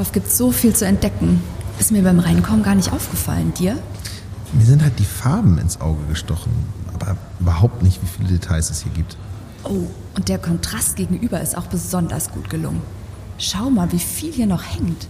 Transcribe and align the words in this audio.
Ostrov 0.00 0.12
gibt 0.12 0.32
so 0.32 0.50
viel 0.50 0.74
zu 0.74 0.86
entdecken. 0.86 1.42
Ist 1.78 1.92
mir 1.92 2.02
beim 2.02 2.20
Reinkommen 2.20 2.62
gar 2.62 2.74
nicht 2.74 2.90
aufgefallen. 2.90 3.52
Dir? 3.52 3.76
Mir 4.54 4.64
sind 4.64 4.82
halt 4.82 4.98
die 4.98 5.04
Farben 5.04 5.58
ins 5.58 5.78
Auge 5.78 6.02
gestochen, 6.08 6.50
aber 6.94 7.18
überhaupt 7.38 7.82
nicht, 7.82 8.00
wie 8.02 8.06
viele 8.06 8.28
Details 8.30 8.70
es 8.70 8.82
hier 8.82 8.92
gibt. 8.92 9.18
Oh, 9.62 9.86
und 10.16 10.28
der 10.28 10.38
Kontrast 10.38 10.96
gegenüber 10.96 11.42
ist 11.42 11.54
auch 11.56 11.66
besonders 11.66 12.30
gut 12.30 12.48
gelungen. 12.48 12.80
Schau 13.36 13.68
mal, 13.68 13.92
wie 13.92 13.98
viel 13.98 14.32
hier 14.32 14.46
noch 14.46 14.62
hängt. 14.62 15.06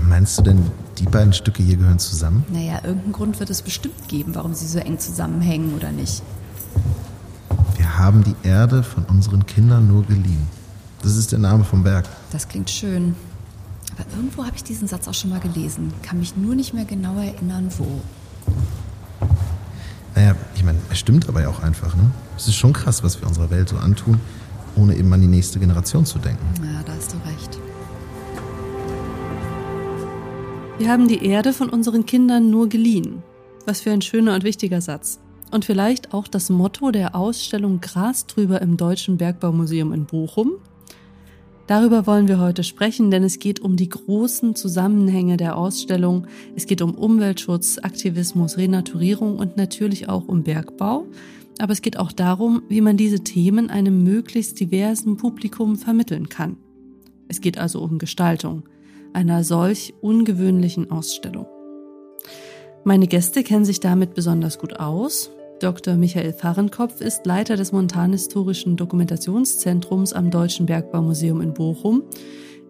Meinst 0.00 0.38
du 0.38 0.42
denn, 0.42 0.70
die 0.98 1.06
beiden 1.06 1.32
Stücke 1.32 1.64
hier 1.64 1.76
gehören 1.76 1.98
zusammen? 1.98 2.44
Naja, 2.52 2.76
irgendeinen 2.84 3.12
Grund 3.12 3.40
wird 3.40 3.50
es 3.50 3.62
bestimmt 3.62 4.06
geben, 4.06 4.36
warum 4.36 4.54
sie 4.54 4.68
so 4.68 4.78
eng 4.78 5.00
zusammenhängen 5.00 5.74
oder 5.74 5.90
nicht. 5.90 6.22
Wir 7.76 7.98
haben 7.98 8.22
die 8.22 8.36
Erde 8.44 8.84
von 8.84 9.04
unseren 9.06 9.44
Kindern 9.44 9.88
nur 9.88 10.04
geliehen. 10.04 10.46
Das 11.06 11.16
ist 11.16 11.30
der 11.30 11.38
Name 11.38 11.62
vom 11.62 11.84
Berg. 11.84 12.04
Das 12.32 12.48
klingt 12.48 12.68
schön. 12.68 13.14
Aber 13.92 14.04
irgendwo 14.16 14.44
habe 14.44 14.56
ich 14.56 14.64
diesen 14.64 14.88
Satz 14.88 15.06
auch 15.06 15.14
schon 15.14 15.30
mal 15.30 15.38
gelesen. 15.38 15.94
Kann 16.02 16.18
mich 16.18 16.36
nur 16.36 16.56
nicht 16.56 16.74
mehr 16.74 16.84
genau 16.84 17.16
erinnern, 17.20 17.68
wo. 17.78 17.86
Naja, 20.16 20.34
ich 20.56 20.64
meine, 20.64 20.78
es 20.90 20.98
stimmt 20.98 21.28
aber 21.28 21.42
ja 21.42 21.48
auch 21.48 21.62
einfach, 21.62 21.94
ne? 21.94 22.10
Es 22.36 22.48
ist 22.48 22.56
schon 22.56 22.72
krass, 22.72 23.04
was 23.04 23.20
wir 23.20 23.28
unserer 23.28 23.50
Welt 23.50 23.68
so 23.68 23.76
antun, 23.76 24.18
ohne 24.74 24.96
eben 24.96 25.12
an 25.12 25.20
die 25.20 25.28
nächste 25.28 25.60
Generation 25.60 26.04
zu 26.04 26.18
denken. 26.18 26.44
Ja, 26.60 26.82
da 26.84 26.92
hast 26.92 27.12
du 27.12 27.16
recht. 27.18 27.56
Wir 30.78 30.90
haben 30.90 31.06
die 31.06 31.24
Erde 31.24 31.52
von 31.52 31.68
unseren 31.68 32.04
Kindern 32.04 32.50
nur 32.50 32.68
geliehen. 32.68 33.22
Was 33.64 33.80
für 33.80 33.92
ein 33.92 34.02
schöner 34.02 34.34
und 34.34 34.42
wichtiger 34.42 34.80
Satz. 34.80 35.20
Und 35.52 35.64
vielleicht 35.64 36.12
auch 36.12 36.26
das 36.26 36.50
Motto 36.50 36.90
der 36.90 37.14
Ausstellung 37.14 37.80
Gras 37.80 38.26
drüber 38.26 38.60
im 38.60 38.76
Deutschen 38.76 39.18
Bergbaumuseum 39.18 39.92
in 39.92 40.06
Bochum, 40.06 40.54
Darüber 41.66 42.06
wollen 42.06 42.28
wir 42.28 42.38
heute 42.38 42.62
sprechen, 42.62 43.10
denn 43.10 43.24
es 43.24 43.40
geht 43.40 43.58
um 43.60 43.76
die 43.76 43.88
großen 43.88 44.54
Zusammenhänge 44.54 45.36
der 45.36 45.56
Ausstellung. 45.56 46.28
Es 46.54 46.66
geht 46.66 46.80
um 46.80 46.94
Umweltschutz, 46.94 47.78
Aktivismus, 47.82 48.56
Renaturierung 48.56 49.36
und 49.38 49.56
natürlich 49.56 50.08
auch 50.08 50.28
um 50.28 50.44
Bergbau. 50.44 51.06
Aber 51.58 51.72
es 51.72 51.82
geht 51.82 51.98
auch 51.98 52.12
darum, 52.12 52.62
wie 52.68 52.80
man 52.80 52.96
diese 52.96 53.20
Themen 53.20 53.68
einem 53.68 54.04
möglichst 54.04 54.60
diversen 54.60 55.16
Publikum 55.16 55.76
vermitteln 55.76 56.28
kann. 56.28 56.56
Es 57.28 57.40
geht 57.40 57.58
also 57.58 57.82
um 57.82 57.98
Gestaltung 57.98 58.62
einer 59.12 59.42
solch 59.42 59.94
ungewöhnlichen 60.02 60.90
Ausstellung. 60.90 61.46
Meine 62.84 63.08
Gäste 63.08 63.42
kennen 63.42 63.64
sich 63.64 63.80
damit 63.80 64.14
besonders 64.14 64.58
gut 64.58 64.78
aus. 64.78 65.30
Dr. 65.60 65.94
Michael 65.94 66.34
Fahrenkopf 66.34 67.00
ist 67.00 67.24
Leiter 67.24 67.56
des 67.56 67.72
Montanhistorischen 67.72 68.76
Dokumentationszentrums 68.76 70.12
am 70.12 70.30
Deutschen 70.30 70.66
Bergbaumuseum 70.66 71.40
in 71.40 71.54
Bochum. 71.54 72.02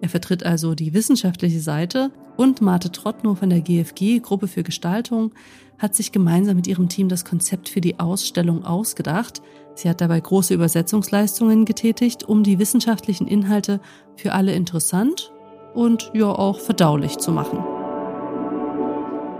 Er 0.01 0.09
vertritt 0.09 0.47
also 0.47 0.77
die 0.77 0.95
wissenschaftliche 0.95 1.59
Seite 1.59 2.13
und 2.37 2.61
Marte 2.61 2.93
Trottnow 2.93 3.37
von 3.37 3.51
der 3.51 3.61
GFG 3.61 4.21
Gruppe 4.21 4.47
für 4.47 4.63
Gestaltung 4.63 5.33
hat 5.79 5.97
sich 5.97 6.13
gemeinsam 6.13 6.55
mit 6.55 6.69
ihrem 6.69 6.89
Team 6.89 7.09
das 7.09 7.25
Konzept 7.25 7.69
für 7.69 7.81
die 7.81 7.99
Ausstellung 7.99 8.65
ausgedacht. 8.65 9.43
Sie 9.75 9.89
hat 9.89 10.01
dabei 10.01 10.21
große 10.21 10.55
Übersetzungsleistungen 10.55 11.65
getätigt, 11.65 12.23
um 12.23 12.45
die 12.45 12.61
wissenschaftlichen 12.61 13.27
Inhalte 13.27 13.81
für 14.15 14.33
alle 14.33 14.55
interessant 14.55 15.33
und 15.75 16.13
ja 16.15 16.29
auch 16.29 16.61
verdaulich 16.61 17.19
zu 17.19 17.33
machen. 17.33 17.59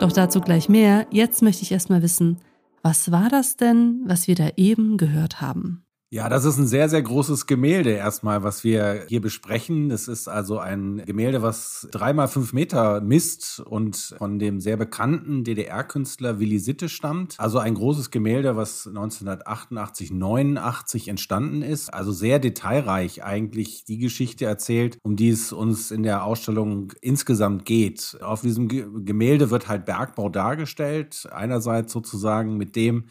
Doch 0.01 0.13
dazu 0.13 0.41
gleich 0.41 0.69
mehr. 0.69 1.07
Jetzt 1.11 1.43
möchte 1.43 1.63
ich 1.63 1.71
erstmal 1.71 2.03
wissen, 2.03 2.39
was 2.87 3.11
war 3.11 3.29
das 3.29 3.57
denn, 3.57 4.03
was 4.05 4.29
wir 4.29 4.37
da 4.37 4.51
eben 4.55 4.97
gehört 4.97 5.41
haben? 5.41 5.86
Ja, 6.09 6.29
das 6.29 6.45
ist 6.45 6.57
ein 6.57 6.69
sehr, 6.69 6.89
sehr 6.89 7.03
großes 7.03 7.47
Gemälde 7.47 7.91
erstmal, 7.91 8.45
was 8.45 8.63
wir 8.63 9.07
hier 9.09 9.21
besprechen. 9.21 9.89
Das 9.89 10.07
ist 10.07 10.29
also 10.29 10.61
ein 10.61 11.03
Gemälde, 11.05 11.43
was 11.43 11.89
dreimal 11.91 12.29
fünf 12.29 12.53
Meter 12.53 13.01
misst 13.01 13.59
und 13.59 14.15
von 14.17 14.39
dem 14.39 14.61
sehr 14.61 14.77
bekannten 14.77 15.43
DDR-Künstler 15.43 16.39
Willi 16.39 16.61
Sitte 16.61 16.89
stammt. 16.89 17.35
Also 17.39 17.59
ein 17.59 17.75
großes 17.75 18.13
Gemälde, 18.13 18.55
was 18.55 18.87
1988, 18.87 20.13
89 20.13 21.09
entstanden 21.09 21.63
ist. 21.63 21.93
Also 21.93 22.13
sehr 22.13 22.39
detailreich 22.39 23.25
eigentlich 23.25 23.85
die 23.85 23.99
Geschichte 23.99 24.45
erzählt, 24.45 24.99
um 25.03 25.17
die 25.17 25.31
es 25.31 25.53
uns 25.53 25.91
in 25.91 26.05
der 26.05 26.23
Ausstellung 26.23 26.93
insgesamt 27.01 27.65
geht. 27.65 28.17
Auf 28.21 28.43
diesem 28.43 28.69
Gemälde 29.05 29.51
wird 29.51 29.67
halt 29.67 29.87
Bergbau 29.87 30.29
dargestellt. 30.29 31.27
Einerseits 31.33 31.93
sozusagen 31.93 32.57
mit 32.57 32.77
dem, 32.77 33.07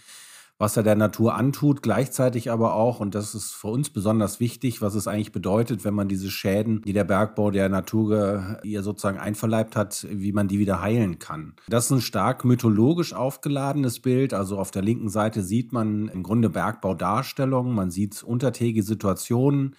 was 0.58 0.78
er 0.78 0.84
der 0.84 0.96
Natur 0.96 1.36
antut, 1.36 1.82
gleichzeitig 1.82 2.50
aber 2.50 2.76
auch, 2.76 3.00
und 3.00 3.14
das 3.14 3.36
ist 3.36 3.52
für 3.52 3.68
uns 3.68 3.90
besonders 3.90 4.40
wichtig, 4.40 4.82
was 4.82 4.96
es 4.96 5.08
eigentlich 5.08 5.34
bedeutet, 5.34 5.84
wenn 5.84 5.94
man 5.94 6.08
diese 6.08 6.32
Schäden, 6.32 6.82
die 6.84 6.94
der 6.94 7.04
Bergbau 7.04 7.52
der 7.52 7.68
Natur 7.68 8.60
ihr 8.64 8.82
sozusagen 8.82 9.20
einverleibt 9.20 9.76
hat, 9.76 10.08
wie 10.10 10.32
man 10.32 10.48
die 10.48 10.60
wieder 10.60 10.82
heilen 10.82 11.20
kann. 11.20 11.56
Das 11.68 11.86
ist 11.86 11.92
ein 11.92 12.02
stark 12.02 12.46
mythologisch 12.46 13.14
aufgeladenes 13.14 14.00
Bild. 14.00 14.34
Also 14.34 14.58
auf 14.58 14.72
der 14.72 14.82
linken 14.82 15.10
Seite 15.10 15.44
sieht 15.44 15.74
man 15.74 16.08
im 16.08 16.24
Grunde 16.24 16.50
Bergbaudarstellungen, 16.50 17.74
man 17.74 17.92
sieht 17.92 18.24
untertägige 18.24 18.84
Situationen. 18.84 19.76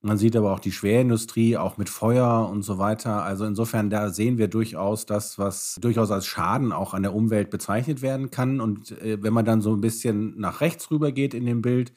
Man 0.00 0.16
sieht 0.16 0.36
aber 0.36 0.52
auch 0.52 0.60
die 0.60 0.70
Schwerindustrie, 0.70 1.56
auch 1.56 1.76
mit 1.76 1.88
Feuer 1.88 2.48
und 2.48 2.62
so 2.62 2.78
weiter. 2.78 3.24
Also 3.24 3.44
insofern, 3.44 3.90
da 3.90 4.10
sehen 4.10 4.38
wir 4.38 4.46
durchaus 4.46 5.06
das, 5.06 5.38
was 5.38 5.76
durchaus 5.80 6.12
als 6.12 6.24
Schaden 6.26 6.70
auch 6.72 6.94
an 6.94 7.02
der 7.02 7.14
Umwelt 7.14 7.50
bezeichnet 7.50 8.00
werden 8.00 8.30
kann. 8.30 8.60
Und 8.60 8.92
äh, 9.02 9.20
wenn 9.20 9.32
man 9.32 9.44
dann 9.44 9.60
so 9.60 9.74
ein 9.74 9.80
bisschen 9.80 10.38
nach 10.38 10.60
rechts 10.60 10.92
rüber 10.92 11.10
geht 11.10 11.34
in 11.34 11.46
dem 11.46 11.62
Bild, 11.62 11.92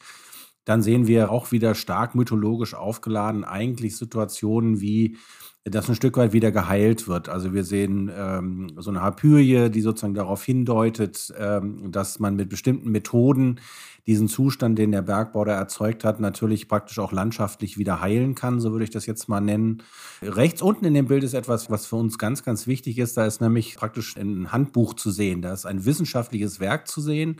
dann 0.64 0.82
sehen 0.82 1.06
wir 1.06 1.30
auch 1.30 1.52
wieder 1.52 1.74
stark 1.74 2.14
mythologisch 2.14 2.74
aufgeladen 2.74 3.44
eigentlich 3.44 3.96
Situationen 3.96 4.80
wie 4.80 5.16
dass 5.64 5.88
ein 5.88 5.94
Stück 5.94 6.16
weit 6.16 6.32
wieder 6.32 6.50
geheilt 6.50 7.06
wird. 7.06 7.28
Also 7.28 7.54
wir 7.54 7.62
sehen 7.62 8.10
ähm, 8.12 8.72
so 8.78 8.90
eine 8.90 9.00
Harpyrie, 9.00 9.70
die 9.70 9.80
sozusagen 9.80 10.14
darauf 10.14 10.42
hindeutet, 10.42 11.32
ähm, 11.38 11.92
dass 11.92 12.18
man 12.18 12.34
mit 12.34 12.48
bestimmten 12.48 12.90
Methoden 12.90 13.60
diesen 14.04 14.26
Zustand, 14.26 14.76
den 14.76 14.90
der 14.90 15.02
Bergbau 15.02 15.44
da 15.44 15.52
erzeugt 15.52 16.02
hat, 16.02 16.18
natürlich 16.18 16.66
praktisch 16.66 16.98
auch 16.98 17.12
landschaftlich 17.12 17.78
wieder 17.78 18.00
heilen 18.00 18.34
kann, 18.34 18.60
so 18.60 18.72
würde 18.72 18.82
ich 18.82 18.90
das 18.90 19.06
jetzt 19.06 19.28
mal 19.28 19.40
nennen. 19.40 19.84
Rechts 20.20 20.60
unten 20.62 20.84
in 20.84 20.94
dem 20.94 21.06
Bild 21.06 21.22
ist 21.22 21.34
etwas, 21.34 21.70
was 21.70 21.86
für 21.86 21.94
uns 21.94 22.18
ganz, 22.18 22.42
ganz 22.42 22.66
wichtig 22.66 22.98
ist. 22.98 23.16
Da 23.16 23.24
ist 23.24 23.40
nämlich 23.40 23.76
praktisch 23.76 24.16
ein 24.16 24.50
Handbuch 24.50 24.94
zu 24.94 25.12
sehen. 25.12 25.42
Da 25.42 25.52
ist 25.52 25.66
ein 25.66 25.84
wissenschaftliches 25.84 26.58
Werk 26.58 26.88
zu 26.88 27.00
sehen 27.00 27.36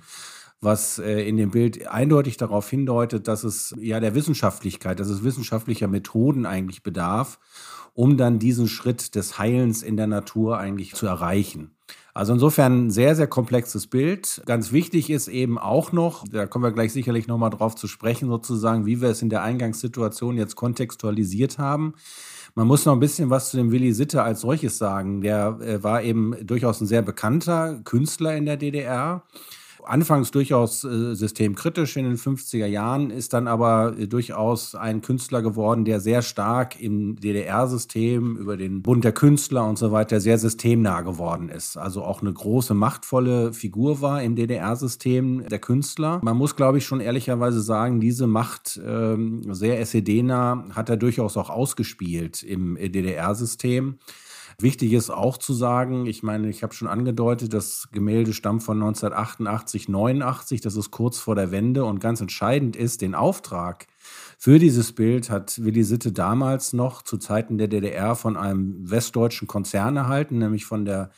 was 0.62 0.98
äh, 0.98 1.28
in 1.28 1.36
dem 1.36 1.50
Bild 1.50 1.88
eindeutig 1.88 2.36
darauf 2.36 2.70
hindeutet, 2.70 3.28
dass 3.28 3.44
es 3.44 3.74
ja 3.78 4.00
der 4.00 4.14
Wissenschaftlichkeit, 4.14 5.00
dass 5.00 5.08
es 5.08 5.24
wissenschaftlicher 5.24 5.88
Methoden 5.88 6.46
eigentlich 6.46 6.82
bedarf, 6.82 7.38
um 7.94 8.16
dann 8.16 8.38
diesen 8.38 8.68
Schritt 8.68 9.14
des 9.16 9.38
Heilens 9.38 9.82
in 9.82 9.96
der 9.96 10.06
Natur 10.06 10.58
eigentlich 10.58 10.94
zu 10.94 11.06
erreichen. 11.06 11.72
Also 12.14 12.34
insofern 12.34 12.86
ein 12.86 12.90
sehr, 12.90 13.16
sehr 13.16 13.26
komplexes 13.26 13.86
Bild. 13.86 14.42
Ganz 14.46 14.70
wichtig 14.70 15.10
ist 15.10 15.28
eben 15.28 15.58
auch 15.58 15.92
noch, 15.92 16.24
da 16.28 16.46
kommen 16.46 16.64
wir 16.64 16.72
gleich 16.72 16.92
sicherlich 16.92 17.26
nochmal 17.26 17.50
drauf 17.50 17.74
zu 17.74 17.88
sprechen, 17.88 18.28
sozusagen, 18.28 18.86
wie 18.86 19.00
wir 19.00 19.08
es 19.08 19.22
in 19.22 19.30
der 19.30 19.42
Eingangssituation 19.42 20.36
jetzt 20.36 20.54
kontextualisiert 20.54 21.58
haben. 21.58 21.94
Man 22.54 22.66
muss 22.66 22.84
noch 22.84 22.92
ein 22.92 23.00
bisschen 23.00 23.30
was 23.30 23.50
zu 23.50 23.56
dem 23.56 23.72
Willi 23.72 23.94
Sitte 23.94 24.22
als 24.22 24.42
solches 24.42 24.76
sagen. 24.76 25.22
Der 25.22 25.58
äh, 25.60 25.82
war 25.82 26.02
eben 26.02 26.34
durchaus 26.46 26.82
ein 26.82 26.86
sehr 26.86 27.02
bekannter 27.02 27.80
Künstler 27.82 28.36
in 28.36 28.44
der 28.44 28.58
DDR 28.58 29.22
anfangs 29.84 30.30
durchaus 30.30 30.84
äh, 30.84 31.14
systemkritisch 31.14 31.96
in 31.96 32.04
den 32.04 32.16
50er 32.16 32.66
Jahren, 32.66 33.10
ist 33.10 33.32
dann 33.32 33.48
aber 33.48 33.94
äh, 33.98 34.06
durchaus 34.06 34.74
ein 34.74 35.02
Künstler 35.02 35.42
geworden, 35.42 35.84
der 35.84 36.00
sehr 36.00 36.22
stark 36.22 36.80
im 36.80 37.16
DDR-System 37.16 38.36
über 38.36 38.56
den 38.56 38.82
Bund 38.82 39.04
der 39.04 39.12
Künstler 39.12 39.66
und 39.68 39.78
so 39.78 39.92
weiter 39.92 40.20
sehr 40.20 40.38
systemnah 40.38 41.02
geworden 41.02 41.48
ist. 41.48 41.76
Also 41.76 42.02
auch 42.02 42.22
eine 42.22 42.32
große, 42.32 42.74
machtvolle 42.74 43.52
Figur 43.52 44.00
war 44.00 44.22
im 44.22 44.36
DDR-System 44.36 45.48
der 45.48 45.58
Künstler. 45.58 46.20
Man 46.22 46.36
muss, 46.36 46.56
glaube 46.56 46.78
ich, 46.78 46.86
schon 46.86 47.00
ehrlicherweise 47.00 47.60
sagen, 47.60 48.00
diese 48.00 48.26
Macht 48.26 48.80
ähm, 48.84 49.42
sehr 49.54 49.80
SED-nah 49.80 50.64
hat 50.74 50.88
er 50.88 50.96
durchaus 50.96 51.36
auch 51.36 51.50
ausgespielt 51.50 52.42
im 52.42 52.76
äh, 52.76 52.88
DDR-System. 52.88 53.98
Wichtig 54.62 54.92
ist 54.92 55.10
auch 55.10 55.38
zu 55.38 55.52
sagen, 55.52 56.06
ich 56.06 56.22
meine, 56.22 56.48
ich 56.48 56.62
habe 56.62 56.72
schon 56.72 56.88
angedeutet, 56.88 57.52
das 57.52 57.88
Gemälde 57.92 58.32
stammt 58.32 58.62
von 58.62 58.78
1988, 58.78 59.88
89, 59.88 60.60
das 60.60 60.76
ist 60.76 60.90
kurz 60.90 61.18
vor 61.18 61.34
der 61.34 61.50
Wende 61.50 61.84
und 61.84 62.00
ganz 62.00 62.20
entscheidend 62.20 62.76
ist, 62.76 63.02
den 63.02 63.14
Auftrag 63.14 63.86
für 64.38 64.58
dieses 64.58 64.92
Bild 64.92 65.30
hat 65.30 65.62
Willi 65.64 65.84
Sitte 65.84 66.10
damals 66.10 66.72
noch 66.72 67.02
zu 67.02 67.16
Zeiten 67.16 67.58
der 67.58 67.68
DDR 67.68 68.16
von 68.16 68.36
einem 68.36 68.90
westdeutschen 68.90 69.46
Konzern 69.46 69.96
erhalten, 69.96 70.38
nämlich 70.38 70.64
von 70.64 70.84
der 70.84 71.10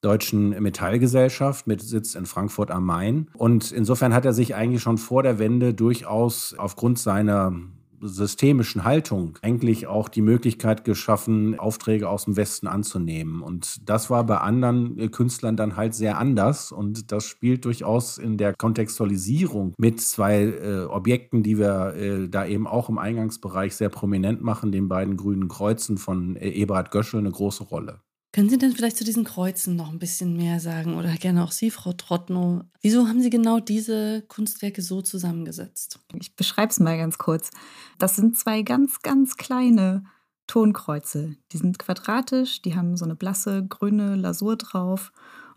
Deutschen 0.00 0.50
Metallgesellschaft 0.62 1.66
mit 1.66 1.82
Sitz 1.82 2.14
in 2.14 2.24
Frankfurt 2.24 2.70
am 2.70 2.86
Main. 2.86 3.28
Und 3.34 3.70
insofern 3.70 4.14
hat 4.14 4.24
er 4.24 4.32
sich 4.32 4.54
eigentlich 4.54 4.80
schon 4.80 4.96
vor 4.96 5.22
der 5.22 5.38
Wende 5.38 5.74
durchaus 5.74 6.54
aufgrund 6.56 6.98
seiner 6.98 7.52
systemischen 8.00 8.84
Haltung 8.84 9.38
eigentlich 9.42 9.86
auch 9.86 10.08
die 10.08 10.22
Möglichkeit 10.22 10.84
geschaffen, 10.84 11.58
Aufträge 11.58 12.08
aus 12.08 12.24
dem 12.24 12.36
Westen 12.36 12.66
anzunehmen. 12.66 13.42
Und 13.42 13.88
das 13.88 14.10
war 14.10 14.24
bei 14.24 14.38
anderen 14.38 14.98
äh, 14.98 15.08
Künstlern 15.08 15.56
dann 15.56 15.76
halt 15.76 15.94
sehr 15.94 16.18
anders. 16.18 16.72
Und 16.72 17.12
das 17.12 17.24
spielt 17.24 17.64
durchaus 17.64 18.18
in 18.18 18.36
der 18.36 18.54
Kontextualisierung 18.54 19.74
mit 19.78 20.00
zwei 20.00 20.42
äh, 20.42 20.84
Objekten, 20.84 21.42
die 21.42 21.58
wir 21.58 21.94
äh, 21.94 22.28
da 22.28 22.46
eben 22.46 22.66
auch 22.66 22.88
im 22.88 22.98
Eingangsbereich 22.98 23.74
sehr 23.74 23.88
prominent 23.88 24.42
machen, 24.42 24.72
den 24.72 24.88
beiden 24.88 25.16
grünen 25.16 25.48
Kreuzen 25.48 25.98
von 25.98 26.36
äh, 26.36 26.48
Eberhard 26.48 26.90
Göschel, 26.90 27.20
eine 27.20 27.30
große 27.30 27.64
Rolle. 27.64 28.00
Können 28.32 28.48
Sie 28.48 28.58
denn 28.58 28.72
vielleicht 28.72 28.96
zu 28.96 29.02
diesen 29.02 29.24
Kreuzen 29.24 29.74
noch 29.74 29.90
ein 29.90 29.98
bisschen 29.98 30.36
mehr 30.36 30.60
sagen 30.60 30.96
oder 30.96 31.12
gerne 31.14 31.42
auch 31.42 31.50
Sie, 31.50 31.70
Frau 31.72 31.92
Trottnow? 31.92 32.62
Wieso 32.80 33.08
haben 33.08 33.20
Sie 33.20 33.30
genau 33.30 33.58
diese 33.58 34.22
Kunstwerke 34.22 34.82
so 34.82 35.02
zusammengesetzt? 35.02 35.98
Ich 36.14 36.36
beschreibe 36.36 36.70
es 36.70 36.78
mal 36.78 36.96
ganz 36.96 37.18
kurz. 37.18 37.50
Das 37.98 38.14
sind 38.14 38.38
zwei 38.38 38.62
ganz, 38.62 39.02
ganz 39.02 39.36
kleine 39.36 40.04
Tonkreuze. 40.46 41.36
Die 41.50 41.56
sind 41.56 41.80
quadratisch, 41.80 42.62
die 42.62 42.76
haben 42.76 42.96
so 42.96 43.04
eine 43.04 43.16
blasse 43.16 43.66
grüne 43.66 44.14
Lasur 44.14 44.56
drauf 44.56 45.10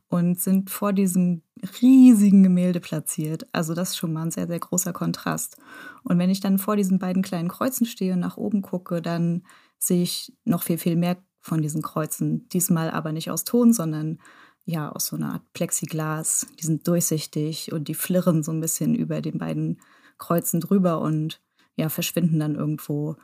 und 0.08 0.40
sind 0.40 0.72
vor 0.72 0.94
diesem 0.94 1.44
riesigen 1.82 2.42
Gemälde 2.42 2.80
platziert. 2.80 3.48
Also 3.52 3.76
das 3.76 3.90
ist 3.90 3.98
schon 3.98 4.14
mal 4.14 4.24
ein 4.24 4.32
sehr, 4.32 4.48
sehr 4.48 4.60
großer 4.60 4.94
Kontrast. 4.94 5.58
Und 6.04 6.18
wenn 6.18 6.30
ich 6.32 6.40
dann 6.40 6.58
vor 6.58 6.76
diesen 6.76 6.98
beiden 6.98 7.22
kleinen 7.22 7.50
Kreuzen 7.50 7.86
stehe 7.86 8.14
und 8.14 8.20
nach 8.20 8.38
oben 8.38 8.64
gucke, 8.64 9.02
dann 9.02 9.44
sehe 9.78 10.04
ich 10.04 10.34
noch 10.44 10.64
viel, 10.64 10.78
viel 10.78 10.96
mehr 10.96 11.18
von 11.44 11.62
diesen 11.62 11.82
Kreuzen. 11.84 12.48
Diesmal 12.50 12.90
aber 12.90 13.12
nicht 13.12 13.30
aus 13.30 13.44
Ton, 13.44 13.74
sondern 13.74 14.18
ja 14.66 14.90
aus 14.90 15.08
so 15.08 15.18
einer 15.18 15.34
Art 15.34 15.54
Plexiglas. 15.54 16.48
Die 16.60 16.66
sind 16.66 16.88
durchsichtig 16.88 17.72
und 17.72 17.88
die 17.88 17.94
flirren 17.94 18.42
so 18.44 18.52
ein 18.52 18.62
bisschen 18.62 18.96
über 18.96 19.22
den 19.22 19.38
beiden 19.38 19.80
Kreuzen 20.18 20.62
drüber 20.62 21.02
und 21.02 21.42
ja, 21.76 21.90
verschwinden 21.90 22.40
dann 22.40 22.56
irgendwo 22.56 23.18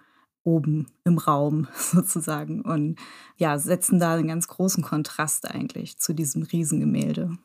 oben 0.43 0.87
im 1.05 1.17
Raum 1.17 1.67
sozusagen 1.75 2.61
und 2.61 2.99
ja, 3.37 3.57
setzen 3.57 3.99
da 3.99 4.15
einen 4.15 4.27
ganz 4.27 4.47
großen 4.47 4.83
Kontrast 4.83 5.49
eigentlich 5.49 5.97
zu 5.97 6.13
diesem 6.13 6.43
Riesengemälde. 6.43 7.37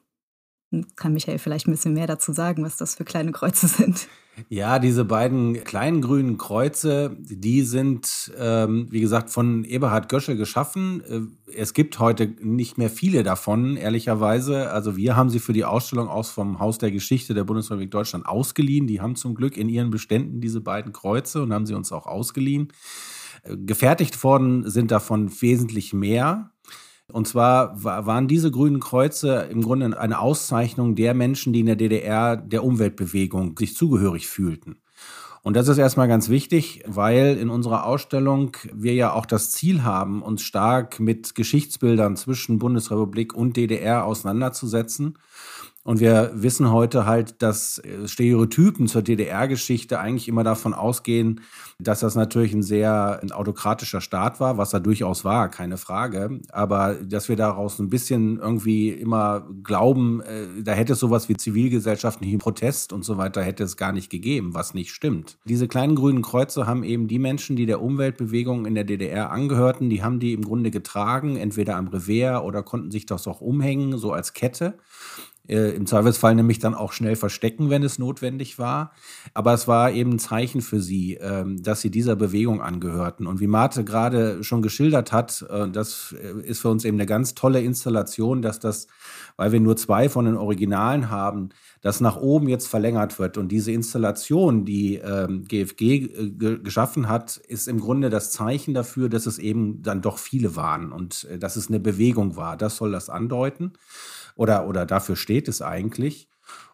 Kann 0.97 1.13
Michael 1.13 1.39
vielleicht 1.39 1.67
ein 1.67 1.73
bisschen 1.73 1.95
mehr 1.95 2.07
dazu 2.07 2.33
sagen, 2.33 2.65
was 2.65 2.77
das 2.77 2.95
für 2.95 3.05
kleine 3.05 3.33
Kreuze 3.33 3.69
sind? 3.69 4.09
Ja, 4.49 4.79
diese 4.79 5.05
beiden 5.05 5.63
kleinen 5.65 6.01
grünen 6.01 6.39
Kreuze, 6.39 7.17
die 7.21 7.63
sind, 7.63 8.33
ähm, 8.37 8.89
wie 8.91 9.01
gesagt, 9.01 9.31
von 9.31 9.65
Eberhard 9.65 10.09
Gösche 10.09 10.37
geschaffen. 10.37 11.03
Äh, 11.47 11.53
es 11.55 11.73
gibt 11.73 11.99
heute 12.01 12.35
nicht 12.41 12.77
mehr 12.77 12.91
viele 12.91 13.23
davon, 13.23 13.77
ehrlicherweise. 13.77 14.71
Also 14.71 14.97
wir 14.97 15.17
haben 15.17 15.31
sie 15.31 15.39
für 15.39 15.53
die 15.53 15.65
Ausstellung 15.65 16.09
aus 16.09 16.31
vom 16.31 16.59
Haus 16.59 16.79
der 16.79 16.91
Geschichte 16.91 17.35
der 17.35 17.45
Bundesrepublik 17.45 17.93
Deutschland 17.93 18.27
ausgeliehen. 18.27 18.87
Die 18.87 19.01
haben 19.01 19.15
zum 19.15 19.35
Glück 19.35 19.57
in 19.57 19.69
ihren 19.69 19.91
Beständen 19.91 20.41
diese 20.41 20.61
beiden 20.61 20.93
Kreuze 20.93 21.43
und 21.43 21.53
haben 21.53 21.67
sie 21.67 21.75
uns 21.75 21.93
auch 21.93 22.07
ausgeliehen. 22.07 22.73
Äh, 23.45 23.57
gefertigt 23.57 24.23
worden 24.25 24.69
sind 24.69 24.91
davon 24.91 25.31
wesentlich 25.41 25.93
mehr. 25.93 26.51
Und 27.13 27.29
zwar 27.29 27.83
waren 27.85 28.29
diese 28.29 28.51
grünen 28.51 28.81
Kreuze 28.81 29.49
im 29.51 29.63
Grunde 29.63 29.99
eine 29.99 30.19
Auszeichnung 30.19 30.95
der 30.95 31.15
Menschen, 31.15 31.53
die 31.53 31.61
in 31.61 31.67
der 31.67 31.77
DDR 31.77 32.37
der 32.37 32.65
Umweltbewegung 32.65 33.57
sich 33.59 33.77
zugehörig 33.77 34.27
fühlten. 34.27 34.77
Und 35.43 35.57
das 35.57 35.69
ist 35.69 35.77
erstmal 35.77 36.09
ganz 36.09 36.31
wichtig, 36.31 36.83
weil 36.87 37.37
in 37.37 37.51
unserer 37.51 37.85
Ausstellung 37.85 38.57
wir 38.73 38.95
ja 38.95 39.13
auch 39.13 39.27
das 39.27 39.51
Ziel 39.51 39.85
haben, 39.85 40.23
uns 40.23 40.41
stark 40.41 41.01
mit 41.01 41.35
Geschichtsbildern 41.35 42.17
zwischen 42.17 42.59
Bundesrepublik 42.59 43.35
und 43.35 43.59
DDR 43.59 44.07
auseinanderzusetzen. 44.07 45.19
Und 45.85 46.01
wir 46.01 46.31
wissen 46.35 46.73
heute 46.73 47.05
halt, 47.05 47.43
dass 47.43 47.79
äh, 47.79 48.09
Stereotypen 48.09 48.89
zur 48.89 49.03
DDR-Geschichte 49.03 50.01
eigentlich 50.01 50.29
immer 50.29 50.43
davon 50.43 50.73
ausgehen, 50.73 51.43
dass 51.79 52.01
das 52.01 52.15
natürlich 52.15 52.55
ein 52.55 52.63
sehr 52.63 53.21
autokratischer 53.33 54.01
Staat 54.01 54.41
war, 54.41 54.57
was 54.57 54.73
er 54.73 54.81
durchaus 54.81 55.27
war, 55.27 55.51
keine 55.51 55.77
Frage. 55.77 56.41
Aber 56.51 56.95
dass 56.95 57.29
wir 57.29 57.37
daraus 57.37 57.79
ein 57.79 57.91
bisschen 57.91 58.39
irgendwie 58.39 58.89
immer 58.89 59.47
glauben, 59.63 60.23
äh, 60.23 60.63
da 60.63 60.73
hätte 60.73 60.95
es 60.95 61.01
sowas 61.01 61.29
wie 61.29 61.37
zivilgesellschaftlichen 61.37 62.39
Protest 62.39 62.95
und 62.95 63.05
so 63.05 63.19
weiter 63.19 63.43
hätte 63.43 63.63
es 63.63 63.77
gar 63.77 63.93
nicht 63.93 64.09
gegeben, 64.09 64.55
was 64.55 64.73
nicht 64.73 64.91
stimmt. 64.91 65.37
Diese 65.45 65.69
kleinen 65.69 65.97
grünen 65.97 66.23
Kreuze 66.23 66.67
haben 66.67 66.83
eben 66.83 67.09
die 67.09 67.19
Menschen, 67.19 67.57
die 67.57 67.67
der 67.67 67.83
Umweltbewegung 67.83 68.65
in 68.65 68.75
der 68.75 68.85
DDR 68.85 69.31
angehörten, 69.31 69.91
die 69.91 70.03
haben 70.03 70.19
die 70.19 70.33
im 70.33 70.43
Grunde 70.43 70.71
getragen, 70.71 71.37
entweder 71.37 71.77
am 71.77 71.89
Revers 71.89 72.43
oder 72.43 72.63
konnten 72.63 72.91
sich 72.91 73.05
das 73.05 73.29
auch 73.29 73.43
umhängen, 73.43 73.99
so 73.99 74.13
als 74.13 74.33
Kette 74.33 74.79
äh, 75.47 75.71
im 75.71 75.87
Zweifelsfall 75.87 76.35
nämlich 76.35 76.59
dann 76.59 76.75
auch 76.75 76.93
schnell 76.93 77.17
verstecken, 77.17 77.69
wenn 77.71 77.83
es 77.83 77.99
notwendig 77.99 78.59
war. 78.59 78.93
Aber 79.35 79.53
es 79.53 79.69
war 79.69 79.91
eben 79.93 80.13
ein 80.13 80.19
Zeichen 80.19 80.63
für 80.63 80.81
sie, 80.81 81.15
ähm, 81.15 81.63
dass 81.63 81.81
sie 81.81 81.91
dieser 81.91 82.17
Bewegung 82.17 82.63
angehörten. 82.63 83.27
Und 83.27 83.41
wie 83.41 83.47
Marte 83.47 83.85
gerade 83.85 84.43
schon 84.43 84.63
geschildert 84.63 85.13
hat, 85.13 85.45
äh, 85.51 85.69
das 85.69 86.15
äh, 86.19 86.41
ist 86.41 86.61
für 86.61 86.71
uns 86.71 86.85
eben 86.85 86.97
eine 86.97 87.07
ganz 87.07 87.35
tolle 87.35 87.61
Installation, 87.61 88.41
dass 88.41 88.59
das, 88.59 88.87
weil 89.37 89.53
wir 89.53 89.61
nur 89.61 89.77
zwei 89.77 90.09
von 90.09 90.25
den 90.25 90.37
Originalen 90.37 91.11
haben, 91.11 91.51
das 91.83 92.01
nach 92.01 92.17
oben 92.17 92.49
jetzt 92.49 92.67
verlängert 92.67 93.19
wird. 93.19 93.37
Und 93.37 93.49
diese 93.49 93.71
Installation, 93.71 94.65
die 94.65 94.97
ähm, 94.97 95.45
GFG 95.45 95.83
äh, 95.83 96.31
geschaffen 96.59 97.09
hat, 97.11 97.37
ist 97.37 97.69
im 97.69 97.81
Grunde 97.81 98.09
das 98.09 98.31
Zeichen 98.31 98.73
dafür, 98.73 99.11
dass 99.11 99.27
es 99.27 99.39
eben 99.39 99.83
dann 99.83 100.01
doch 100.01 100.17
viele 100.17 100.57
waren 100.57 100.91
und 100.91 101.25
äh, 101.25 101.39
dass 101.39 101.57
es 101.57 101.69
eine 101.69 101.81
Bewegung 101.81 102.37
war. 102.37 102.57
Das 102.57 102.77
soll 102.77 102.93
das 102.93 103.11
andeuten 103.11 103.73
oder, 104.35 104.67
oder 104.67 104.87
dafür 104.87 105.17
steht 105.17 105.49
es 105.49 105.63
eigentlich. 105.63 106.29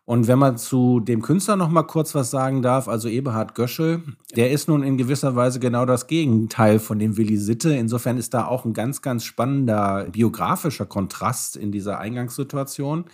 Und 0.05 0.27
wenn 0.27 0.41
man 0.41 0.59
zu 0.59 0.99
dem 0.99 1.23
Künstler 1.23 1.55
noch 1.55 1.69
mal 1.69 1.85
kurz 1.85 2.17
was 2.17 2.33
sagen 2.33 2.63
darf, 2.63 2.89
also 2.89 3.09
Eberhard 3.09 3.55
Göschel, 3.55 4.03
der 4.35 4.51
ist 4.51 4.67
nun 4.67 4.83
in 4.83 4.97
gewisser 4.97 5.37
Weise 5.37 5.61
genau 5.61 5.87
das 5.87 6.09
Gegenteil 6.09 6.81
von 6.81 6.99
dem 6.99 7.17
Willi 7.17 7.37
Sitte. 7.37 7.73
Insofern 7.75 8.19
ist 8.19 8.35
da 8.35 8.47
auch 8.47 8.65
ein 8.65 8.73
ganz, 8.73 9.03
ganz 9.03 9.25
spannender 9.25 10.09
biografischer 10.11 10.87
Kontrast 10.87 11.57
in 11.57 11.71
dieser 11.71 12.01
Eingangssituation, 12.01 13.05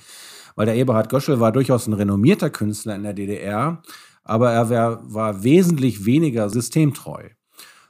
weil 0.55 0.65
der 0.65 0.77
Eberhard 0.77 1.11
Göschel 1.11 1.39
war 1.39 1.53
durchaus 1.53 1.87
ein 1.87 1.93
renommierter 1.93 2.49
Künstler 2.49 2.95
in 2.95 3.03
der 3.03 3.13
DDR, 3.13 3.83
aber 4.25 4.53
er 4.53 4.71
war, 4.71 5.13
war 5.13 5.43
wesentlich 5.43 6.07
weniger 6.07 6.49
systemtreu. 6.49 7.29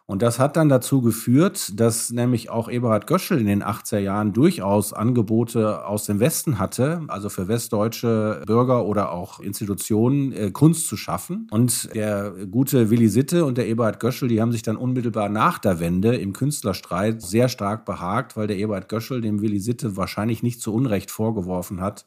Und 0.09 0.23
das 0.23 0.39
hat 0.39 0.57
dann 0.57 0.69
dazu 0.69 1.03
geführt, 1.03 1.81
dass 1.81 2.13
nämlich 2.13 2.49
auch 2.49 2.71
Eberhard 2.71 3.09
Göschel 3.09 3.41
in 3.41 3.47
den 3.47 3.65
80er 3.65 3.99
Jahren 3.99 4.33
durchaus 4.33 4.93
Angebote 4.93 5.85
aus 5.85 6.07
dem 6.07 6.21
Westen 6.21 6.61
hatte, 6.61 7.03
also 7.09 7.29
für 7.29 7.49
westdeutsche 7.49 8.41
Bürger 8.47 8.85
oder 8.85 9.11
auch 9.11 9.41
Institutionen 9.41 10.33
äh, 10.33 10.51
Kunst 10.53 10.87
zu 10.87 10.97
schaffen. 10.97 11.49
Und 11.51 11.93
der 11.93 12.31
gute 12.49 12.89
Willi 12.89 13.09
Sitte 13.09 13.45
und 13.45 13.59
der 13.59 13.67
Eberhard 13.67 13.99
Göschel, 13.99 14.29
die 14.29 14.41
haben 14.41 14.53
sich 14.53 14.63
dann 14.63 14.77
unmittelbar 14.77 15.29
nach 15.29 15.59
der 15.59 15.81
Wende 15.81 16.15
im 16.15 16.33
Künstlerstreit 16.33 17.21
sehr 17.21 17.49
stark 17.49 17.85
behagt, 17.85 18.37
weil 18.37 18.47
der 18.47 18.59
Eberhard 18.59 18.89
Göschel 18.89 19.21
dem 19.21 19.43
Willi 19.43 19.59
Sitte 19.59 19.97
wahrscheinlich 19.97 20.41
nicht 20.45 20.61
zu 20.61 20.73
Unrecht 20.73 21.11
vorgeworfen 21.11 21.81
hat, 21.81 22.07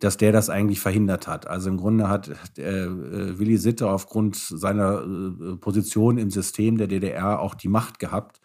dass 0.00 0.16
der 0.16 0.32
das 0.32 0.48
eigentlich 0.48 0.80
verhindert 0.80 1.26
hat. 1.26 1.46
Also 1.46 1.70
im 1.70 1.76
Grunde 1.76 2.08
hat 2.08 2.28
äh, 2.58 2.84
äh, 2.84 3.38
Willi 3.38 3.56
Sitte 3.58 3.90
aufgrund 3.90 4.36
seiner 4.36 5.02
äh, 5.02 5.56
Position 5.56 6.18
im 6.18 6.30
System 6.30 6.78
der 6.78 6.86
DDR 6.86 7.40
auch 7.40 7.54
die 7.54 7.68
Macht 7.68 7.98
gehabt, 7.98 8.40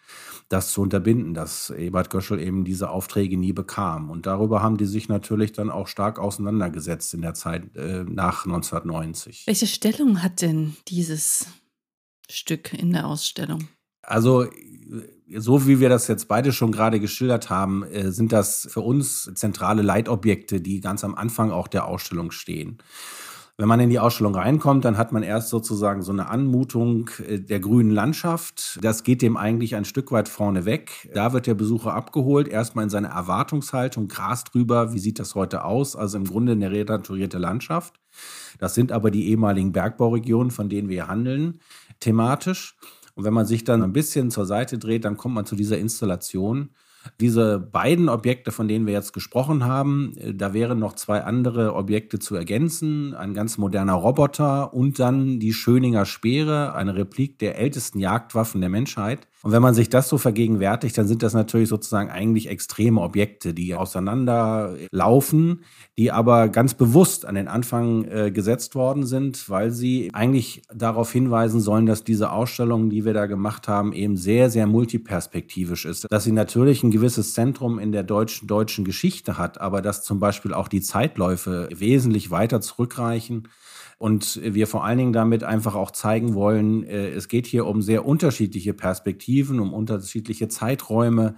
das 0.49 0.71
zu 0.71 0.81
unterbinden, 0.81 1.33
dass 1.33 1.69
Ebert 1.69 2.09
Göschel 2.09 2.39
eben 2.39 2.63
diese 2.63 2.89
Aufträge 2.89 3.37
nie 3.37 3.53
bekam. 3.53 4.09
Und 4.09 4.25
darüber 4.25 4.61
haben 4.61 4.77
die 4.77 4.85
sich 4.85 5.09
natürlich 5.09 5.51
dann 5.51 5.69
auch 5.69 5.87
stark 5.87 6.19
auseinandergesetzt 6.19 7.13
in 7.13 7.21
der 7.21 7.33
Zeit 7.35 7.75
äh, 7.75 8.03
nach 8.03 8.45
1990. 8.45 9.45
Welche 9.45 9.67
Stellung 9.67 10.23
hat 10.23 10.41
denn 10.41 10.75
dieses 10.87 11.47
Stück 12.29 12.73
in 12.73 12.93
der 12.93 13.05
Ausstellung? 13.07 13.67
Also 14.03 14.47
so 15.35 15.67
wie 15.67 15.79
wir 15.79 15.89
das 15.89 16.07
jetzt 16.07 16.27
beide 16.27 16.51
schon 16.51 16.71
gerade 16.71 16.99
geschildert 16.99 17.49
haben, 17.49 17.83
äh, 17.83 18.11
sind 18.11 18.31
das 18.31 18.67
für 18.69 18.81
uns 18.81 19.31
zentrale 19.35 19.81
Leitobjekte, 19.81 20.61
die 20.61 20.81
ganz 20.81 21.03
am 21.03 21.15
Anfang 21.15 21.51
auch 21.51 21.67
der 21.67 21.87
Ausstellung 21.87 22.31
stehen. 22.31 22.77
Wenn 23.55 23.67
man 23.67 23.79
in 23.79 23.91
die 23.91 23.99
Ausstellung 23.99 24.33
reinkommt, 24.33 24.83
dann 24.83 24.97
hat 24.97 25.11
man 25.11 25.21
erst 25.21 25.49
sozusagen 25.49 26.01
so 26.01 26.11
eine 26.11 26.27
Anmutung 26.27 27.09
äh, 27.27 27.39
der 27.39 27.59
grünen 27.59 27.91
Landschaft. 27.91 28.79
Das 28.81 29.03
geht 29.03 29.21
dem 29.21 29.37
eigentlich 29.37 29.75
ein 29.75 29.85
Stück 29.85 30.11
weit 30.11 30.27
vorne 30.27 30.65
weg. 30.65 31.09
Da 31.13 31.33
wird 31.33 31.47
der 31.47 31.53
Besucher 31.53 31.93
abgeholt, 31.93 32.47
erstmal 32.47 32.83
in 32.83 32.89
seine 32.89 33.09
Erwartungshaltung, 33.09 34.07
Gras 34.07 34.43
drüber, 34.43 34.93
wie 34.93 34.99
sieht 34.99 35.19
das 35.19 35.35
heute 35.35 35.65
aus? 35.65 35.95
Also 35.95 36.17
im 36.17 36.25
Grunde 36.25 36.53
eine 36.53 36.71
renaturierte 36.71 37.37
Landschaft. 37.37 37.99
Das 38.59 38.75
sind 38.75 38.91
aber 38.91 39.11
die 39.11 39.29
ehemaligen 39.29 39.71
Bergbauregionen, 39.71 40.51
von 40.51 40.69
denen 40.69 40.89
wir 40.89 41.07
handeln, 41.07 41.59
thematisch. 41.99 42.75
Und 43.15 43.23
wenn 43.25 43.33
man 43.33 43.45
sich 43.45 43.63
dann 43.63 43.83
ein 43.83 43.93
bisschen 43.93 44.31
zur 44.31 44.45
Seite 44.45 44.77
dreht, 44.77 45.05
dann 45.05 45.17
kommt 45.17 45.35
man 45.35 45.45
zu 45.45 45.55
dieser 45.55 45.77
Installation. 45.77 46.69
Diese 47.19 47.59
beiden 47.59 48.07
Objekte, 48.07 48.51
von 48.51 48.67
denen 48.67 48.85
wir 48.85 48.93
jetzt 48.93 49.13
gesprochen 49.13 49.65
haben, 49.65 50.15
äh, 50.17 50.33
da 50.33 50.53
wären 50.53 50.79
noch 50.79 50.93
zwei 50.93 51.23
andere 51.23 51.75
Objekte 51.75 52.19
zu 52.19 52.35
ergänzen. 52.35 53.13
Ein 53.13 53.33
ganz 53.33 53.57
moderner 53.57 53.93
Roboter 53.93 54.73
und 54.73 54.99
dann 54.99 55.39
die 55.39 55.53
Schöninger 55.53 56.05
Speere, 56.05 56.73
eine 56.75 56.95
Replik 56.95 57.39
der 57.39 57.57
ältesten 57.57 57.99
Jagdwaffen 57.99 58.61
der 58.61 58.69
Menschheit. 58.69 59.27
Und 59.43 59.51
wenn 59.51 59.61
man 59.61 59.73
sich 59.73 59.89
das 59.89 60.07
so 60.07 60.17
vergegenwärtigt, 60.17 60.97
dann 60.97 61.05
sind 61.05 61.21
das 61.21 61.33
natürlich 61.33 61.67
sozusagen 61.67 62.09
eigentlich 62.09 62.47
extreme 62.47 63.01
Objekte, 63.01 63.53
die 63.53 63.75
auseinanderlaufen, 63.75 65.65
die 65.97 66.13
aber 66.13 66.47
ganz 66.47 66.75
bewusst 66.75 67.25
an 67.25 67.35
den 67.35 67.49
Anfang 67.49 68.05
äh, 68.05 68.31
gesetzt 68.31 68.73
worden 68.73 69.05
sind, 69.05 69.49
weil 69.49 69.71
sie 69.71 70.11
eigentlich 70.13 70.61
darauf 70.73 71.11
hinweisen 71.11 71.59
sollen, 71.59 71.85
dass 71.85 72.05
diese 72.05 72.31
Ausstellung, 72.31 72.89
die 72.89 73.03
wir 73.03 73.13
da 73.13 73.25
gemacht 73.25 73.67
haben, 73.67 73.91
eben 73.91 74.15
sehr, 74.15 74.49
sehr 74.49 74.65
multiperspektivisch 74.65 75.83
ist. 75.83 76.07
Dass 76.09 76.23
sie 76.23 76.31
natürlich 76.31 76.81
ein 76.81 76.91
gewisses 76.91 77.33
Zentrum 77.33 77.79
in 77.79 77.91
der 77.91 78.03
deutschen, 78.03 78.47
deutschen 78.47 78.85
Geschichte 78.85 79.37
hat, 79.37 79.59
aber 79.59 79.81
dass 79.81 80.03
zum 80.03 80.21
Beispiel 80.21 80.53
auch 80.53 80.69
die 80.69 80.81
Zeitläufe 80.81 81.67
wesentlich 81.69 82.31
weiter 82.31 82.61
zurückreichen 82.61 83.49
und 83.97 84.39
wir 84.43 84.67
vor 84.67 84.83
allen 84.83 84.97
Dingen 84.97 85.13
damit 85.13 85.43
einfach 85.43 85.75
auch 85.75 85.91
zeigen 85.91 86.33
wollen, 86.33 86.83
äh, 86.83 87.09
es 87.09 87.27
geht 87.27 87.47
hier 87.47 87.65
um 87.65 87.81
sehr 87.81 88.05
unterschiedliche 88.05 88.73
Perspektiven, 88.73 89.59
um 89.59 89.73
unterschiedliche 89.73 90.47
Zeiträume. 90.47 91.35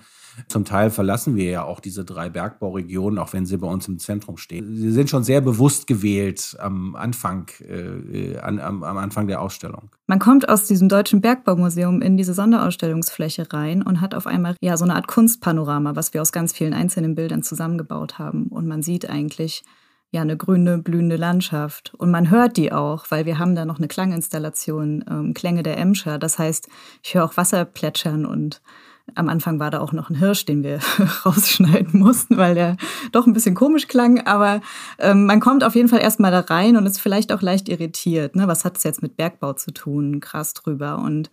Zum 0.48 0.66
Teil 0.66 0.90
verlassen 0.90 1.36
wir 1.36 1.50
ja 1.50 1.64
auch 1.64 1.80
diese 1.80 2.04
drei 2.04 2.30
Bergbauregionen, 2.30 3.20
auch 3.20 3.32
wenn 3.34 3.46
sie 3.46 3.58
bei 3.58 3.68
uns 3.68 3.88
im 3.88 4.00
Zentrum 4.00 4.38
stehen. 4.38 4.76
Sie 4.76 4.92
sind 4.92 5.10
schon 5.10 5.24
sehr 5.24 5.42
bewusst 5.42 5.88
gewählt 5.88 6.58
am 6.60 6.96
Anfang, 6.96 7.50
äh, 7.62 8.38
an, 8.38 8.60
am, 8.60 8.84
am 8.84 8.98
Anfang 8.98 9.28
der 9.28 9.42
Ausstellung. 9.42 9.90
Man 10.08 10.20
kommt 10.20 10.50
aus 10.50 10.68
diesem 10.68 10.90
Deutschen 10.90 11.22
Bergbaumuseum 11.22 12.02
in 12.02 12.18
diese 12.18 12.34
Sonderausstellungsfläche 12.34 13.48
rein 13.54 13.82
und 13.82 14.02
hat 14.02 14.14
auf 14.14 14.28
einmal 14.28 14.56
ja 14.62 14.76
so 14.76 14.84
eine 14.84 14.96
Art 14.96 15.08
Kunstpanorama, 15.08 15.96
was 15.96 16.14
wir 16.14 16.22
aus 16.22 16.32
ganz 16.32 16.52
vielen 16.52 16.74
einzelnen 16.74 17.16
Bildern 17.16 17.44
zusammengebaut 17.44 18.20
haben. 18.20 18.48
Und 18.48 18.68
man 18.68 18.82
sieht 18.82 19.10
eigentlich 19.10 19.64
ja 20.16 20.22
eine 20.22 20.38
grüne, 20.38 20.80
blühende 20.80 21.18
Landschaft. 21.18 21.94
Und 21.96 22.10
man 22.10 22.32
hört 22.32 22.58
die 22.58 22.72
auch, 22.72 23.06
weil 23.10 23.26
wir 23.26 23.38
haben 23.38 23.56
da 23.56 23.66
noch 23.66 23.78
eine 23.78 23.88
Klanginstallation, 23.88 25.06
ähm, 25.10 25.34
Klänge 25.34 25.62
der 25.62 25.78
Emscher. 25.78 26.18
Das 26.18 26.40
heißt, 26.40 26.68
ich 27.04 27.14
höre 27.14 27.26
auch 27.26 27.38
Wasser 27.38 27.66
plätschern 27.66 28.26
und 28.26 28.62
am 29.14 29.30
Anfang 29.30 29.60
war 29.60 29.70
da 29.70 29.82
auch 29.82 29.92
noch 29.92 30.10
ein 30.10 30.16
Hirsch, 30.16 30.46
den 30.46 30.64
wir 30.64 30.80
rausschneiden 31.26 32.00
mussten, 32.00 32.38
weil 32.38 32.56
der 32.56 32.76
doch 33.12 33.28
ein 33.28 33.34
bisschen 33.34 33.54
komisch 33.54 33.88
klang. 33.88 34.26
Aber 34.26 34.62
ähm, 34.98 35.26
man 35.26 35.40
kommt 35.40 35.64
auf 35.64 35.76
jeden 35.76 35.90
Fall 35.90 36.02
erstmal 36.02 36.32
da 36.32 36.40
rein 36.40 36.76
und 36.76 36.88
ist 36.88 37.00
vielleicht 37.00 37.32
auch 37.32 37.44
leicht 37.44 37.70
irritiert. 37.70 38.36
Ne? 38.36 38.48
Was 38.48 38.66
hat 38.66 38.78
es 38.78 38.84
jetzt 38.84 39.04
mit 39.04 39.16
Bergbau 39.16 39.54
zu 39.54 39.72
tun? 39.72 40.22
Krass 40.22 40.54
drüber. 40.54 40.98
Und 40.98 41.30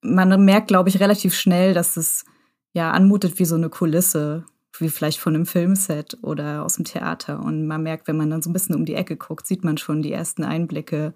man 0.00 0.44
merkt, 0.44 0.68
glaube 0.68 0.90
ich, 0.90 1.00
relativ 1.00 1.34
schnell, 1.34 1.74
dass 1.74 1.96
es 1.96 2.24
ja 2.72 2.92
anmutet 2.92 3.40
wie 3.40 3.44
so 3.44 3.56
eine 3.56 3.68
Kulisse 3.68 4.44
wie 4.80 4.88
vielleicht 4.88 5.18
von 5.18 5.34
einem 5.34 5.46
Filmset 5.46 6.18
oder 6.22 6.64
aus 6.64 6.76
dem 6.76 6.84
Theater. 6.84 7.40
Und 7.40 7.66
man 7.66 7.82
merkt, 7.82 8.08
wenn 8.08 8.16
man 8.16 8.30
dann 8.30 8.42
so 8.42 8.50
ein 8.50 8.52
bisschen 8.52 8.74
um 8.74 8.84
die 8.84 8.94
Ecke 8.94 9.16
guckt, 9.16 9.46
sieht 9.46 9.64
man 9.64 9.78
schon 9.78 10.02
die 10.02 10.12
ersten 10.12 10.44
Einblicke 10.44 11.14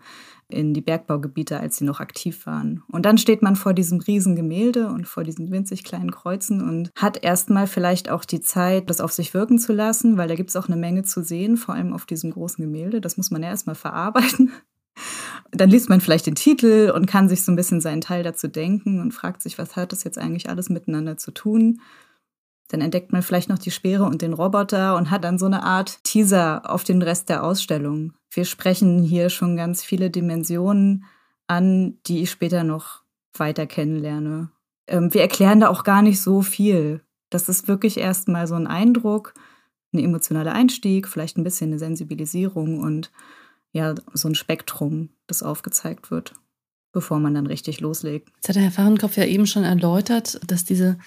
in 0.49 0.75
die 0.75 0.81
Bergbaugebiete, 0.81 1.59
als 1.59 1.77
sie 1.77 1.85
noch 1.85 2.01
aktiv 2.01 2.47
waren. 2.47 2.83
Und 2.91 3.07
dann 3.07 3.19
steht 3.19 3.43
man 3.43 3.57
vor 3.57 3.75
diesem 3.75 4.01
riesen 4.01 4.37
Gemälde 4.37 4.89
und 4.89 5.09
vor 5.09 5.25
diesen 5.25 5.51
winzig 5.51 5.85
kleinen 5.85 6.11
Kreuzen 6.11 6.63
und 6.63 6.91
hat 6.97 7.23
erstmal 7.23 7.67
vielleicht 7.67 8.11
auch 8.11 8.25
die 8.25 8.41
Zeit, 8.41 8.91
das 8.91 9.01
auf 9.01 9.13
sich 9.13 9.35
wirken 9.35 9.59
zu 9.59 9.73
lassen, 9.73 10.17
weil 10.17 10.29
da 10.29 10.35
gibt 10.35 10.51
es 10.51 10.57
auch 10.57 10.69
eine 10.69 10.77
Menge 10.77 11.03
zu 11.05 11.23
sehen, 11.23 11.57
vor 11.57 11.75
allem 11.75 11.93
auf 11.93 12.07
diesem 12.07 12.31
großen 12.31 12.63
Gemälde. 12.63 13.01
Das 13.01 13.17
muss 13.17 13.31
man 13.31 13.43
ja 13.43 13.49
erstmal 13.49 13.77
verarbeiten. 13.77 14.53
Dann 15.51 15.71
liest 15.71 15.89
man 15.89 16.01
vielleicht 16.01 16.27
den 16.27 16.35
Titel 16.35 16.93
und 16.95 17.07
kann 17.07 17.29
sich 17.29 17.45
so 17.45 17.53
ein 17.53 17.57
bisschen 17.57 17.81
seinen 17.81 18.01
Teil 18.01 18.23
dazu 18.23 18.49
denken 18.49 19.01
und 19.01 19.13
fragt 19.13 19.43
sich, 19.43 19.59
was 19.59 19.77
hat 19.77 19.93
das 19.93 20.05
jetzt 20.05 20.19
eigentlich 20.19 20.49
alles 20.49 20.71
miteinander 20.71 21.17
zu 21.17 21.31
tun? 21.31 21.81
Dann 22.69 22.81
entdeckt 22.81 23.13
man 23.13 23.23
vielleicht 23.23 23.49
noch 23.49 23.59
die 23.59 23.71
Speere 23.71 24.05
und 24.05 24.23
den 24.23 24.33
Roboter 24.33 24.97
und 24.97 25.11
hat 25.11 25.25
dann 25.25 25.39
so 25.39 25.47
eine 25.47 25.63
Art 25.63 26.03
Teaser 26.05 26.63
auf 26.71 26.85
den 26.85 27.03
Rest 27.03 27.29
der 27.29 27.45
Ausstellung. 27.45 28.15
Wir 28.31 28.45
sprechen 28.45 29.03
hier 29.03 29.29
schon 29.29 29.57
ganz 29.57 29.83
viele 29.83 30.11
Dimensionen 30.11 31.05
an, 31.47 31.99
die 32.07 32.23
ich 32.23 32.31
später 32.31 32.65
noch 32.65 33.03
weiter 33.37 33.67
kennenlerne. 33.67 34.51
Ähm, 34.87 35.13
wir 35.13 35.21
erklären 35.21 35.61
da 35.61 35.69
auch 35.69 35.85
gar 35.85 36.03
nicht 36.03 36.21
so 36.21 36.43
viel. 36.43 37.03
Das 37.31 37.49
ist 37.49 37.69
wirklich 37.69 37.99
erstmal 37.99 38.47
so 38.47 38.55
ein 38.55 38.67
Eindruck, 38.67 39.35
ein 39.93 39.99
emotionaler 39.99 40.53
Einstieg, 40.53 41.09
vielleicht 41.09 41.37
ein 41.37 41.45
bisschen 41.45 41.71
eine 41.71 41.79
Sensibilisierung 41.79 42.81
und 42.81 43.11
ja, 43.73 43.95
so 44.13 44.29
ein 44.29 44.35
Spektrum, 44.35 45.11
das 45.27 45.43
aufgezeigt 45.43 46.11
wird, 46.11 46.35
bevor 46.93 47.19
man 47.19 47.35
dann 47.35 47.47
richtig 47.47 47.81
loslegt. 47.81 48.31
Jetzt 48.37 48.49
hat 48.51 48.57
der 48.57 48.65
Herr 48.65 48.71
Fahrenkopf 48.71 49.17
ja 49.17 49.25
eben 49.25 49.47
schon 49.47 49.65
erläutert, 49.65 50.41
dass 50.47 50.65
diese 50.65 50.99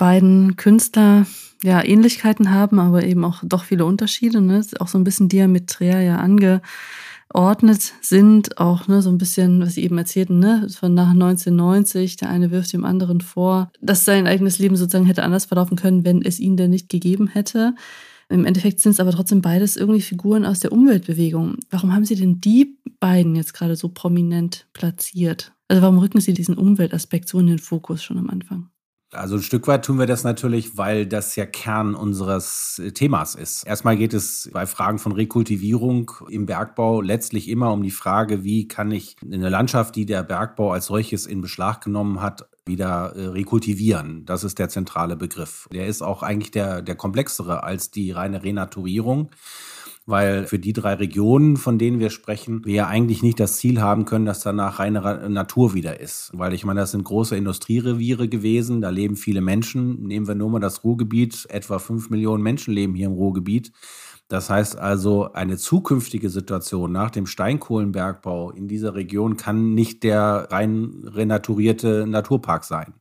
beiden 0.00 0.56
Künstler 0.56 1.26
ja 1.62 1.84
Ähnlichkeiten 1.84 2.50
haben, 2.50 2.78
aber 2.78 3.04
eben 3.04 3.22
auch 3.22 3.42
doch 3.44 3.64
viele 3.64 3.84
Unterschiede, 3.84 4.40
ne? 4.40 4.64
Auch 4.78 4.88
so 4.88 4.96
ein 4.96 5.04
bisschen 5.04 5.28
diameträr 5.28 6.00
ja 6.00 6.16
angeordnet 6.16 7.92
sind, 8.00 8.56
auch 8.56 8.88
ne, 8.88 9.02
so 9.02 9.10
ein 9.10 9.18
bisschen, 9.18 9.60
was 9.60 9.74
Sie 9.74 9.84
eben 9.84 9.98
erzählten, 9.98 10.38
ne, 10.38 10.66
von 10.70 10.94
nach 10.94 11.10
1990, 11.10 12.16
der 12.16 12.30
eine 12.30 12.50
wirft 12.50 12.72
dem 12.72 12.86
anderen 12.86 13.20
vor, 13.20 13.70
dass 13.82 14.06
sein 14.06 14.26
eigenes 14.26 14.58
Leben 14.58 14.74
sozusagen 14.74 15.04
hätte 15.04 15.22
anders 15.22 15.44
verlaufen 15.44 15.76
können, 15.76 16.06
wenn 16.06 16.22
es 16.22 16.40
ihn 16.40 16.56
denn 16.56 16.70
nicht 16.70 16.88
gegeben 16.88 17.28
hätte. 17.28 17.74
Im 18.30 18.46
Endeffekt 18.46 18.80
sind 18.80 18.92
es 18.92 19.00
aber 19.00 19.10
trotzdem 19.10 19.42
beides 19.42 19.76
irgendwie 19.76 20.00
Figuren 20.00 20.46
aus 20.46 20.60
der 20.60 20.72
Umweltbewegung. 20.72 21.56
Warum 21.68 21.92
haben 21.92 22.06
Sie 22.06 22.14
denn 22.14 22.40
die 22.40 22.78
beiden 23.00 23.36
jetzt 23.36 23.52
gerade 23.52 23.76
so 23.76 23.90
prominent 23.90 24.66
platziert? 24.72 25.52
Also 25.68 25.82
warum 25.82 25.98
rücken 25.98 26.22
Sie 26.22 26.32
diesen 26.32 26.56
Umweltaspekt 26.56 27.28
so 27.28 27.38
in 27.38 27.48
den 27.48 27.58
Fokus 27.58 28.02
schon 28.02 28.16
am 28.16 28.30
Anfang? 28.30 28.70
Also 29.12 29.36
ein 29.36 29.42
Stück 29.42 29.66
weit 29.66 29.84
tun 29.84 29.98
wir 29.98 30.06
das 30.06 30.22
natürlich, 30.22 30.76
weil 30.76 31.04
das 31.04 31.34
ja 31.34 31.44
Kern 31.44 31.96
unseres 31.96 32.78
äh, 32.78 32.92
Themas 32.92 33.34
ist. 33.34 33.64
Erstmal 33.64 33.96
geht 33.96 34.14
es 34.14 34.48
bei 34.52 34.66
Fragen 34.66 35.00
von 35.00 35.12
Rekultivierung 35.12 36.12
im 36.28 36.46
Bergbau 36.46 37.00
letztlich 37.00 37.48
immer 37.48 37.72
um 37.72 37.82
die 37.82 37.90
Frage, 37.90 38.44
wie 38.44 38.68
kann 38.68 38.92
ich 38.92 39.16
eine 39.22 39.48
Landschaft, 39.48 39.96
die 39.96 40.06
der 40.06 40.22
Bergbau 40.22 40.72
als 40.72 40.86
solches 40.86 41.26
in 41.26 41.40
Beschlag 41.40 41.82
genommen 41.82 42.22
hat, 42.22 42.48
wieder 42.64 43.16
äh, 43.16 43.26
rekultivieren. 43.26 44.24
Das 44.26 44.44
ist 44.44 44.60
der 44.60 44.68
zentrale 44.68 45.16
Begriff. 45.16 45.68
Der 45.72 45.88
ist 45.88 46.02
auch 46.02 46.22
eigentlich 46.22 46.52
der, 46.52 46.80
der 46.80 46.94
komplexere 46.94 47.64
als 47.64 47.90
die 47.90 48.12
reine 48.12 48.44
Renaturierung 48.44 49.30
weil 50.10 50.46
für 50.46 50.58
die 50.58 50.72
drei 50.72 50.94
Regionen, 50.94 51.56
von 51.56 51.78
denen 51.78 52.00
wir 52.00 52.10
sprechen, 52.10 52.64
wir 52.64 52.74
ja 52.74 52.86
eigentlich 52.88 53.22
nicht 53.22 53.40
das 53.40 53.56
Ziel 53.56 53.80
haben 53.80 54.04
können, 54.04 54.26
dass 54.26 54.40
danach 54.40 54.78
reine 54.78 55.28
Natur 55.28 55.72
wieder 55.74 56.00
ist. 56.00 56.30
Weil 56.34 56.52
ich 56.52 56.64
meine, 56.64 56.80
das 56.80 56.90
sind 56.90 57.04
große 57.04 57.36
Industriereviere 57.36 58.28
gewesen, 58.28 58.80
da 58.80 58.90
leben 58.90 59.16
viele 59.16 59.40
Menschen. 59.40 60.02
Nehmen 60.02 60.28
wir 60.28 60.34
nur 60.34 60.50
mal 60.50 60.60
das 60.60 60.84
Ruhrgebiet, 60.84 61.46
etwa 61.48 61.78
fünf 61.78 62.10
Millionen 62.10 62.42
Menschen 62.42 62.74
leben 62.74 62.94
hier 62.94 63.06
im 63.06 63.12
Ruhrgebiet. 63.12 63.72
Das 64.30 64.48
heißt 64.48 64.78
also, 64.78 65.32
eine 65.32 65.58
zukünftige 65.58 66.30
Situation 66.30 66.92
nach 66.92 67.10
dem 67.10 67.26
Steinkohlenbergbau 67.26 68.52
in 68.52 68.68
dieser 68.68 68.94
Region 68.94 69.36
kann 69.36 69.74
nicht 69.74 70.04
der 70.04 70.46
rein 70.50 71.02
renaturierte 71.04 72.06
Naturpark 72.06 72.64
sein 72.64 72.94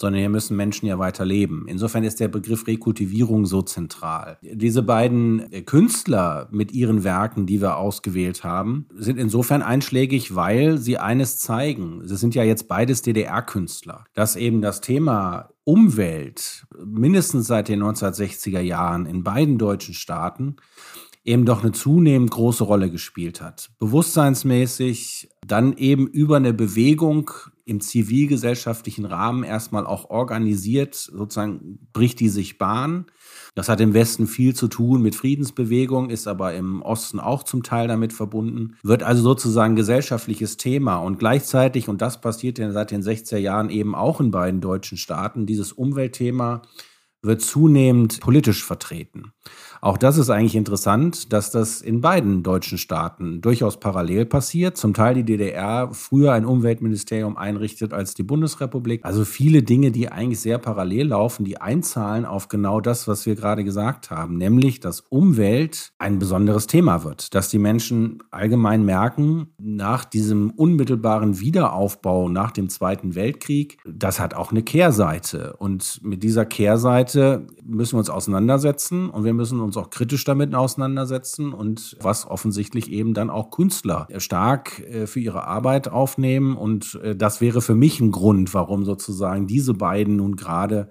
sondern 0.00 0.20
hier 0.20 0.30
müssen 0.30 0.56
Menschen 0.56 0.86
ja 0.86 0.98
weiter 0.98 1.26
leben. 1.26 1.66
Insofern 1.68 2.04
ist 2.04 2.20
der 2.20 2.28
Begriff 2.28 2.66
Rekultivierung 2.66 3.44
so 3.44 3.60
zentral. 3.60 4.38
Diese 4.40 4.82
beiden 4.82 5.52
äh, 5.52 5.60
Künstler 5.60 6.48
mit 6.50 6.72
ihren 6.72 7.04
Werken, 7.04 7.44
die 7.46 7.60
wir 7.60 7.76
ausgewählt 7.76 8.42
haben, 8.42 8.86
sind 8.94 9.18
insofern 9.18 9.62
einschlägig, 9.62 10.34
weil 10.34 10.78
sie 10.78 10.96
eines 10.96 11.38
zeigen. 11.38 12.00
Sie 12.04 12.16
sind 12.16 12.34
ja 12.34 12.42
jetzt 12.42 12.66
beides 12.66 13.02
DDR-Künstler, 13.02 14.04
dass 14.14 14.36
eben 14.36 14.62
das 14.62 14.80
Thema 14.80 15.50
Umwelt 15.70 16.66
mindestens 16.84 17.46
seit 17.46 17.68
den 17.68 17.80
1960er 17.80 18.58
Jahren 18.58 19.06
in 19.06 19.22
beiden 19.22 19.56
deutschen 19.56 19.94
Staaten 19.94 20.56
eben 21.22 21.46
doch 21.46 21.62
eine 21.62 21.70
zunehmend 21.70 22.32
große 22.32 22.64
Rolle 22.64 22.90
gespielt 22.90 23.40
hat. 23.40 23.70
Bewusstseinsmäßig, 23.78 25.30
dann 25.46 25.76
eben 25.76 26.08
über 26.08 26.38
eine 26.38 26.52
Bewegung 26.52 27.30
im 27.66 27.80
zivilgesellschaftlichen 27.80 29.04
Rahmen 29.04 29.44
erstmal 29.44 29.86
auch 29.86 30.10
organisiert, 30.10 30.96
sozusagen 30.96 31.88
bricht 31.92 32.18
die 32.18 32.30
sich 32.30 32.58
Bahn. 32.58 33.06
Das 33.54 33.68
hat 33.68 33.80
im 33.80 33.94
Westen 33.94 34.26
viel 34.26 34.54
zu 34.54 34.68
tun 34.68 35.02
mit 35.02 35.14
Friedensbewegung, 35.14 36.10
ist 36.10 36.28
aber 36.28 36.54
im 36.54 36.82
Osten 36.82 37.20
auch 37.20 37.42
zum 37.42 37.62
Teil 37.62 37.88
damit 37.88 38.12
verbunden, 38.12 38.76
wird 38.82 39.02
also 39.02 39.22
sozusagen 39.22 39.76
gesellschaftliches 39.76 40.56
Thema 40.56 40.98
und 40.98 41.18
gleichzeitig, 41.18 41.88
und 41.88 42.00
das 42.00 42.20
passiert 42.20 42.58
ja 42.58 42.70
seit 42.72 42.90
den 42.90 43.02
60er 43.02 43.38
Jahren 43.38 43.70
eben 43.70 43.94
auch 43.94 44.20
in 44.20 44.30
beiden 44.30 44.60
deutschen 44.60 44.98
Staaten, 44.98 45.46
dieses 45.46 45.72
Umweltthema 45.72 46.62
wird 47.22 47.42
zunehmend 47.42 48.20
politisch 48.20 48.64
vertreten. 48.64 49.32
Auch 49.82 49.96
das 49.96 50.18
ist 50.18 50.28
eigentlich 50.28 50.56
interessant, 50.56 51.32
dass 51.32 51.50
das 51.50 51.80
in 51.80 52.02
beiden 52.02 52.42
deutschen 52.42 52.76
Staaten 52.76 53.40
durchaus 53.40 53.80
parallel 53.80 54.26
passiert. 54.26 54.76
Zum 54.76 54.92
Teil 54.92 55.14
die 55.14 55.24
DDR 55.24 55.90
früher 55.94 56.32
ein 56.32 56.44
Umweltministerium 56.44 57.38
einrichtet 57.38 57.94
als 57.94 58.12
die 58.12 58.22
Bundesrepublik. 58.22 59.04
Also 59.04 59.24
viele 59.24 59.62
Dinge, 59.62 59.90
die 59.90 60.10
eigentlich 60.10 60.40
sehr 60.40 60.58
parallel 60.58 61.08
laufen, 61.08 61.44
die 61.44 61.60
einzahlen 61.60 62.26
auf 62.26 62.48
genau 62.48 62.80
das, 62.82 63.08
was 63.08 63.24
wir 63.24 63.36
gerade 63.36 63.64
gesagt 63.64 64.10
haben, 64.10 64.36
nämlich, 64.36 64.80
dass 64.80 65.00
Umwelt 65.00 65.92
ein 65.98 66.18
besonderes 66.18 66.66
Thema 66.66 67.02
wird, 67.02 67.34
dass 67.34 67.48
die 67.48 67.58
Menschen 67.58 68.22
allgemein 68.30 68.84
merken, 68.84 69.48
nach 69.58 70.04
diesem 70.04 70.50
unmittelbaren 70.50 71.40
Wiederaufbau 71.40 72.28
nach 72.28 72.50
dem 72.50 72.68
Zweiten 72.68 73.14
Weltkrieg, 73.14 73.78
das 73.86 74.20
hat 74.20 74.34
auch 74.34 74.50
eine 74.50 74.62
Kehrseite. 74.62 75.54
Und 75.58 76.00
mit 76.02 76.22
dieser 76.22 76.44
Kehrseite 76.44 77.46
müssen 77.64 77.94
wir 77.94 78.00
uns 78.00 78.10
auseinandersetzen 78.10 79.08
und 79.08 79.24
wir 79.24 79.32
müssen 79.32 79.60
uns 79.60 79.69
uns 79.70 79.76
auch 79.76 79.90
kritisch 79.90 80.24
damit 80.24 80.52
auseinandersetzen 80.52 81.52
und 81.52 81.96
was 82.00 82.26
offensichtlich 82.26 82.90
eben 82.90 83.14
dann 83.14 83.30
auch 83.30 83.50
Künstler 83.50 84.08
stark 84.16 84.80
äh, 84.80 85.06
für 85.06 85.20
ihre 85.20 85.44
Arbeit 85.46 85.88
aufnehmen. 85.88 86.56
Und 86.56 86.96
äh, 87.04 87.14
das 87.14 87.40
wäre 87.40 87.62
für 87.62 87.76
mich 87.76 88.00
ein 88.00 88.10
Grund, 88.10 88.52
warum 88.52 88.84
sozusagen 88.84 89.46
diese 89.46 89.74
beiden 89.74 90.16
nun 90.16 90.34
gerade 90.34 90.90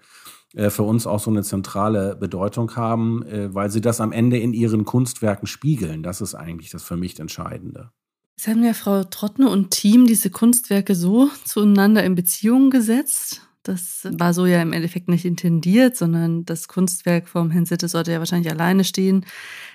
äh, 0.54 0.70
für 0.70 0.84
uns 0.84 1.06
auch 1.06 1.20
so 1.20 1.30
eine 1.30 1.44
zentrale 1.44 2.16
Bedeutung 2.16 2.74
haben, 2.78 3.26
weil 3.54 3.70
sie 3.70 3.82
das 3.82 4.00
am 4.00 4.14
Ende 4.14 4.38
in 4.38 4.54
ihren 4.54 4.86
Kunstwerken 4.86 5.46
spiegeln. 5.46 6.02
Das 6.02 6.22
ist 6.22 6.36
eigentlich 6.36 6.70
das 6.70 6.84
für 6.84 6.96
mich 6.96 7.20
Entscheidende. 7.20 7.92
Jetzt 8.38 8.48
haben 8.48 8.64
ja 8.64 8.74
Frau 8.74 9.04
Trottner 9.04 9.52
und 9.52 9.72
Team 9.72 10.06
diese 10.06 10.30
Kunstwerke 10.30 10.96
so 10.96 11.30
zueinander 11.44 12.06
in 12.06 12.16
Beziehung 12.16 12.70
gesetzt. 12.70 13.42
Das 13.70 14.08
war 14.10 14.34
so 14.34 14.48
ja 14.48 14.64
im 14.64 14.74
Endeffekt 14.74 15.10
nicht 15.10 15.26
intendiert, 15.26 15.96
sondern 15.96 16.44
das 16.44 16.68
Kunstwerk 16.68 17.28
vom 17.28 17.52
Herrn 17.52 17.68
Sitte 17.68 17.88
sollte 17.88 18.12
ja 18.12 18.18
wahrscheinlich 18.18 18.52
alleine 18.52 18.84
stehen. 18.84 19.28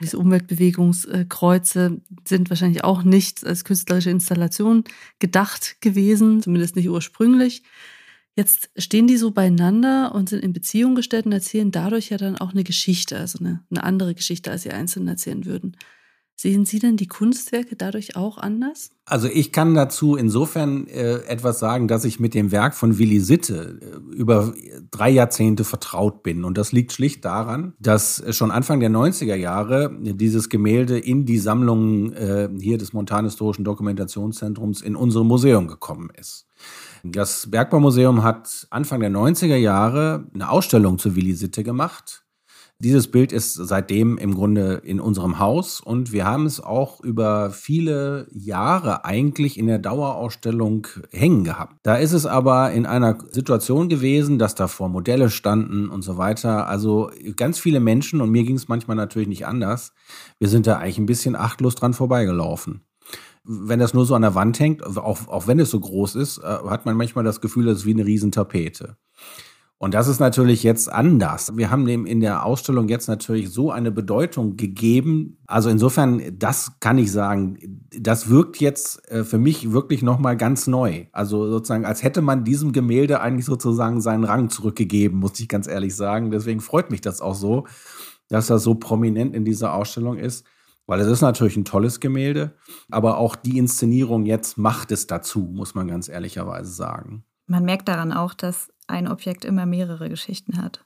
Diese 0.03 0.19
Umweltbewegungskreuze 0.19 2.01
sind 2.27 2.51
wahrscheinlich 2.51 2.83
auch 2.83 3.05
nicht 3.05 3.47
als 3.47 3.65
künstlerische 3.65 4.11
Installation 4.11 4.83
gedacht 5.21 5.77
gewesen, 5.81 6.43
zumindest 6.43 6.75
nicht 6.75 6.89
ursprünglich. 6.89 7.63
Jetzt 8.35 8.69
stehen 8.77 9.07
die 9.07 9.17
so 9.17 9.31
beieinander 9.31 10.13
und 10.13 10.29
sind 10.29 10.43
in 10.43 10.53
Beziehung 10.53 10.97
gestellt 10.97 11.27
und 11.27 11.33
erzählen 11.33 11.71
dadurch 11.71 12.11
ja 12.11 12.17
dann 12.17 12.37
auch 12.37 12.51
eine 12.51 12.65
Geschichte, 12.65 13.17
also 13.17 13.39
eine, 13.39 13.63
eine 13.71 13.85
andere 13.85 14.17
Geschichte, 14.17 14.51
als 14.51 14.65
sie 14.65 14.73
einzeln 14.73 15.07
erzählen 15.07 15.45
würden. 15.45 15.77
Sehen 16.37 16.65
Sie 16.65 16.81
denn 16.81 16.97
die 16.97 17.07
Kunstwerke 17.07 17.77
dadurch 17.77 18.17
auch 18.17 18.39
anders? 18.39 18.91
Also 19.07 19.29
ich 19.29 19.53
kann 19.53 19.75
dazu 19.75 20.17
insofern 20.17 20.89
äh, 20.89 21.19
etwas 21.27 21.61
sagen, 21.61 21.87
dass 21.87 22.05
ich 22.05 22.19
mit 22.19 22.35
dem 22.35 22.51
Werk 22.51 22.75
von 22.75 22.99
Willi 22.99 23.21
Sitte 23.21 23.79
äh, 23.81 24.15
über 24.15 24.53
drei 24.91 25.11
Jahrzehnte 25.11 25.63
vertraut 25.63 26.23
bin. 26.25 26.45
Und 26.45 26.59
das 26.59 26.73
liegt 26.73 26.93
schlicht 26.93 27.25
daran, 27.25 27.75
dass 27.79 28.23
schon 28.31 28.51
Anfang 28.51 28.81
der 28.81 28.91
90er 28.91 29.37
Jahre 29.37 29.97
dieses 30.01 30.49
Gemälde 30.49 30.99
in 30.99 31.25
die 31.25 31.39
Sammlung 31.39 32.13
äh, 32.13 32.49
hier 32.61 32.79
des 32.79 32.93
Montanhistorischen 32.93 33.65
Dokumentationszentrums 33.65 34.83
in 34.83 34.97
unserem 34.97 35.29
Museum 35.29 35.69
gekommen 35.69 36.11
ist. 36.19 36.47
Das 37.05 37.51
Bergbaumuseum 37.51 38.25
hat 38.25 38.67
Anfang 38.71 39.01
der 39.01 39.11
90er 39.11 39.57
Jahre 39.57 40.27
eine 40.35 40.51
Ausstellung 40.51 40.99
zu 40.99 41.15
Willi 41.15 41.35
Sitte 41.35 41.63
gemacht 41.63 42.24
dieses 42.85 43.09
Bild 43.09 43.33
ist 43.33 43.55
seitdem 43.55 44.19
im 44.19 44.35
Grunde 44.35 44.75
in 44.85 45.01
unserem 45.01 45.39
Haus 45.39 45.81
und 45.81 46.13
wir 46.13 46.27
haben 46.27 46.45
es 46.45 46.61
auch 46.61 47.01
über 47.01 47.51
viele 47.51 48.29
Jahre 48.31 49.05
eigentlich 49.05 49.59
in 49.59 49.67
der 49.67 49.79
Dauerausstellung 49.79 50.87
hängen 51.11 51.45
gehabt. 51.45 51.77
Da 51.83 51.97
ist 51.97 52.13
es 52.13 52.27
aber 52.27 52.73
in 52.73 52.85
einer 52.85 53.19
Situation 53.31 53.89
gewesen, 53.89 54.39
dass 54.39 54.55
davor 54.55 54.91
Modelle 54.91 55.31
standen 55.31 55.89
und 55.89 56.03
so 56.03 56.19
weiter. 56.19 56.69
Also 56.69 57.11
ganz 57.37 57.59
viele 57.59 57.81
Menschen 57.81 58.21
und 58.21 58.31
mir 58.31 58.45
ging 58.45 58.57
es 58.57 58.69
manchmal 58.69 58.97
natürlich 58.97 59.29
nicht 59.29 59.47
anders. 59.47 59.93
Wir 60.39 60.49
sind 60.49 60.67
da 60.67 60.77
eigentlich 60.77 60.99
ein 60.99 61.07
bisschen 61.07 61.37
achtlos 61.37 61.75
dran 61.75 61.95
vorbeigelaufen 61.95 62.83
wenn 63.47 63.79
das 63.79 63.93
nur 63.93 64.07
so 64.07 64.15
an 64.15 64.23
der 64.23 64.35
Wand 64.35 64.59
hängt, 64.59 64.85
auch, 64.97 65.29
auch 65.29 65.47
wenn 65.47 65.61
es 65.61 65.71
so 65.71 65.79
groß 65.79 66.15
ist, 66.15 66.39
äh, 66.39 66.43
hat 66.43 66.87
man 66.87 66.97
manchmal 66.97 67.25
das 67.25 67.43
Gefühl, 67.43 67.67
das 67.67 67.81
ist 67.81 67.85
wie 67.85 67.93
eine 67.93 68.07
Riesentapete. 68.07 68.97
Und 69.85 69.93
das 69.93 70.09
ist 70.09 70.19
natürlich 70.19 70.63
jetzt 70.63 70.91
anders. 70.91 71.59
Wir 71.59 71.71
haben 71.71 71.85
dem 71.85 72.07
in 72.07 72.21
der 72.21 72.47
Ausstellung 72.47 72.89
jetzt 72.89 73.07
natürlich 73.07 73.51
so 73.51 73.71
eine 73.71 73.91
Bedeutung 73.91 74.57
gegeben. 74.57 75.37
Also 75.47 75.69
insofern, 75.69 76.23
das 76.39 76.81
kann 76.81 76.97
ich 76.97 77.13
sagen, 77.13 77.59
das 77.91 78.31
wirkt 78.31 78.61
jetzt 78.61 79.07
äh, 79.11 79.25
für 79.25 79.37
mich 79.37 79.73
wirklich 79.73 80.01
nochmal 80.01 80.39
ganz 80.39 80.67
neu. 80.67 81.05
Also 81.13 81.51
sozusagen, 81.51 81.85
als 81.85 82.03
hätte 82.03 82.23
man 82.23 82.45
diesem 82.45 82.73
Gemälde 82.73 83.21
eigentlich 83.21 83.45
sozusagen 83.45 84.01
seinen 84.01 84.25
Rang 84.25 84.49
zurückgegeben, 84.49 85.19
muss 85.19 85.39
ich 85.39 85.49
ganz 85.49 85.67
ehrlich 85.67 85.95
sagen. 85.95 86.31
Deswegen 86.31 86.61
freut 86.61 86.91
mich 86.91 87.03
das 87.03 87.21
auch 87.21 87.35
so, 87.35 87.67
dass 88.31 88.47
das 88.47 88.63
so 88.63 88.77
prominent 88.77 89.37
in 89.37 89.45
dieser 89.45 89.75
Ausstellung 89.75 90.17
ist. 90.17 90.47
Weil 90.87 91.01
es 91.01 91.09
ist 91.09 91.21
natürlich 91.21 91.59
ein 91.59 91.67
tolles 91.67 92.01
Gemälde, 92.01 92.55
aber 92.91 93.19
auch 93.19 93.37
die 93.37 93.59
Inszenierung 93.59 94.25
jetzt 94.25 94.57
macht 94.57 94.93
es 94.93 95.07
dazu, 95.07 95.41
muss 95.41 95.75
man 95.75 95.89
ganz 95.89 96.09
ehrlicherweise 96.09 96.73
sagen. 96.73 97.27
Man 97.47 97.65
merkt 97.65 97.89
daran 97.89 98.13
auch, 98.13 98.35
dass 98.35 98.73
ein 98.87 99.09
Objekt 99.09 99.45
immer 99.45 99.67
mehrere 99.67 100.09
Geschichten 100.09 100.61
hat 100.61 100.85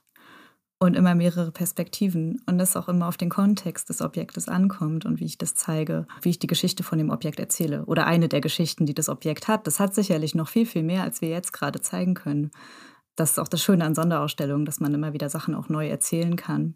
und 0.79 0.95
immer 0.95 1.13
mehrere 1.13 1.51
Perspektiven 1.51 2.41
und 2.45 2.57
das 2.57 2.77
auch 2.77 2.87
immer 2.87 3.07
auf 3.07 3.17
den 3.17 3.29
Kontext 3.29 3.89
des 3.89 4.01
Objektes 4.01 4.47
ankommt 4.47 5.05
und 5.05 5.19
wie 5.19 5.25
ich 5.25 5.37
das 5.37 5.53
zeige, 5.53 6.07
wie 6.21 6.29
ich 6.29 6.39
die 6.39 6.47
Geschichte 6.47 6.83
von 6.83 6.97
dem 6.97 7.09
Objekt 7.09 7.39
erzähle 7.39 7.85
oder 7.85 8.07
eine 8.07 8.29
der 8.29 8.41
Geschichten, 8.41 8.85
die 8.85 8.93
das 8.93 9.09
Objekt 9.09 9.47
hat. 9.47 9.67
Das 9.67 9.79
hat 9.79 9.93
sicherlich 9.93 10.35
noch 10.35 10.47
viel, 10.47 10.65
viel 10.65 10.83
mehr, 10.83 11.03
als 11.03 11.21
wir 11.21 11.29
jetzt 11.29 11.51
gerade 11.51 11.81
zeigen 11.81 12.13
können. 12.13 12.51
Das 13.17 13.31
ist 13.31 13.39
auch 13.39 13.49
das 13.49 13.61
Schöne 13.61 13.83
an 13.83 13.95
Sonderausstellungen, 13.95 14.65
dass 14.65 14.79
man 14.79 14.93
immer 14.93 15.11
wieder 15.11 15.29
Sachen 15.29 15.53
auch 15.53 15.67
neu 15.67 15.89
erzählen 15.89 16.37
kann. 16.37 16.75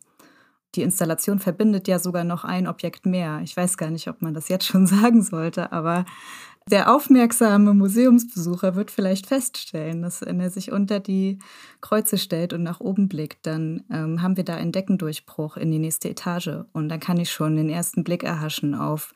Die 0.76 0.82
Installation 0.82 1.40
verbindet 1.40 1.88
ja 1.88 2.00
sogar 2.00 2.24
noch 2.24 2.44
ein 2.44 2.68
Objekt 2.68 3.06
mehr. 3.06 3.42
Ich 3.44 3.56
weiß 3.56 3.78
gar 3.78 3.92
nicht, 3.92 4.08
ob 4.10 4.22
man 4.22 4.34
das 4.34 4.50
jetzt 4.50 4.66
schon 4.66 4.88
sagen 4.88 5.22
sollte, 5.22 5.72
aber 5.72 6.04
der 6.70 6.94
aufmerksame 6.94 7.74
Museumsbesucher 7.74 8.76
wird 8.76 8.92
vielleicht 8.92 9.28
feststellen, 9.28 10.02
dass 10.02 10.22
wenn 10.22 10.40
er 10.40 10.50
sich 10.50 10.72
unter 10.72 11.00
die 11.00 11.40
Kreuze 11.82 12.18
stellt 12.18 12.54
und 12.54 12.64
nach 12.64 12.80
oben 12.80 13.08
blickt, 13.08 13.46
dann 13.46 13.84
ähm, 13.92 14.22
haben 14.22 14.38
wir 14.38 14.46
da 14.46 14.56
einen 14.56 14.72
Deckendurchbruch 14.72 15.58
in 15.58 15.72
die 15.72 15.80
nächste 15.80 16.10
Etage. 16.10 16.66
Und 16.72 16.90
dann 16.90 17.00
kann 17.00 17.18
ich 17.18 17.32
schon 17.32 17.56
den 17.56 17.70
ersten 17.70 18.04
Blick 18.04 18.24
erhaschen 18.24 18.76
auf 18.76 19.14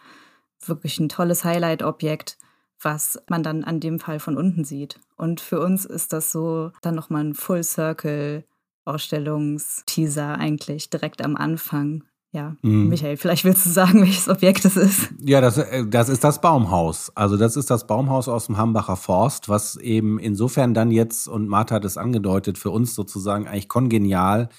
wirklich 0.66 1.00
ein 1.00 1.10
tolles 1.10 1.46
Highlight-Objekt, 1.46 2.38
was 2.82 3.22
man 3.30 3.44
dann 3.44 3.64
an 3.64 3.80
dem 3.80 4.00
Fall 4.00 4.20
von 4.20 4.38
unten 4.38 4.64
sieht. 4.64 5.00
Und 5.16 5.40
für 5.40 5.60
uns 5.60 5.86
ist 5.86 6.14
das 6.14 6.32
so 6.32 6.72
dann 6.82 6.96
nochmal 6.96 7.24
ein 7.24 7.36
Full 7.36 7.64
Circle 7.64 8.44
Ausstellungsteaser 8.86 10.38
eigentlich 10.38 10.90
direkt 10.90 11.24
am 11.24 11.36
Anfang. 11.36 12.04
Ja, 12.38 12.56
mhm. 12.62 12.90
Michael, 12.90 13.18
vielleicht 13.18 13.46
willst 13.46 13.66
du 13.66 13.72
sagen, 13.72 14.02
welches 14.04 14.30
Objekt 14.30 14.64
es 14.64 14.78
ist. 14.78 15.10
Ja, 15.26 15.42
das, 15.42 15.58
äh, 15.58 15.88
das 15.88 16.08
ist 16.08 16.24
das 16.24 16.40
Baumhaus. 16.40 17.12
Also 17.16 17.36
das 17.36 17.58
ist 17.58 17.72
das 17.72 17.88
Baumhaus 17.88 18.28
aus 18.28 18.46
dem 18.46 18.58
Hambacher 18.58 18.96
Forst, 18.96 19.50
was 19.50 19.76
eben 19.78 20.20
insofern 20.20 20.76
dann 20.76 20.92
jetzt, 20.92 21.28
und 21.28 21.48
Martha 21.48 21.76
hat 21.76 21.86
es 21.86 21.98
angedeutet, 21.98 22.60
für 22.60 22.70
uns 22.70 22.94
sozusagen 22.94 23.48
eigentlich 23.48 23.70
kongenial, 23.70 24.50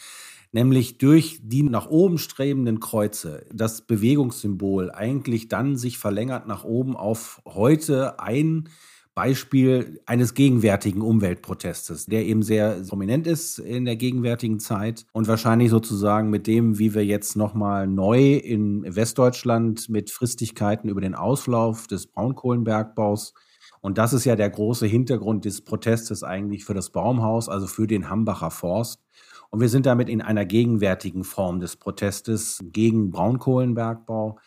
nämlich 0.50 0.98
durch 0.98 1.38
die 1.40 1.62
nach 1.62 1.86
oben 1.86 2.18
strebenden 2.18 2.80
Kreuze, 2.80 3.46
das 3.52 3.82
Bewegungssymbol 3.82 4.90
eigentlich 4.90 5.46
dann 5.46 5.76
sich 5.76 5.98
verlängert 5.98 6.48
nach 6.48 6.64
oben 6.64 6.96
auf 6.96 7.40
heute 7.44 8.18
ein 8.18 8.68
Beispiel 9.18 10.00
eines 10.06 10.34
gegenwärtigen 10.34 11.00
Umweltprotestes, 11.00 12.06
der 12.06 12.24
eben 12.24 12.44
sehr 12.44 12.82
prominent 12.88 13.26
ist 13.26 13.58
in 13.58 13.84
der 13.84 13.96
gegenwärtigen 13.96 14.60
Zeit 14.60 15.06
und 15.10 15.26
wahrscheinlich 15.26 15.70
sozusagen 15.70 16.30
mit 16.30 16.46
dem, 16.46 16.78
wie 16.78 16.94
wir 16.94 17.04
jetzt 17.04 17.34
nochmal 17.34 17.88
neu 17.88 18.34
in 18.34 18.84
Westdeutschland 18.86 19.88
mit 19.88 20.12
Fristigkeiten 20.12 20.88
über 20.88 21.00
den 21.00 21.16
Auslauf 21.16 21.88
des 21.88 22.06
Braunkohlenbergbaus 22.06 23.34
und 23.80 23.98
das 23.98 24.12
ist 24.12 24.24
ja 24.24 24.36
der 24.36 24.50
große 24.50 24.86
Hintergrund 24.86 25.44
des 25.44 25.62
Protestes 25.64 26.22
eigentlich 26.22 26.64
für 26.64 26.74
das 26.74 26.90
Baumhaus, 26.90 27.48
also 27.48 27.66
für 27.66 27.88
den 27.88 28.08
Hambacher 28.08 28.52
Forst. 28.52 29.02
Und 29.50 29.60
wir 29.60 29.68
sind 29.68 29.86
damit 29.86 30.08
in 30.08 30.20
einer 30.20 30.44
gegenwärtigen 30.44 31.24
Form 31.24 31.58
des 31.58 31.76
Protestes 31.76 32.62
gegen 32.70 33.10
Braunkohlenbergbau. 33.10 34.38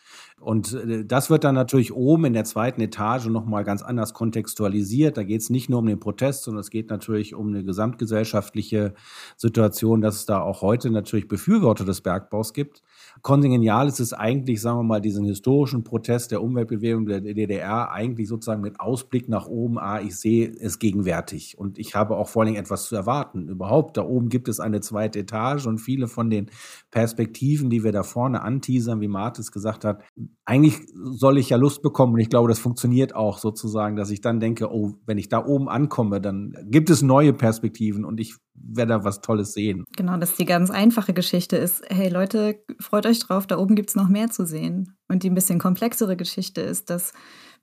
Und 0.42 0.74
äh, 0.74 1.04
das 1.04 1.30
wird 1.30 1.44
dann 1.44 1.54
natürlich 1.54 1.92
oben 1.94 2.24
in 2.24 2.32
der 2.32 2.44
zweiten 2.44 2.80
Etage 2.80 3.26
nochmal 3.26 3.64
ganz 3.64 3.82
anders 3.82 4.12
kontextualisiert. 4.12 5.16
Da 5.16 5.22
geht 5.22 5.40
es 5.40 5.50
nicht 5.50 5.70
nur 5.70 5.78
um 5.78 5.86
den 5.86 6.00
Protest, 6.00 6.42
sondern 6.44 6.60
es 6.60 6.70
geht 6.70 6.90
natürlich 6.90 7.34
um 7.34 7.48
eine 7.48 7.64
gesamtgesellschaftliche 7.64 8.94
Situation, 9.36 10.00
dass 10.00 10.16
es 10.16 10.26
da 10.26 10.40
auch 10.40 10.62
heute 10.62 10.90
natürlich 10.90 11.28
Befürworter 11.28 11.84
des 11.84 12.00
Bergbaus 12.00 12.52
gibt. 12.52 12.82
Kongenial 13.22 13.86
ist 13.86 14.00
es 14.00 14.12
eigentlich, 14.12 14.60
sagen 14.60 14.78
wir 14.78 14.82
mal, 14.82 15.00
diesen 15.00 15.24
historischen 15.24 15.84
Protest 15.84 16.32
der 16.32 16.42
Umweltbewegung 16.42 17.06
der 17.06 17.20
DDR 17.20 17.92
eigentlich 17.92 18.28
sozusagen 18.28 18.62
mit 18.62 18.80
Ausblick 18.80 19.28
nach 19.28 19.46
oben. 19.46 19.78
Ah, 19.78 20.00
ich 20.00 20.16
sehe 20.16 20.50
es 20.50 20.80
gegenwärtig 20.80 21.56
und 21.56 21.78
ich 21.78 21.94
habe 21.94 22.16
auch 22.16 22.28
vor 22.28 22.42
allem 22.42 22.56
etwas 22.56 22.86
zu 22.86 22.96
erwarten. 22.96 23.48
Überhaupt, 23.48 23.96
da 23.96 24.02
oben 24.02 24.28
gibt 24.28 24.48
es 24.48 24.58
eine 24.58 24.80
zweite 24.80 25.20
Etage 25.20 25.66
und 25.66 25.78
viele 25.78 26.08
von 26.08 26.30
den 26.30 26.50
Perspektiven, 26.90 27.70
die 27.70 27.84
wir 27.84 27.92
da 27.92 28.02
vorne 28.02 28.42
anteasern, 28.42 29.00
wie 29.00 29.08
Martis 29.08 29.52
gesagt 29.52 29.84
hat, 29.84 30.02
eigentlich 30.44 30.80
soll 30.94 31.38
ich 31.38 31.50
ja 31.50 31.56
Lust 31.56 31.82
bekommen 31.82 32.14
und 32.14 32.20
ich 32.20 32.28
glaube, 32.28 32.48
das 32.48 32.58
funktioniert 32.58 33.14
auch 33.14 33.38
sozusagen, 33.38 33.94
dass 33.94 34.10
ich 34.10 34.20
dann 34.20 34.40
denke, 34.40 34.72
oh, 34.72 34.94
wenn 35.06 35.18
ich 35.18 35.28
da 35.28 35.44
oben 35.44 35.68
ankomme, 35.68 36.20
dann 36.20 36.54
gibt 36.64 36.90
es 36.90 37.02
neue 37.02 37.32
Perspektiven 37.32 38.04
und 38.04 38.18
ich 38.18 38.34
werde 38.54 38.90
da 38.90 39.04
was 39.04 39.20
Tolles 39.20 39.52
sehen. 39.52 39.84
Genau, 39.96 40.16
dass 40.16 40.36
die 40.36 40.44
ganz 40.44 40.70
einfache 40.70 41.14
Geschichte 41.14 41.56
ist, 41.56 41.82
hey 41.88 42.08
Leute, 42.08 42.56
freut 42.80 43.06
euch 43.06 43.20
drauf, 43.20 43.46
da 43.46 43.58
oben 43.58 43.76
gibt 43.76 43.90
es 43.90 43.96
noch 43.96 44.08
mehr 44.08 44.30
zu 44.30 44.44
sehen. 44.44 44.96
Und 45.08 45.22
die 45.22 45.30
ein 45.30 45.34
bisschen 45.34 45.58
komplexere 45.58 46.16
Geschichte 46.16 46.60
ist, 46.60 46.90
dass 46.90 47.12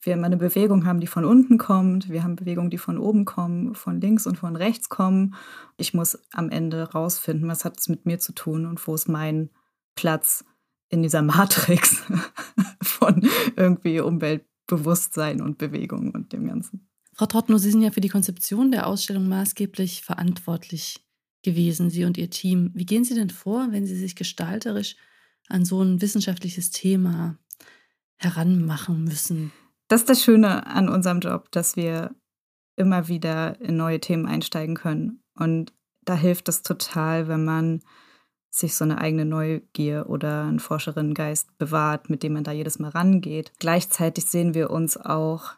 wir 0.02 0.14
immer 0.14 0.28
eine 0.28 0.38
Bewegung 0.38 0.86
haben, 0.86 1.02
die 1.02 1.08
von 1.08 1.26
unten 1.26 1.58
kommt, 1.58 2.10
wir 2.10 2.24
haben 2.24 2.38
Bewegungen, 2.38 2.70
die 2.70 2.78
von 2.78 2.98
oben 2.98 3.26
kommen, 3.26 3.76
von 3.76 4.00
links 4.00 4.26
und 4.26 4.38
von 4.38 4.56
rechts 4.56 4.88
kommen. 4.88 5.36
Ich 5.78 5.94
muss 5.94 6.18
am 6.32 6.50
Ende 6.50 6.92
rausfinden, 6.92 7.50
was 7.50 7.66
hat 7.66 7.78
es 7.78 7.90
mit 7.90 8.06
mir 8.06 8.20
zu 8.20 8.34
tun 8.34 8.66
und 8.66 8.86
wo 8.88 8.96
ist 8.96 9.10
mein 9.10 9.50
Platz 9.96 10.46
in 10.90 11.04
dieser 11.04 11.22
Matrix 11.22 12.04
von 12.82 13.28
irgendwie 13.56 14.00
Umweltbewusstsein 14.00 15.42
und 15.42 15.58
Bewegung 15.58 16.12
und 16.12 16.34
dem 16.34 16.48
Ganzen. 16.48 16.88
Frau 17.14 17.26
Trottner, 17.26 17.60
Sie 17.60 17.72
sind 17.72 17.82
ja 17.82 17.92
für 17.92 18.02
die 18.02 18.10
Konzeption 18.10 18.72
der 18.72 18.88
Ausstellung 18.88 19.28
maßgeblich 19.28 20.04
verantwortlich 20.04 21.06
gewesen, 21.44 21.90
Sie 21.90 22.06
und 22.06 22.18
Ihr 22.18 22.30
Team. 22.30 22.72
Wie 22.74 22.86
gehen 22.86 23.04
Sie 23.04 23.16
denn 23.16 23.30
vor, 23.30 23.68
wenn 23.72 23.86
Sie 23.86 23.96
sich 23.96 24.16
gestalterisch 24.16 24.96
an 25.50 25.66
so 25.66 25.82
ein 25.82 26.02
wissenschaftliches 26.02 26.72
Thema 26.72 27.38
heranmachen 28.18 29.04
müssen. 29.04 29.52
Das 29.88 30.02
ist 30.02 30.10
das 30.10 30.24
Schöne 30.24 30.68
an 30.68 30.88
unserem 30.88 31.20
Job, 31.20 31.52
dass 31.52 31.76
wir 31.76 32.16
immer 32.76 33.08
wieder 33.08 33.60
in 33.60 33.76
neue 33.76 34.00
Themen 34.00 34.28
einsteigen 34.28 34.76
können. 34.76 35.24
Und 35.34 35.74
da 36.04 36.16
hilft 36.16 36.48
es 36.48 36.62
total, 36.62 37.28
wenn 37.28 37.44
man 37.44 37.82
sich 38.50 38.76
so 38.76 38.84
eine 38.84 39.00
eigene 39.00 39.26
Neugier 39.26 40.06
oder 40.10 40.44
einen 40.44 40.60
Forscherinnengeist 40.60 41.58
bewahrt, 41.58 42.10
mit 42.10 42.24
dem 42.24 42.34
man 42.34 42.44
da 42.44 42.52
jedes 42.52 42.80
Mal 42.80 42.90
rangeht. 42.90 43.52
Gleichzeitig 43.60 44.26
sehen 44.26 44.54
wir 44.54 44.72
uns 44.72 44.98
auch 44.98 45.54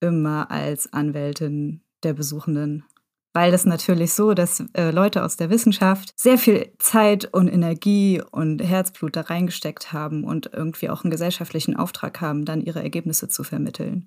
immer 0.00 0.50
als 0.50 0.92
Anwältin 0.92 1.82
der 2.02 2.12
Besuchenden. 2.12 2.84
Weil 3.32 3.52
es 3.52 3.64
natürlich 3.64 4.12
so, 4.12 4.32
dass 4.32 4.62
äh, 4.74 4.92
Leute 4.92 5.24
aus 5.24 5.36
der 5.36 5.50
Wissenschaft 5.50 6.12
sehr 6.16 6.38
viel 6.38 6.72
Zeit 6.78 7.24
und 7.32 7.48
Energie 7.48 8.22
und 8.30 8.62
Herzblut 8.62 9.16
da 9.16 9.22
reingesteckt 9.22 9.92
haben 9.92 10.22
und 10.22 10.50
irgendwie 10.52 10.88
auch 10.88 11.02
einen 11.02 11.10
gesellschaftlichen 11.10 11.74
Auftrag 11.74 12.20
haben, 12.20 12.44
dann 12.44 12.60
ihre 12.60 12.80
Ergebnisse 12.80 13.28
zu 13.28 13.42
vermitteln. 13.42 14.06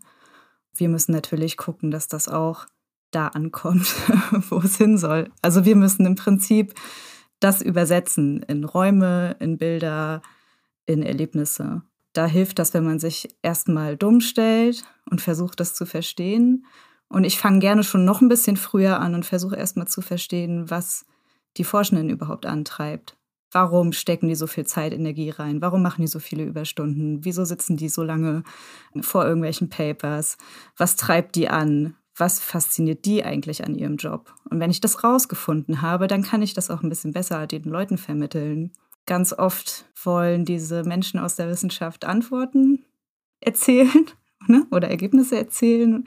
Wir 0.74 0.88
müssen 0.88 1.12
natürlich 1.12 1.58
gucken, 1.58 1.92
dass 1.92 2.08
das 2.08 2.30
auch 2.30 2.68
da 3.12 3.28
ankommt, 3.28 3.94
wo 4.50 4.60
es 4.60 4.78
hin 4.78 4.98
soll. 4.98 5.30
Also 5.42 5.66
wir 5.66 5.76
müssen 5.76 6.06
im 6.06 6.16
Prinzip 6.16 6.74
das 7.40 7.62
übersetzen 7.62 8.42
in 8.44 8.64
Räume, 8.64 9.36
in 9.40 9.58
Bilder, 9.58 10.22
in 10.86 11.04
Erlebnisse. 11.04 11.84
Da 12.14 12.26
hilft 12.26 12.60
das, 12.60 12.74
wenn 12.74 12.86
man 12.86 13.00
sich 13.00 13.28
erstmal 13.44 13.96
dumm 13.98 14.22
stellt 14.22 14.86
und 15.10 15.22
versucht, 15.22 15.60
das 15.60 15.76
zu 15.76 15.86
verstehen. 15.86 16.66
Und 17.10 17.24
ich 17.24 17.38
fange 17.38 17.60
gerne 17.60 17.84
schon 17.84 18.06
noch 18.06 18.22
ein 18.22 18.30
bisschen 18.30 18.58
früher 18.58 19.00
an 19.00 19.14
und 19.14 19.26
versuche 19.26 19.56
erstmal 19.56 19.88
zu 19.88 20.02
verstehen, 20.02 20.70
was 20.70 21.06
die 21.58 21.64
Forschenden 21.64 22.10
überhaupt 22.10 22.46
antreibt. 22.46 23.18
Warum 23.52 23.94
stecken 23.94 24.28
die 24.28 24.36
so 24.36 24.48
viel 24.48 24.66
Zeit, 24.66 24.94
Energie 24.94 25.30
rein? 25.30 25.62
Warum 25.62 25.82
machen 25.82 26.02
die 26.02 26.08
so 26.08 26.20
viele 26.20 26.44
Überstunden? 26.44 27.24
Wieso 27.24 27.46
sitzen 27.46 27.78
die 27.78 27.90
so 27.90 28.04
lange 28.04 28.44
vor 29.02 29.26
irgendwelchen 29.26 29.70
Papers? 29.70 30.38
Was 30.76 30.96
treibt 30.96 31.36
die 31.36 31.50
an? 31.50 31.96
Was 32.18 32.40
fasziniert 32.40 33.06
die 33.06 33.24
eigentlich 33.24 33.64
an 33.64 33.76
ihrem 33.76 33.98
Job? 33.98 34.34
Und 34.50 34.60
wenn 34.60 34.72
ich 34.72 34.82
das 34.82 35.04
rausgefunden 35.04 35.82
habe, 35.82 36.08
dann 36.08 36.24
kann 36.24 36.42
ich 36.42 36.54
das 36.54 36.70
auch 36.70 36.82
ein 36.82 36.90
bisschen 36.90 37.12
besser 37.14 37.48
den 37.48 37.64
Leuten 37.64 37.98
vermitteln. 37.98 38.72
Ganz 39.06 39.34
oft 39.34 39.86
wollen 40.04 40.44
diese 40.44 40.84
Menschen 40.84 41.20
aus 41.20 41.36
der 41.36 41.48
Wissenschaft 41.48 42.06
Antworten 42.06 42.84
erzählen 43.40 44.08
ne? 44.48 44.66
oder 44.72 44.90
Ergebnisse 44.90 45.38
erzählen. 45.38 46.06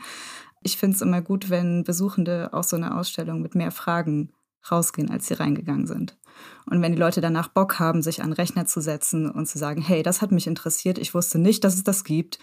Ich 0.62 0.76
finde 0.76 0.96
es 0.96 1.02
immer 1.02 1.22
gut, 1.22 1.48
wenn 1.48 1.84
Besuchende 1.84 2.52
aus 2.52 2.68
so 2.68 2.76
einer 2.76 2.98
Ausstellung 2.98 3.40
mit 3.40 3.54
mehr 3.54 3.70
Fragen 3.70 4.32
rausgehen, 4.70 5.10
als 5.10 5.26
sie 5.26 5.34
reingegangen 5.34 5.86
sind. 5.86 6.18
Und 6.66 6.82
wenn 6.82 6.92
die 6.92 6.98
Leute 6.98 7.20
danach 7.20 7.48
Bock 7.48 7.78
haben, 7.78 8.02
sich 8.02 8.22
an 8.22 8.32
Rechner 8.32 8.66
zu 8.66 8.80
setzen 8.80 9.30
und 9.30 9.46
zu 9.46 9.58
sagen, 9.58 9.80
hey, 9.80 10.02
das 10.02 10.20
hat 10.20 10.32
mich 10.32 10.46
interessiert, 10.46 10.98
ich 10.98 11.14
wusste 11.14 11.38
nicht, 11.38 11.64
dass 11.64 11.74
es 11.74 11.84
das 11.84 12.04
gibt, 12.04 12.38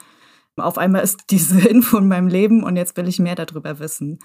auf 0.58 0.78
einmal 0.78 1.04
ist 1.04 1.26
diese 1.30 1.60
Info 1.67 1.98
in 1.98 2.08
meinem 2.08 2.28
Leben 2.28 2.63
und 2.63 2.76
jetzt 2.76 2.98
will 2.98 3.08
ich 3.08 3.20
mehr 3.20 3.36
darüber 3.36 3.80
wissen. 3.80 4.20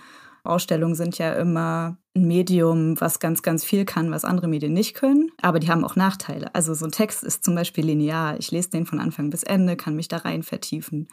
Ausstellungen 0.44 0.96
sind 0.96 1.18
ja 1.18 1.34
immer 1.34 1.98
ein 2.16 2.26
Medium, 2.26 3.00
was 3.00 3.20
ganz, 3.20 3.42
ganz 3.42 3.64
viel 3.64 3.84
kann, 3.84 4.10
was 4.10 4.24
andere 4.24 4.48
Medien 4.48 4.72
nicht 4.72 4.94
können. 4.94 5.30
Aber 5.40 5.60
die 5.60 5.68
haben 5.68 5.84
auch 5.84 5.94
Nachteile. 5.94 6.52
Also 6.54 6.74
so 6.74 6.84
ein 6.84 6.90
Text 6.90 7.22
ist 7.22 7.44
zum 7.44 7.54
Beispiel 7.54 7.86
linear. 7.86 8.36
Ich 8.38 8.50
lese 8.50 8.70
den 8.70 8.86
von 8.86 8.98
Anfang 8.98 9.30
bis 9.30 9.44
Ende, 9.44 9.76
kann 9.76 9.94
mich 9.94 10.08
da 10.08 10.18
rein 10.18 10.42
vertiefen. 10.42 11.08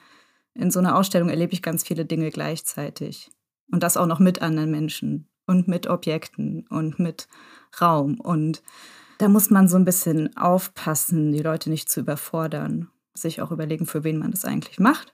In 0.55 0.71
so 0.71 0.79
einer 0.79 0.97
Ausstellung 0.97 1.29
erlebe 1.29 1.53
ich 1.53 1.61
ganz 1.61 1.83
viele 1.83 2.05
Dinge 2.05 2.31
gleichzeitig. 2.31 3.29
Und 3.71 3.83
das 3.83 3.97
auch 3.97 4.07
noch 4.07 4.19
mit 4.19 4.41
anderen 4.41 4.71
Menschen 4.71 5.29
und 5.45 5.67
mit 5.67 5.87
Objekten 5.87 6.65
und 6.69 6.97
mit 6.97 7.27
Raum. 7.79 8.19
Und 8.19 8.63
da 9.19 9.27
muss 9.27 9.51
man 9.51 9.67
so 9.67 9.77
ein 9.77 9.85
bisschen 9.85 10.35
aufpassen, 10.37 11.31
die 11.31 11.43
Leute 11.43 11.69
nicht 11.69 11.87
zu 11.89 11.99
überfordern 11.99 12.89
sich 13.21 13.41
auch 13.41 13.51
überlegen, 13.51 13.85
für 13.85 14.03
wen 14.03 14.19
man 14.19 14.31
das 14.31 14.45
eigentlich 14.45 14.79
macht. 14.79 15.13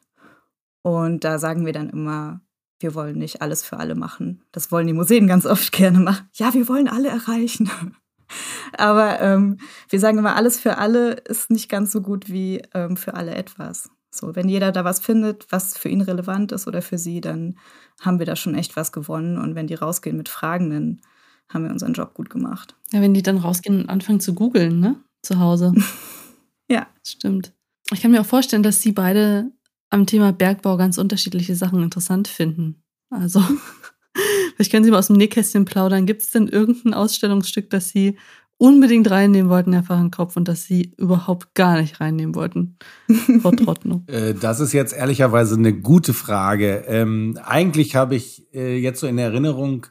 Und 0.82 1.24
da 1.24 1.40
sagen 1.40 1.66
wir 1.66 1.74
dann 1.74 1.90
immer, 1.90 2.42
wir 2.80 2.94
wollen 2.94 3.18
nicht 3.18 3.42
alles 3.42 3.64
für 3.64 3.78
alle 3.78 3.96
machen. 3.96 4.44
Das 4.52 4.72
wollen 4.72 4.88
die 4.88 4.94
Museen 4.94 5.28
ganz 5.28 5.46
oft 5.46 5.72
gerne 5.72 6.00
machen. 6.00 6.30
Ja, 6.34 6.54
wir 6.54 6.68
wollen 6.68 6.88
alle 6.88 7.10
erreichen. 7.10 7.70
Aber 8.78 9.22
ähm, 9.22 9.58
wir 9.90 10.00
sagen 10.00 10.18
immer, 10.18 10.36
alles 10.36 10.60
für 10.60 10.78
alle 10.78 11.14
ist 11.14 11.50
nicht 11.50 11.70
ganz 11.70 11.92
so 11.92 12.02
gut 12.02 12.30
wie 12.30 12.62
ähm, 12.74 12.98
für 12.98 13.14
alle 13.14 13.36
etwas. 13.36 13.90
So, 14.12 14.36
wenn 14.36 14.48
jeder 14.48 14.72
da 14.72 14.84
was 14.84 15.00
findet, 15.00 15.46
was 15.52 15.78
für 15.78 15.90
ihn 15.90 16.02
relevant 16.02 16.52
ist 16.52 16.68
oder 16.68 16.82
für 16.82 16.98
sie, 16.98 17.22
dann 17.22 17.58
haben 18.00 18.20
wir 18.20 18.26
da 18.26 18.36
schon 18.36 18.56
echt 18.56 18.76
was 18.76 18.92
gewonnen. 18.92 19.38
Und 19.38 19.56
wenn 19.56 19.68
die 19.68 19.76
rausgehen 19.76 20.18
mit 20.18 20.30
Fragen, 20.30 20.70
dann 20.70 21.02
haben 21.50 21.66
wir 21.66 21.72
unseren 21.72 21.94
Job 21.94 22.14
gut 22.14 22.30
gemacht. 22.30 22.76
Ja, 22.92 23.02
wenn 23.02 23.14
die 23.14 23.24
dann 23.24 23.38
rausgehen 23.38 23.82
und 23.82 23.90
anfangen 23.90 24.20
zu 24.20 24.34
googeln, 24.34 24.80
ne? 24.80 24.96
Zu 25.22 25.40
Hause. 25.40 25.74
ja. 26.70 26.88
Stimmt. 27.04 27.54
Ich 27.92 28.02
kann 28.02 28.12
mir 28.12 28.22
auch 28.22 28.26
vorstellen, 28.26 28.64
dass 28.64 28.82
Sie 28.82 28.92
beide 28.92 29.52
am 29.90 30.06
Thema 30.06 30.34
Bergbau 30.34 30.78
ganz 30.78 30.98
unterschiedliche 30.98 31.56
Sachen 31.56 31.84
interessant 31.84 32.28
finden. 32.28 32.84
Also, 33.10 33.42
vielleicht 34.56 34.72
können 34.72 34.84
Sie 34.84 34.92
mal 34.92 35.00
aus 35.00 35.08
dem 35.08 35.18
Nähkästchen 35.18 35.66
plaudern. 35.66 36.06
Gibt 36.06 36.22
es 36.22 36.32
denn 36.32 36.48
irgendein 36.48 36.94
Ausstellungsstück, 36.94 37.70
das 37.70 37.90
Sie 37.90 38.18
unbedingt 38.58 39.10
reinnehmen 39.12 39.50
wollten, 39.50 39.74
Herr 39.74 39.84
Fachenkopf, 39.84 40.38
und 40.38 40.48
das 40.48 40.64
Sie 40.64 40.94
überhaupt 40.98 41.54
gar 41.54 41.80
nicht 41.80 42.00
reinnehmen 42.00 42.36
wollten, 42.36 42.78
Frau 43.42 43.52
Trottner? 43.52 44.02
Äh, 44.08 44.34
das 44.34 44.60
ist 44.60 44.74
jetzt 44.74 44.94
ehrlicherweise 44.94 45.56
eine 45.56 45.74
gute 45.74 46.14
Frage. 46.14 46.86
Ähm, 46.88 47.38
eigentlich 47.44 47.96
habe 47.96 48.16
ich 48.16 48.48
äh, 48.54 48.78
jetzt 48.78 49.00
so 49.00 49.08
in 49.08 49.18
Erinnerung, 49.18 49.88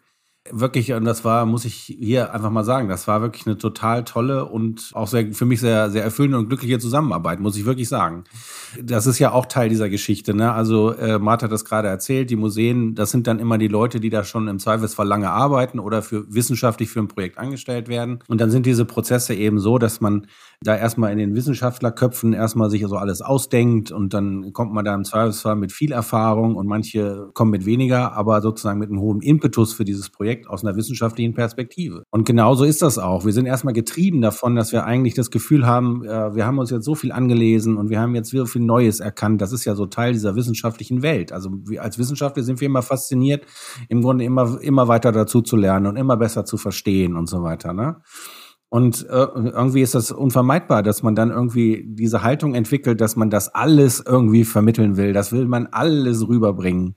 Wirklich, 0.50 0.92
und 0.92 1.06
das 1.06 1.24
war, 1.24 1.46
muss 1.46 1.64
ich 1.64 1.74
hier 1.98 2.34
einfach 2.34 2.50
mal 2.50 2.64
sagen, 2.64 2.86
das 2.90 3.08
war 3.08 3.22
wirklich 3.22 3.46
eine 3.46 3.56
total 3.56 4.04
tolle 4.04 4.44
und 4.44 4.90
auch 4.92 5.08
sehr, 5.08 5.32
für 5.32 5.46
mich 5.46 5.58
sehr, 5.60 5.88
sehr 5.88 6.04
erfüllende 6.04 6.36
und 6.36 6.48
glückliche 6.48 6.78
Zusammenarbeit, 6.78 7.40
muss 7.40 7.56
ich 7.56 7.64
wirklich 7.64 7.88
sagen. 7.88 8.24
Das 8.78 9.06
ist 9.06 9.18
ja 9.18 9.32
auch 9.32 9.46
Teil 9.46 9.70
dieser 9.70 9.88
Geschichte, 9.88 10.34
ne? 10.34 10.52
Also, 10.52 10.92
äh, 10.92 11.18
Martha 11.18 11.44
hat 11.46 11.52
das 11.52 11.64
gerade 11.64 11.88
erzählt, 11.88 12.28
die 12.28 12.36
Museen, 12.36 12.94
das 12.94 13.10
sind 13.10 13.26
dann 13.26 13.38
immer 13.38 13.56
die 13.56 13.68
Leute, 13.68 14.00
die 14.00 14.10
da 14.10 14.22
schon 14.22 14.46
im 14.48 14.58
Zweifelsfall 14.58 15.06
lange 15.06 15.30
arbeiten 15.30 15.78
oder 15.78 16.02
für 16.02 16.26
wissenschaftlich 16.34 16.90
für 16.90 17.00
ein 17.00 17.08
Projekt 17.08 17.38
angestellt 17.38 17.88
werden. 17.88 18.18
Und 18.28 18.38
dann 18.42 18.50
sind 18.50 18.66
diese 18.66 18.84
Prozesse 18.84 19.32
eben 19.34 19.58
so, 19.58 19.78
dass 19.78 20.02
man 20.02 20.26
da 20.60 20.76
erstmal 20.76 21.10
in 21.12 21.18
den 21.18 21.34
Wissenschaftlerköpfen 21.34 22.34
erstmal 22.34 22.68
sich 22.68 22.84
so 22.86 22.96
alles 22.96 23.22
ausdenkt 23.22 23.92
und 23.92 24.12
dann 24.12 24.52
kommt 24.52 24.72
man 24.74 24.84
da 24.84 24.94
im 24.94 25.04
Zweifelsfall 25.04 25.56
mit 25.56 25.72
viel 25.72 25.92
Erfahrung 25.92 26.54
und 26.56 26.66
manche 26.66 27.30
kommen 27.32 27.50
mit 27.50 27.64
weniger, 27.64 28.12
aber 28.12 28.42
sozusagen 28.42 28.78
mit 28.78 28.90
einem 28.90 29.00
hohen 29.00 29.20
Impetus 29.22 29.72
für 29.72 29.84
dieses 29.84 30.10
Projekt 30.10 30.33
aus 30.46 30.64
einer 30.64 30.76
wissenschaftlichen 30.76 31.34
Perspektive. 31.34 32.04
Und 32.10 32.26
genauso 32.26 32.64
ist 32.64 32.82
das 32.82 32.98
auch. 32.98 33.24
Wir 33.24 33.32
sind 33.32 33.46
erstmal 33.46 33.74
getrieben 33.74 34.20
davon, 34.20 34.56
dass 34.56 34.72
wir 34.72 34.84
eigentlich 34.84 35.14
das 35.14 35.30
Gefühl 35.30 35.66
haben, 35.66 36.04
äh, 36.04 36.34
wir 36.34 36.46
haben 36.46 36.58
uns 36.58 36.70
jetzt 36.70 36.84
so 36.84 36.94
viel 36.94 37.12
angelesen 37.12 37.76
und 37.76 37.90
wir 37.90 38.00
haben 38.00 38.14
jetzt 38.14 38.30
so 38.30 38.46
viel 38.46 38.62
Neues 38.62 39.00
erkannt. 39.00 39.40
Das 39.40 39.52
ist 39.52 39.64
ja 39.64 39.74
so 39.74 39.86
Teil 39.86 40.12
dieser 40.12 40.36
wissenschaftlichen 40.36 41.02
Welt. 41.02 41.32
Also 41.32 41.50
wir 41.66 41.82
als 41.82 41.98
Wissenschaftler 41.98 42.42
sind 42.42 42.60
wir 42.60 42.66
immer 42.66 42.82
fasziniert, 42.82 43.44
im 43.88 44.02
Grunde 44.02 44.24
immer, 44.24 44.60
immer 44.60 44.88
weiter 44.88 45.12
dazu 45.12 45.42
zu 45.42 45.56
lernen 45.56 45.86
und 45.86 45.96
immer 45.96 46.16
besser 46.16 46.44
zu 46.44 46.56
verstehen 46.56 47.16
und 47.16 47.28
so 47.28 47.42
weiter. 47.42 47.72
Ne? 47.72 47.96
Und 48.74 49.06
äh, 49.08 49.26
irgendwie 49.34 49.82
ist 49.82 49.94
das 49.94 50.10
unvermeidbar, 50.10 50.82
dass 50.82 51.04
man 51.04 51.14
dann 51.14 51.30
irgendwie 51.30 51.84
diese 51.86 52.24
Haltung 52.24 52.56
entwickelt, 52.56 53.00
dass 53.00 53.14
man 53.14 53.30
das 53.30 53.54
alles 53.54 54.02
irgendwie 54.04 54.44
vermitteln 54.44 54.96
will. 54.96 55.12
Das 55.12 55.30
will 55.30 55.46
man 55.46 55.68
alles 55.70 56.26
rüberbringen. 56.26 56.96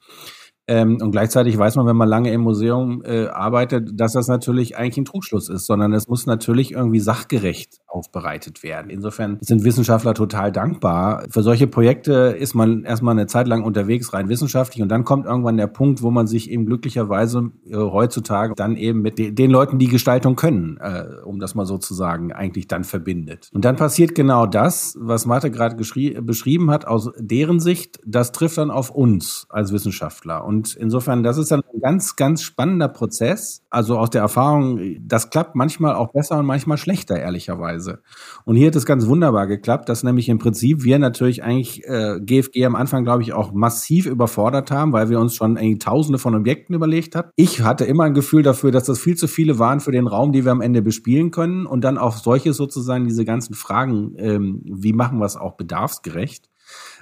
Ähm, 0.70 0.98
und 1.02 1.12
gleichzeitig 1.12 1.58
weiß 1.58 1.78
man, 1.78 1.86
wenn 1.86 1.96
man 1.96 2.10
lange 2.10 2.32
im 2.32 2.42
Museum 2.42 3.02
äh, 3.06 3.28
arbeitet, 3.28 3.92
dass 3.94 4.14
das 4.14 4.28
natürlich 4.28 4.78
eigentlich 4.78 4.98
ein 4.98 5.06
Trugschluss 5.06 5.48
ist, 5.50 5.66
sondern 5.66 5.94
es 5.94 6.08
muss 6.10 6.26
natürlich 6.26 6.74
irgendwie 6.74 7.00
sachgerecht 7.00 7.80
aufbereitet 7.98 8.64
werden. 8.64 8.90
Insofern 8.90 9.38
sind 9.42 9.64
Wissenschaftler 9.64 10.14
total 10.14 10.52
dankbar. 10.52 11.26
Für 11.30 11.44
solche 11.44 11.68
Projekte 11.68 12.36
ist 12.40 12.54
man 12.54 12.84
erstmal 12.84 13.14
eine 13.14 13.28
Zeit 13.28 13.48
lang 13.48 13.64
unterwegs, 13.64 14.14
rein 14.14 14.30
wissenschaftlich, 14.30 14.82
und 14.82 14.90
dann 14.90 15.04
kommt 15.04 15.26
irgendwann 15.26 15.58
der 15.58 15.68
Punkt, 15.68 16.02
wo 16.02 16.12
man 16.12 16.28
sich 16.28 16.50
eben 16.52 16.66
glücklicherweise 16.66 17.52
äh, 17.66 17.76
heutzutage 17.76 18.54
dann 18.56 18.76
eben 18.76 19.02
mit 19.02 19.18
de 19.18 19.32
den 19.32 19.52
Leuten, 19.52 19.78
die 19.78 19.88
Gestaltung 19.88 20.36
können, 20.36 20.78
äh, 20.78 21.06
um 21.24 21.40
das 21.40 21.56
mal 21.56 21.66
so 21.66 21.78
zu 21.78 21.94
sagen, 21.94 22.32
eigentlich 22.32 22.68
dann 22.68 22.84
verbindet. 22.84 23.50
Und 23.54 23.66
dann 23.66 23.76
passiert 23.76 24.16
genau 24.16 24.46
das, 24.46 24.96
was 25.00 25.26
Martha 25.26 25.50
gerade 25.50 25.76
beschrieben 25.76 26.72
hat, 26.72 26.86
aus 26.86 27.12
deren 27.18 27.60
Sicht, 27.60 28.00
das 28.06 28.32
trifft 28.32 28.58
dann 28.58 28.72
auf 28.72 28.90
uns 28.90 29.46
als 29.50 29.72
Wissenschaftler. 29.72 30.46
Und 30.46 30.76
insofern, 30.76 31.24
das 31.24 31.38
ist 31.38 31.52
dann 31.52 31.62
ein 31.74 31.82
ganz, 31.82 32.16
ganz 32.16 32.42
spannender 32.42 32.88
Prozess. 32.88 33.64
Also 33.70 33.98
aus 33.98 34.10
der 34.10 34.22
Erfahrung, 34.22 34.98
das 35.02 35.30
klappt 35.30 35.56
manchmal 35.56 35.96
auch 35.96 36.14
besser 36.14 36.40
und 36.40 36.46
manchmal 36.46 36.78
schlechter, 36.78 37.20
ehrlicherweise. 37.20 38.00
Und 38.46 38.56
hier 38.56 38.68
hat 38.68 38.76
es 38.78 38.86
ganz 38.86 39.08
wunderbar 39.08 39.46
geklappt, 39.46 39.90
dass 39.90 40.04
nämlich 40.04 40.30
im 40.30 40.38
Prinzip 40.38 40.84
wir 40.84 41.00
natürlich 41.00 41.44
eigentlich 41.44 41.84
äh, 41.86 42.18
GFG 42.22 42.66
am 42.66 42.76
Anfang, 42.76 43.04
glaube 43.04 43.24
ich, 43.24 43.34
auch 43.34 43.52
massiv 43.52 44.06
überfordert 44.06 44.72
haben, 44.72 44.94
weil 44.94 45.10
wir 45.10 45.20
uns 45.20 45.36
schon 45.36 45.58
irgendwie 45.58 45.80
tausende 45.80 46.18
von 46.18 46.34
Objekten 46.34 46.76
überlegt 46.76 47.16
haben. 47.16 47.30
Ich 47.36 47.62
hatte 47.62 47.84
immer 47.84 48.06
ein 48.06 48.14
Gefühl 48.14 48.42
dafür, 48.42 48.72
dass 48.72 48.86
das 48.86 49.00
viel 49.00 49.18
zu 49.18 49.28
viele 49.28 49.60
waren 49.60 49.82
für 49.82 49.92
den 49.92 50.08
Raum, 50.08 50.32
die 50.32 50.46
wir 50.46 50.54
am 50.54 50.62
Ende 50.62 50.82
bespielen 50.82 51.32
können. 51.32 51.66
Und 51.66 51.84
dann 51.84 51.98
auch 51.98 52.16
solche 52.16 52.54
sozusagen 52.54 53.06
diese 53.06 53.26
ganzen 53.26 53.54
Fragen, 53.54 54.14
ähm, 54.18 54.62
wie 54.64 54.94
machen 54.94 55.20
wir 55.20 55.26
es 55.26 55.36
auch 55.36 55.58
bedarfsgerecht? 55.58 56.50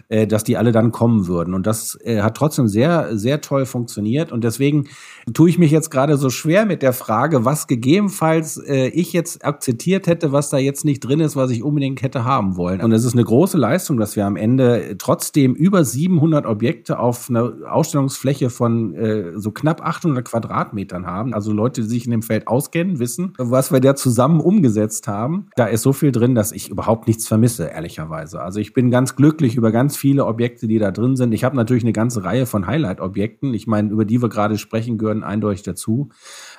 Äh, 0.09 0.27
dass 0.27 0.43
die 0.43 0.57
alle 0.57 0.71
dann 0.71 0.91
kommen 0.91 1.27
würden. 1.27 1.53
Und 1.53 1.65
das 1.65 1.97
äh, 2.03 2.21
hat 2.21 2.37
trotzdem 2.37 2.67
sehr, 2.67 3.17
sehr 3.17 3.41
toll 3.41 3.65
funktioniert. 3.65 4.31
Und 4.31 4.43
deswegen 4.43 4.87
tue 5.33 5.49
ich 5.49 5.57
mich 5.57 5.71
jetzt 5.71 5.89
gerade 5.89 6.17
so 6.17 6.29
schwer 6.29 6.65
mit 6.65 6.81
der 6.81 6.93
Frage, 6.93 7.45
was 7.45 7.67
gegebenenfalls 7.67 8.57
äh, 8.57 8.87
ich 8.89 9.13
jetzt 9.13 9.43
akzeptiert 9.43 10.07
hätte, 10.07 10.31
was 10.31 10.49
da 10.49 10.57
jetzt 10.57 10.85
nicht 10.85 10.99
drin 10.99 11.19
ist, 11.19 11.35
was 11.35 11.51
ich 11.51 11.63
unbedingt 11.63 12.01
hätte 12.01 12.23
haben 12.23 12.55
wollen. 12.55 12.81
Und 12.81 12.91
es 12.91 13.03
ist 13.03 13.13
eine 13.13 13.23
große 13.23 13.57
Leistung, 13.57 13.97
dass 13.97 14.15
wir 14.15 14.25
am 14.25 14.35
Ende 14.35 14.95
trotzdem 14.97 15.55
über 15.55 15.83
700 15.83 16.45
Objekte 16.45 16.99
auf 16.99 17.29
einer 17.29 17.53
Ausstellungsfläche 17.69 18.49
von 18.49 18.93
äh, 18.93 19.39
so 19.39 19.51
knapp 19.51 19.81
800 19.81 20.23
Quadratmetern 20.23 21.05
haben. 21.05 21.33
Also 21.33 21.51
Leute, 21.51 21.81
die 21.81 21.87
sich 21.87 22.05
in 22.05 22.11
dem 22.11 22.21
Feld 22.21 22.47
auskennen, 22.47 22.99
wissen, 22.99 23.33
was 23.37 23.71
wir 23.71 23.79
da 23.79 23.95
zusammen 23.95 24.39
umgesetzt 24.39 25.07
haben. 25.07 25.47
Da 25.55 25.65
ist 25.65 25.81
so 25.81 25.93
viel 25.93 26.11
drin, 26.11 26.35
dass 26.35 26.51
ich 26.51 26.69
überhaupt 26.69 27.07
nichts 27.07 27.27
vermisse, 27.27 27.65
ehrlicherweise. 27.65 28.41
Also 28.41 28.59
ich 28.59 28.73
bin 28.73 28.91
ganz 28.91 29.15
glücklich 29.15 29.55
über 29.55 29.71
ganz 29.71 29.94
viele 29.95 30.25
Objekte, 30.25 30.67
die 30.67 30.79
da 30.79 30.91
drin 30.91 31.15
sind. 31.15 31.33
Ich 31.33 31.43
habe 31.43 31.55
natürlich 31.55 31.83
eine 31.83 31.93
ganze 31.93 32.23
Reihe 32.23 32.45
von 32.45 32.67
Highlight-Objekten. 32.67 33.53
Ich 33.53 33.67
meine, 33.67 33.91
über 33.91 34.05
die 34.05 34.21
wir 34.21 34.29
gerade 34.29 34.57
sprechen, 34.57 34.97
gehören 34.97 35.23
eindeutig 35.23 35.63
dazu. 35.63 36.09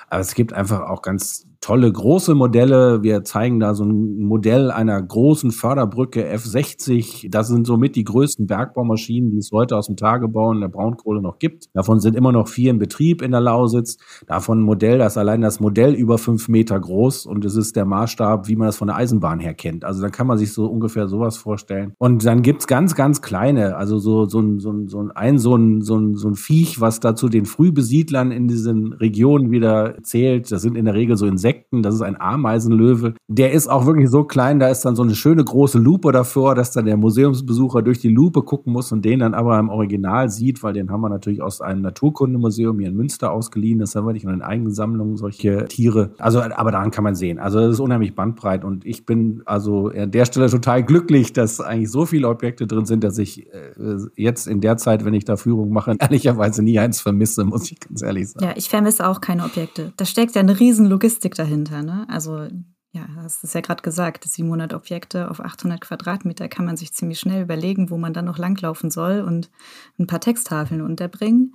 Aber 0.09 0.21
es 0.21 0.35
gibt 0.35 0.53
einfach 0.53 0.81
auch 0.81 1.01
ganz 1.01 1.47
tolle 1.61 1.91
große 1.91 2.35
Modelle. 2.35 3.03
Wir 3.03 3.23
zeigen 3.23 3.59
da 3.59 3.73
so 3.73 3.83
ein 3.83 4.19
Modell 4.19 4.71
einer 4.71 5.01
großen 5.01 5.51
Förderbrücke 5.51 6.33
F60. 6.33 7.29
Das 7.29 7.47
sind 7.47 7.65
somit 7.65 7.95
die 7.95 8.03
größten 8.03 8.47
Bergbaumaschinen, 8.47 9.31
die 9.31 9.37
es 9.37 9.51
heute 9.51 9.75
aus 9.75 9.87
dem 9.87 9.95
Tagebau 9.95 10.51
in 10.51 10.61
der 10.61 10.67
Braunkohle 10.67 11.21
noch 11.21 11.39
gibt. 11.39 11.65
Davon 11.73 11.99
sind 11.99 12.15
immer 12.15 12.31
noch 12.31 12.47
vier 12.47 12.71
in 12.71 12.79
Betrieb 12.79 13.21
in 13.21 13.31
der 13.31 13.41
Lausitz. 13.41 13.97
Davon 14.27 14.59
ein 14.59 14.63
Modell, 14.63 14.97
das 14.97 15.17
allein 15.17 15.41
das 15.41 15.59
Modell 15.59 15.93
über 15.93 16.17
fünf 16.17 16.47
Meter 16.47 16.79
groß 16.79 17.25
und 17.25 17.43
es 17.45 17.55
ist 17.55 17.75
der 17.75 17.85
Maßstab, 17.85 18.47
wie 18.47 18.55
man 18.55 18.67
das 18.67 18.77
von 18.77 18.87
der 18.87 18.97
Eisenbahn 18.97 19.39
her 19.39 19.53
kennt. 19.53 19.83
Also 19.83 20.01
dann 20.01 20.11
kann 20.11 20.27
man 20.27 20.37
sich 20.37 20.53
so 20.53 20.67
ungefähr 20.67 21.07
sowas 21.07 21.37
vorstellen. 21.37 21.93
Und 21.97 22.25
dann 22.25 22.41
gibt's 22.41 22.67
ganz, 22.67 22.95
ganz 22.95 23.21
kleine, 23.21 23.75
also 23.77 23.97
so, 23.97 24.25
so, 24.25 24.39
ein, 24.39 24.59
so, 24.59 24.73
so 24.87 25.01
ein, 25.01 25.37
so 25.39 25.55
ein, 25.55 25.81
so 25.81 25.95
ein, 25.97 26.15
so 26.15 26.27
ein 26.29 26.35
Viech, 26.35 26.79
was 26.81 26.99
dazu 26.99 27.29
den 27.29 27.45
Frühbesiedlern 27.45 28.31
in 28.31 28.47
diesen 28.47 28.93
Regionen 28.93 29.51
wieder 29.51 29.95
zählt. 30.03 30.51
Das 30.51 30.61
sind 30.61 30.75
in 30.75 30.85
der 30.85 30.93
Regel 30.93 31.17
so 31.17 31.25
Insekten 31.25 31.46
Insekten. 31.47 31.83
Das 31.83 31.95
ist 31.95 32.01
ein 32.01 32.19
Ameisenlöwe. 32.19 33.13
Der 33.27 33.51
ist 33.51 33.67
auch 33.67 33.85
wirklich 33.85 34.09
so 34.09 34.23
klein, 34.23 34.59
da 34.59 34.69
ist 34.69 34.83
dann 34.83 34.95
so 34.95 35.03
eine 35.03 35.15
schöne 35.15 35.43
große 35.43 35.79
Lupe 35.79 36.11
davor, 36.11 36.55
dass 36.55 36.71
dann 36.71 36.85
der 36.85 36.97
Museumsbesucher 36.97 37.81
durch 37.81 37.99
die 37.99 38.09
Lupe 38.09 38.41
gucken 38.41 38.73
muss 38.73 38.91
und 38.91 39.05
den 39.05 39.19
dann 39.19 39.33
aber 39.33 39.57
im 39.59 39.69
Original 39.69 40.29
sieht, 40.29 40.63
weil 40.63 40.73
den 40.73 40.91
haben 40.91 41.01
wir 41.01 41.09
natürlich 41.09 41.41
aus 41.41 41.61
einem 41.61 41.81
Naturkundemuseum 41.81 42.79
hier 42.79 42.89
in 42.89 42.95
Münster 42.95 43.31
ausgeliehen. 43.31 43.79
Das 43.79 43.95
haben 43.95 44.05
wir 44.05 44.13
nicht 44.13 44.23
in 44.23 44.29
den 44.29 44.41
eigenen 44.41 44.73
Sammlungen, 44.73 45.17
solche 45.17 45.65
Tiere. 45.65 46.11
Also, 46.17 46.41
aber 46.41 46.71
daran 46.71 46.91
kann 46.91 47.03
man 47.03 47.15
sehen. 47.15 47.39
Also, 47.39 47.59
das 47.59 47.73
ist 47.73 47.79
unheimlich 47.79 48.15
bandbreit 48.15 48.63
und 48.63 48.85
ich 48.85 49.05
bin 49.05 49.41
also 49.45 49.87
an 49.89 50.11
der 50.11 50.25
Stelle 50.25 50.49
total 50.49 50.83
glücklich, 50.83 51.33
dass 51.33 51.61
eigentlich 51.61 51.91
so 51.91 52.05
viele 52.05 52.27
Objekte 52.27 52.67
drin 52.67 52.85
sind, 52.85 53.03
dass 53.03 53.17
ich 53.17 53.47
äh, 53.47 53.97
jetzt 54.15 54.47
in 54.47 54.61
der 54.61 54.77
Zeit, 54.77 55.05
wenn 55.05 55.13
ich 55.13 55.25
da 55.25 55.37
Führung 55.37 55.71
mache, 55.71 55.95
ehrlicherweise 55.99 56.63
nie 56.63 56.79
eins 56.79 57.01
vermisse, 57.01 57.45
muss 57.45 57.71
ich 57.71 57.79
ganz 57.79 58.01
ehrlich 58.01 58.29
sagen. 58.29 58.45
Ja, 58.45 58.53
ich 58.55 58.69
vermisse 58.69 59.07
auch 59.07 59.21
keine 59.21 59.43
Objekte. 59.43 59.93
Da 59.97 60.05
steckt 60.05 60.35
ja 60.35 60.41
eine 60.41 60.59
riesen 60.59 60.87
Logistik 60.87 61.36
dahinter. 61.37 61.83
Ne? 61.83 62.05
Also 62.09 62.47
ja, 62.91 63.07
hast 63.17 63.43
es 63.43 63.53
ja 63.53 63.61
gerade 63.61 63.83
gesagt, 63.83 64.23
700 64.23 64.73
Objekte 64.73 65.29
auf 65.29 65.39
800 65.39 65.81
Quadratmeter 65.81 66.47
kann 66.47 66.65
man 66.65 66.77
sich 66.77 66.93
ziemlich 66.93 67.19
schnell 67.19 67.43
überlegen, 67.43 67.89
wo 67.89 67.97
man 67.97 68.13
dann 68.13 68.25
noch 68.25 68.37
langlaufen 68.37 68.89
soll 68.89 69.21
und 69.21 69.51
ein 69.99 70.07
paar 70.07 70.21
Texttafeln 70.21 70.81
unterbringen. 70.81 71.53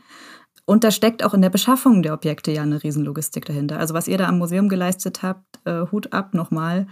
Und 0.65 0.85
da 0.85 0.91
steckt 0.91 1.25
auch 1.25 1.35
in 1.35 1.43
der 1.43 1.51
Beschaffung 1.51 2.03
der 2.03 2.15
Objekte 2.15 2.53
ja 2.53 2.63
eine 2.63 2.83
Riesenlogistik 2.83 3.45
dahinter. 3.45 3.79
Also 3.79 3.95
was 3.95 4.07
ihr 4.07 4.19
da 4.19 4.29
am 4.29 4.39
Museum 4.39 4.69
geleistet 4.69 5.23
habt, 5.23 5.61
äh, 5.65 5.87
Hut 5.91 6.13
ab 6.13 6.35
nochmal. 6.35 6.87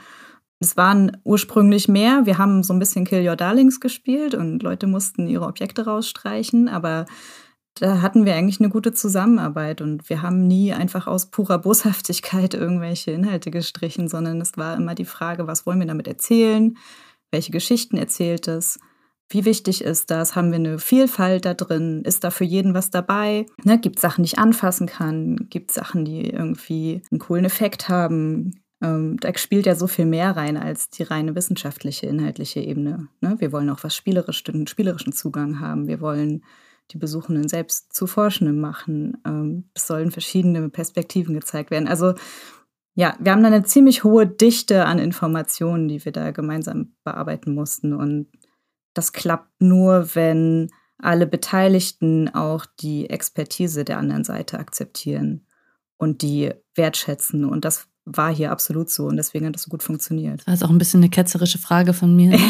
Es 0.59 0.77
waren 0.77 1.17
ursprünglich 1.25 1.89
mehr. 1.89 2.27
Wir 2.27 2.37
haben 2.37 2.63
so 2.63 2.73
ein 2.73 2.79
bisschen 2.79 3.05
Kill 3.05 3.27
Your 3.27 3.37
Darlings 3.37 3.81
gespielt 3.81 4.35
und 4.35 4.63
Leute 4.63 4.87
mussten 4.87 5.29
ihre 5.29 5.47
Objekte 5.47 5.85
rausstreichen, 5.85 6.69
aber 6.69 7.07
da 7.75 8.03
hatten 8.03 8.25
wir 8.25 8.35
eigentlich 8.35 8.61
eine 8.61 8.69
gute 8.69 8.93
Zusammenarbeit 8.93 9.81
und 9.81 10.09
wir 10.09 10.23
haben 10.23 10.47
nie 10.47 10.73
einfach 10.73 11.07
aus 11.07 11.31
purer 11.31 11.59
Boshaftigkeit 11.59 12.55
irgendwelche 12.55 13.11
Inhalte 13.13 13.51
gestrichen, 13.51 14.09
sondern 14.09 14.41
es 14.41 14.57
war 14.57 14.77
immer 14.77 14.95
die 14.95 15.05
Frage, 15.05 15.47
was 15.47 15.67
wollen 15.67 15.81
wir 15.81 15.87
damit 15.87 16.09
erzählen? 16.09 16.77
Welche 17.31 17.53
Geschichten 17.53 17.97
erzählt 17.97 18.49
es? 18.49 18.79
Wie 19.33 19.45
wichtig 19.45 19.85
ist 19.85 20.11
das? 20.11 20.35
Haben 20.35 20.51
wir 20.51 20.57
eine 20.57 20.81
Vielfalt 20.81 21.45
da 21.45 21.55
drin? 21.55 22.03
Ist 22.05 22.25
da 22.25 22.31
für 22.31 22.45
jeden 22.45 22.75
was 22.75 22.91
dabei? 22.91 23.47
Ne, 23.63 23.79
gibt 23.79 24.01
Sachen, 24.01 24.25
die 24.25 24.33
ich 24.33 24.39
anfassen 24.41 24.89
kann? 24.89 25.47
Gibt 25.49 25.71
Sachen, 25.71 26.05
die 26.05 26.29
irgendwie 26.29 27.03
einen 27.13 27.21
coolen 27.21 27.45
Effekt 27.45 27.89
haben? 27.89 28.61
Ähm, 28.83 29.19
da 29.21 29.31
spielt 29.37 29.67
ja 29.67 29.77
so 29.77 29.87
viel 29.87 30.07
mehr 30.07 30.37
rein 30.37 30.57
als 30.57 30.91
die 30.91 31.05
reine 31.05 31.37
wissenschaftliche, 31.37 32.07
inhaltliche 32.07 32.59
Ebene. 32.59 33.07
Ne? 33.21 33.37
Wir 33.39 33.53
wollen 33.53 33.71
auch 33.71 33.85
was 33.85 33.95
spielerischen, 33.95 34.55
einen 34.55 34.67
spielerischen 34.67 35.13
Zugang 35.13 35.61
haben. 35.61 35.87
Wir 35.87 36.01
wollen 36.01 36.43
die 36.93 36.99
Besuchenden 36.99 37.49
selbst 37.49 37.93
zu 37.93 38.07
Forschenden 38.07 38.61
machen. 38.61 39.19
Ähm, 39.27 39.71
es 39.75 39.87
sollen 39.87 40.11
verschiedene 40.11 40.69
Perspektiven 40.69 41.35
gezeigt 41.35 41.71
werden. 41.71 41.89
Also 41.89 42.15
ja, 42.95 43.17
wir 43.21 43.33
haben 43.33 43.43
da 43.43 43.49
eine 43.49 43.63
ziemlich 43.63 44.05
hohe 44.05 44.27
Dichte 44.27 44.85
an 44.85 44.99
Informationen, 44.99 45.89
die 45.89 46.05
wir 46.05 46.13
da 46.13 46.33
gemeinsam 46.33 46.93
bearbeiten 47.05 47.55
mussten. 47.55 47.95
Und 47.95 48.27
das 48.95 49.13
klappt 49.13 49.61
nur, 49.61 50.15
wenn 50.15 50.71
alle 50.99 51.27
Beteiligten 51.27 52.29
auch 52.35 52.67
die 52.81 53.09
Expertise 53.09 53.85
der 53.85 53.99
anderen 53.99 54.25
Seite 54.25 54.59
akzeptieren 54.59 55.47
und 55.97 56.23
die 56.23 56.53
wertschätzen. 56.75 57.45
Und 57.45 57.65
das 57.65 57.87
war 58.05 58.35
hier 58.35 58.51
absolut 58.51 58.91
so 58.91 59.07
und 59.07 59.17
deswegen 59.17 59.47
hat 59.47 59.55
das 59.55 59.63
so 59.63 59.71
gut 59.71 59.83
funktioniert. 59.83 60.43
Das 60.47 60.57
ist 60.57 60.63
auch 60.65 60.71
ein 60.71 60.79
bisschen 60.79 61.01
eine 61.01 61.11
ketzerische 61.11 61.59
Frage 61.59 61.93
von 61.93 62.15
mir. 62.15 62.39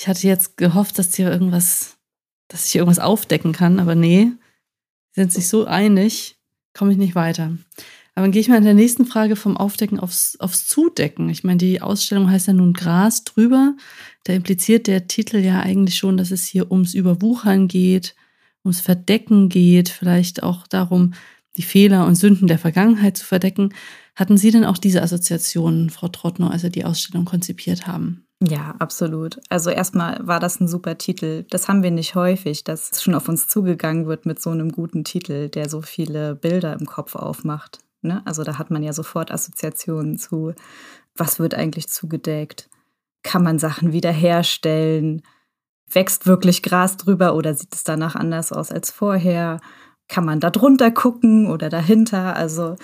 Ich 0.00 0.06
hatte 0.06 0.28
jetzt 0.28 0.56
gehofft, 0.56 0.96
dass 1.00 1.16
hier 1.16 1.28
irgendwas 1.28 1.97
dass 2.48 2.66
ich 2.66 2.74
irgendwas 2.74 2.98
aufdecken 2.98 3.52
kann, 3.52 3.78
aber 3.78 3.94
nee, 3.94 4.32
sind 5.12 5.32
sich 5.32 5.48
so 5.48 5.66
einig, 5.66 6.36
komme 6.74 6.92
ich 6.92 6.98
nicht 6.98 7.14
weiter. 7.14 7.56
Aber 8.14 8.24
dann 8.24 8.32
gehe 8.32 8.40
ich 8.40 8.48
mal 8.48 8.56
in 8.56 8.64
der 8.64 8.74
nächsten 8.74 9.06
Frage 9.06 9.36
vom 9.36 9.56
Aufdecken 9.56 10.00
aufs, 10.00 10.36
aufs 10.40 10.66
Zudecken. 10.66 11.28
Ich 11.28 11.44
meine, 11.44 11.58
die 11.58 11.80
Ausstellung 11.80 12.28
heißt 12.28 12.48
ja 12.48 12.52
nun 12.52 12.72
Gras 12.72 13.22
drüber. 13.22 13.76
Da 14.24 14.32
impliziert 14.32 14.88
der 14.88 15.06
Titel 15.06 15.36
ja 15.36 15.60
eigentlich 15.60 15.96
schon, 15.96 16.16
dass 16.16 16.32
es 16.32 16.44
hier 16.44 16.72
ums 16.72 16.94
Überwuchern 16.94 17.68
geht, 17.68 18.16
ums 18.64 18.80
Verdecken 18.80 19.48
geht, 19.48 19.88
vielleicht 19.88 20.42
auch 20.42 20.66
darum, 20.66 21.14
die 21.56 21.62
Fehler 21.62 22.06
und 22.06 22.16
Sünden 22.16 22.48
der 22.48 22.58
Vergangenheit 22.58 23.16
zu 23.16 23.24
verdecken. 23.24 23.72
Hatten 24.16 24.36
Sie 24.36 24.50
denn 24.50 24.64
auch 24.64 24.78
diese 24.78 25.02
Assoziationen, 25.02 25.90
Frau 25.90 26.08
Trottner, 26.08 26.50
als 26.50 26.62
Sie 26.62 26.70
die 26.70 26.84
Ausstellung 26.84 27.24
konzipiert 27.24 27.86
haben? 27.86 28.27
Ja, 28.40 28.76
absolut. 28.78 29.40
Also 29.48 29.70
erstmal 29.70 30.24
war 30.24 30.38
das 30.38 30.60
ein 30.60 30.68
super 30.68 30.96
Titel. 30.96 31.44
Das 31.50 31.66
haben 31.68 31.82
wir 31.82 31.90
nicht 31.90 32.14
häufig, 32.14 32.62
dass 32.62 33.02
schon 33.02 33.16
auf 33.16 33.28
uns 33.28 33.48
zugegangen 33.48 34.06
wird 34.06 34.26
mit 34.26 34.40
so 34.40 34.50
einem 34.50 34.70
guten 34.70 35.02
Titel, 35.02 35.48
der 35.48 35.68
so 35.68 35.82
viele 35.82 36.36
Bilder 36.36 36.74
im 36.78 36.86
Kopf 36.86 37.16
aufmacht. 37.16 37.80
Ne? 38.00 38.22
Also 38.26 38.44
da 38.44 38.58
hat 38.58 38.70
man 38.70 38.84
ja 38.84 38.92
sofort 38.92 39.32
Assoziationen 39.32 40.18
zu, 40.18 40.54
was 41.16 41.40
wird 41.40 41.54
eigentlich 41.54 41.88
zugedeckt? 41.88 42.70
Kann 43.24 43.42
man 43.42 43.58
Sachen 43.58 43.92
wiederherstellen? 43.92 45.22
Wächst 45.90 46.26
wirklich 46.26 46.62
Gras 46.62 46.96
drüber 46.96 47.34
oder 47.34 47.54
sieht 47.54 47.74
es 47.74 47.82
danach 47.82 48.14
anders 48.14 48.52
aus 48.52 48.70
als 48.70 48.92
vorher? 48.92 49.60
Kann 50.06 50.24
man 50.24 50.38
da 50.38 50.50
drunter 50.50 50.92
gucken 50.92 51.50
oder 51.50 51.70
dahinter? 51.70 52.36
Also 52.36 52.76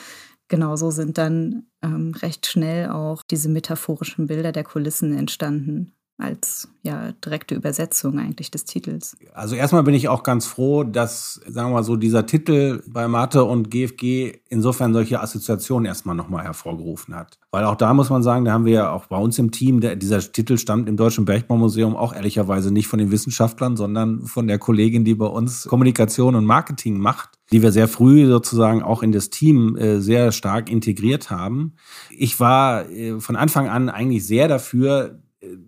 genau 0.49 0.75
so 0.75 0.91
sind 0.91 1.17
dann 1.17 1.67
ähm, 1.85 2.13
recht 2.17 2.47
schnell 2.47 2.89
auch 2.89 3.23
diese 3.23 3.49
metaphorischen 3.49 4.27
Bilder 4.27 4.53
der 4.53 4.65
Kulissen 4.65 5.17
entstanden 5.17 5.95
als 6.17 6.69
ja 6.83 7.13
direkte 7.25 7.57
Übersetzung 7.57 8.19
eigentlich 8.19 8.51
des 8.51 8.65
Titels. 8.65 9.17
Also 9.33 9.57
erstmal 9.57 9.83
bin 9.83 9.95
ich 9.95 10.09
auch 10.09 10.23
ganz 10.23 10.47
froh, 10.47 10.85
dass 10.85 11.41
sagen 11.47 11.71
wir 11.71 11.75
mal 11.75 11.83
so 11.83 11.97
dieser 11.97 12.25
Titel 12.25 12.83
bei 12.87 13.09
Mathe 13.09 13.45
und 13.45 13.71
GFG 13.71 14.39
insofern 14.49 14.93
solche 14.93 15.21
Assoziationen 15.21 15.87
erstmal 15.87 16.15
nochmal 16.15 16.45
hervorgerufen 16.45 17.17
hat, 17.17 17.39
weil 17.51 17.65
auch 17.65 17.75
da 17.75 17.93
muss 17.95 18.11
man 18.11 18.23
sagen, 18.23 18.45
da 18.45 18.53
haben 18.53 18.65
wir 18.65 18.73
ja 18.73 18.91
auch 18.93 19.07
bei 19.07 19.17
uns 19.17 19.39
im 19.39 19.51
Team, 19.51 19.81
der, 19.81 19.97
dieser 19.97 20.21
Titel 20.21 20.57
stammt 20.57 20.89
im 20.89 20.97
Deutschen 20.97 21.25
Bergbaumuseum 21.25 21.97
auch 21.97 22.15
ehrlicherweise 22.15 22.73
nicht 22.73 22.87
von 22.87 23.01
den 23.01 23.11
Wissenschaftlern, 23.11 23.77
sondern 23.77 24.23
von 24.23 24.47
der 24.47 24.59
Kollegin, 24.59 25.05
die 25.05 25.15
bei 25.15 25.27
uns 25.27 25.65
Kommunikation 25.65 26.37
und 26.37 26.45
Marketing 26.45 26.99
macht 26.99 27.31
die 27.53 27.63
wir 27.63 27.73
sehr 27.73 27.89
früh 27.89 28.27
sozusagen 28.27 28.83
auch 28.83 29.03
in 29.03 29.13
das 29.13 29.31
Team 29.31 29.77
äh, 29.77 30.01
sehr 30.01 30.33
stark 30.33 30.71
integriert 30.71 31.31
haben. 31.31 31.75
Ich 32.11 32.41
war 32.41 32.89
äh, 32.91 33.21
von 33.21 33.37
Anfang 33.37 33.69
an 33.69 33.91
eigentlich 33.91 34.27
sehr 34.27 34.49
dafür, 34.49 35.21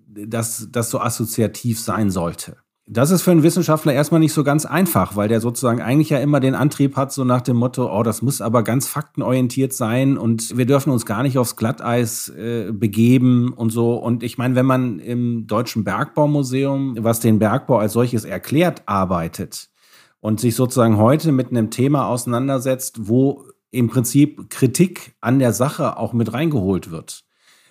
dass 0.09 0.69
das 0.71 0.91
so 0.91 1.01
assoziativ 1.01 1.81
sein 1.81 2.11
sollte. 2.11 2.57
Das 2.89 3.11
ist 3.11 3.23
für 3.23 3.33
einen 3.33 3.43
Wissenschaftler 3.43 3.93
erstmal 3.95 4.21
nicht 4.21 4.33
so 4.33 4.45
ganz 4.45 4.65
einfach, 4.65 5.17
weil 5.17 5.27
der 5.27 5.41
sozusagen 5.41 5.83
eigentlich 5.83 6.11
ja 6.11 6.19
immer 6.19 6.39
den 6.39 6.55
Antrieb 6.55 6.95
hat, 6.95 7.13
so 7.13 7.25
nach 7.25 7.41
dem 7.41 7.57
Motto, 7.57 7.93
oh, 7.93 8.05
das 8.05 8.23
muss 8.23 8.41
aber 8.41 8.63
ganz 8.63 8.87
faktenorientiert 8.87 9.73
sein 9.73 10.17
und 10.17 10.57
wir 10.57 10.67
dürfen 10.67 10.93
uns 10.93 11.05
gar 11.05 11.25
nicht 11.25 11.37
aufs 11.37 11.57
Glatteis 11.57 12.29
äh, 12.29 12.71
begeben 12.73 13.53
und 13.53 13.71
so. 13.71 13.97
Und 13.97 14.23
ich 14.23 14.39
meine, 14.39 14.55
wenn 14.55 14.67
man 14.67 15.01
im 15.01 15.49
Deutschen 15.49 15.83
Bergbaumuseum, 15.83 16.97
was 17.01 17.19
den 17.19 17.41
Bergbau 17.41 17.79
als 17.79 17.93
solches 17.93 18.25
erklärt, 18.25 18.85
arbeitet, 18.87 19.69
und 20.21 20.41
sich 20.41 20.57
sozusagen 20.57 20.97
heute 20.97 21.31
mit 21.33 21.51
einem 21.51 21.71
Thema 21.71 22.09
auseinandersetzt, 22.09 23.09
wo 23.09 23.45
im 23.71 23.89
Prinzip 23.89 24.51
Kritik 24.51 25.15
an 25.21 25.39
der 25.39 25.53
Sache 25.53 25.99
auch 25.99 26.13
mit 26.13 26.33
reingeholt 26.33 26.91
wird, 26.91 27.26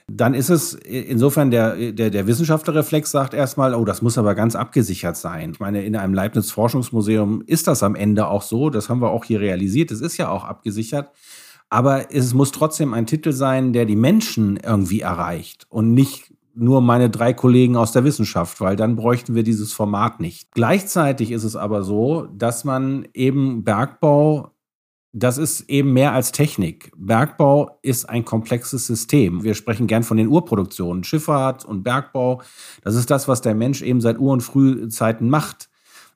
dann 0.08 0.36
ist 0.36 0.50
es 0.50 0.74
insofern 0.74 1.50
der, 1.50 1.92
der, 1.92 2.12
der 2.12 2.28
Wissenschaftlerreflex 2.28 3.10
sagt 3.10 3.34
erstmal, 3.34 3.74
oh, 3.74 3.86
das 3.86 4.04
muss 4.04 4.18
aber 4.18 4.36
ganz 4.36 4.56
abgesichert 4.56 5.18
sein. 5.18 5.52
Ich 5.52 5.60
meine, 5.60 5.84
in 5.84 5.96
einem 5.96 6.14
Leibniz-Forschungsmuseum 6.14 7.42
ist 7.48 7.68
das 7.68 7.82
am 7.82 7.96
Ende 7.96 8.28
auch 8.28 8.44
so. 8.44 8.70
Das 8.70 8.88
haben 8.88 9.02
wir 9.02 9.10
auch 9.10 9.26
hier 9.26 9.40
realisiert. 9.40 9.90
Es 9.90 10.02
ist 10.02 10.18
ja 10.18 10.30
auch 10.30 10.44
abgesichert. 10.44 11.10
Aber 11.70 12.14
es 12.14 12.36
muss 12.36 12.52
trotzdem 12.52 12.94
ein 12.94 13.08
Titel 13.08 13.32
sein, 13.32 13.74
der 13.74 13.86
die 13.86 13.96
Menschen 13.96 14.58
irgendwie 14.58 15.02
erreicht 15.02 15.66
und 15.70 15.94
nicht 15.94 16.32
nur 16.54 16.82
meine 16.82 17.10
drei 17.10 17.34
Kollegen 17.34 17.76
aus 17.76 17.92
der 17.92 18.06
Wissenschaft, 18.06 18.62
weil 18.62 18.76
dann 18.76 18.96
bräuchten 18.96 19.36
wir 19.36 19.44
dieses 19.44 19.74
Format 19.74 20.20
nicht. 20.20 20.52
Gleichzeitig 20.54 21.32
ist 21.32 21.44
es 21.44 21.56
aber 21.56 21.84
so, 21.84 22.28
dass 22.34 22.64
man 22.64 23.08
eben 23.14 23.64
Bergbau 23.64 24.55
das 25.18 25.38
ist 25.38 25.70
eben 25.70 25.94
mehr 25.94 26.12
als 26.12 26.34
Technik. 26.34 26.92
Bergbau 26.98 27.80
ist 27.82 28.10
ein 28.10 28.26
komplexes 28.26 28.86
System. 28.86 29.46
Wir 29.46 29.54
sprechen 29.54 29.88
gern 29.88 30.04
von 30.04 30.18
den 30.18 30.28
Urproduktionen, 30.28 31.06
Schifffahrt 31.06 31.64
und 31.64 31.84
Bergbau. 31.84 32.42
Das 32.84 32.96
ist 32.96 33.10
das, 33.10 33.30
was 33.30 33.40
der 33.40 33.56
Mensch 33.56 33.82
eben 33.82 34.02
seit 34.02 34.20
Ur- 34.20 34.34
und 34.34 34.42
Frühzeiten 34.42 35.30
macht. 35.30 35.70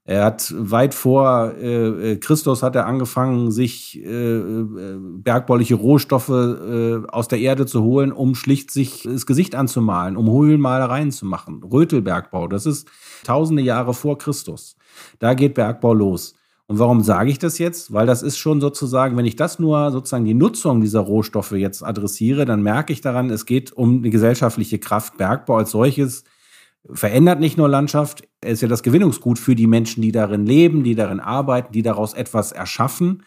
Er 0.04 0.26
hat 0.26 0.54
weit 0.58 0.94
vor 0.94 1.54
äh, 1.58 2.18
Christus 2.18 2.62
hat 2.62 2.76
er 2.76 2.88
angefangen, 2.88 3.52
sich 3.52 4.04
äh, 4.04 4.10
äh, 4.10 4.98
bergbauliche 5.00 5.76
Rohstoffe 5.76 6.30
äh, 6.30 6.98
aus 7.08 7.30
der 7.30 7.40
Erde 7.40 7.66
zu 7.66 7.84
holen, 7.84 8.12
um 8.12 8.36
schlicht 8.36 8.70
sich 8.70 9.04
das 9.04 9.26
Gesicht 9.26 9.56
anzumalen, 9.56 10.18
um 10.18 10.30
Höhlenmalereien 10.30 11.12
zu 11.12 11.26
machen. 11.26 11.64
Rötelbergbau, 11.64 12.48
das 12.48 12.66
ist 12.66 12.90
tausende 13.24 13.62
Jahre 13.62 13.94
vor 13.94 14.18
Christus. 14.18 14.76
Da 15.20 15.36
geht 15.36 15.54
Bergbau 15.54 15.94
los. 15.94 16.36
Und 16.70 16.78
warum 16.78 17.02
sage 17.02 17.32
ich 17.32 17.40
das 17.40 17.58
jetzt? 17.58 17.94
Weil 17.94 18.06
das 18.06 18.22
ist 18.22 18.38
schon 18.38 18.62
sozusagen, 18.62 19.18
wenn 19.18 19.26
ich 19.26 19.36
das 19.36 19.58
nur 19.58 19.90
sozusagen 19.90 20.26
die 20.26 20.36
Nutzung 20.36 20.82
dieser 20.82 21.00
Rohstoffe 21.00 21.54
jetzt 21.54 21.84
adressiere, 21.84 22.46
dann 22.46 22.62
merke 22.62 22.94
ich 22.94 23.02
daran, 23.02 23.32
es 23.32 23.48
geht 23.48 23.72
um 23.72 24.04
die 24.04 24.12
gesellschaftliche 24.12 24.78
Kraft. 24.78 25.18
Bergbau 25.18 25.58
als 25.58 25.72
solches 25.72 26.26
verändert 26.94 27.40
nicht 27.40 27.58
nur 27.58 27.70
Landschaft, 27.70 28.28
ist 28.46 28.62
ja 28.62 28.68
das 28.68 28.84
Gewinnungsgut 28.84 29.40
für 29.40 29.56
die 29.56 29.66
Menschen, 29.66 30.04
die 30.04 30.12
darin 30.12 30.46
leben, 30.46 30.84
die 30.84 30.94
darin 30.94 31.20
arbeiten, 31.20 31.74
die 31.74 31.82
daraus 31.82 32.14
etwas 32.14 32.52
erschaffen. 32.52 33.24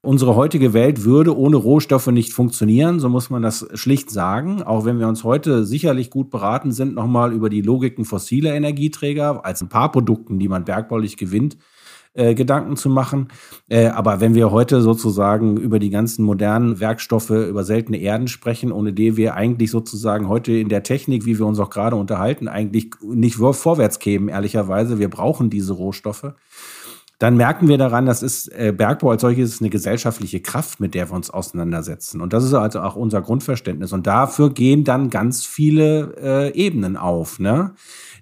Unsere 0.00 0.34
heutige 0.34 0.72
Welt 0.72 1.04
würde 1.04 1.36
ohne 1.36 1.56
Rohstoffe 1.56 2.06
nicht 2.06 2.32
funktionieren, 2.32 2.98
so 2.98 3.10
muss 3.10 3.28
man 3.28 3.42
das 3.42 3.66
schlicht 3.74 4.10
sagen. 4.10 4.62
Auch 4.62 4.86
wenn 4.86 4.98
wir 4.98 5.08
uns 5.08 5.22
heute 5.22 5.66
sicherlich 5.66 6.08
gut 6.08 6.30
beraten 6.30 6.72
sind, 6.72 6.94
nochmal 6.94 7.34
über 7.34 7.50
die 7.50 7.60
Logiken 7.60 8.06
fossiler 8.06 8.54
Energieträger 8.54 9.44
als 9.44 9.60
ein 9.60 9.68
paar 9.68 9.92
Produkten, 9.92 10.38
die 10.38 10.48
man 10.48 10.64
bergbaulich 10.64 11.18
gewinnt, 11.18 11.58
äh, 12.16 12.34
Gedanken 12.34 12.76
zu 12.76 12.88
machen. 12.88 13.28
Äh, 13.68 13.88
aber 13.88 14.20
wenn 14.20 14.34
wir 14.34 14.50
heute 14.50 14.80
sozusagen 14.80 15.56
über 15.56 15.78
die 15.78 15.90
ganzen 15.90 16.24
modernen 16.24 16.80
Werkstoffe, 16.80 17.30
über 17.30 17.62
seltene 17.62 17.98
Erden 17.98 18.28
sprechen, 18.28 18.72
ohne 18.72 18.92
die 18.92 19.16
wir 19.16 19.34
eigentlich 19.34 19.70
sozusagen 19.70 20.28
heute 20.28 20.52
in 20.52 20.68
der 20.68 20.82
Technik, 20.82 21.26
wie 21.26 21.38
wir 21.38 21.46
uns 21.46 21.60
auch 21.60 21.70
gerade 21.70 21.96
unterhalten, 21.96 22.48
eigentlich 22.48 22.90
nicht 23.02 23.36
vorwärts 23.36 23.98
kämen, 23.98 24.28
ehrlicherweise. 24.28 24.98
Wir 24.98 25.10
brauchen 25.10 25.50
diese 25.50 25.74
Rohstoffe 25.74 26.32
dann 27.18 27.36
merken 27.36 27.68
wir 27.68 27.78
daran, 27.78 28.04
das 28.04 28.22
ist 28.22 28.48
äh, 28.48 28.72
Bergbau 28.76 29.10
als 29.10 29.22
solches 29.22 29.54
ist 29.54 29.62
eine 29.62 29.70
gesellschaftliche 29.70 30.40
Kraft, 30.40 30.80
mit 30.80 30.94
der 30.94 31.10
wir 31.10 31.14
uns 31.14 31.30
auseinandersetzen. 31.30 32.20
Und 32.20 32.32
das 32.32 32.44
ist 32.44 32.52
also 32.52 32.80
auch 32.80 32.96
unser 32.96 33.22
Grundverständnis. 33.22 33.92
Und 33.92 34.06
dafür 34.06 34.50
gehen 34.50 34.84
dann 34.84 35.08
ganz 35.08 35.46
viele 35.46 36.14
äh, 36.20 36.52
Ebenen 36.54 36.96
auf. 36.96 37.38
Ne? 37.38 37.74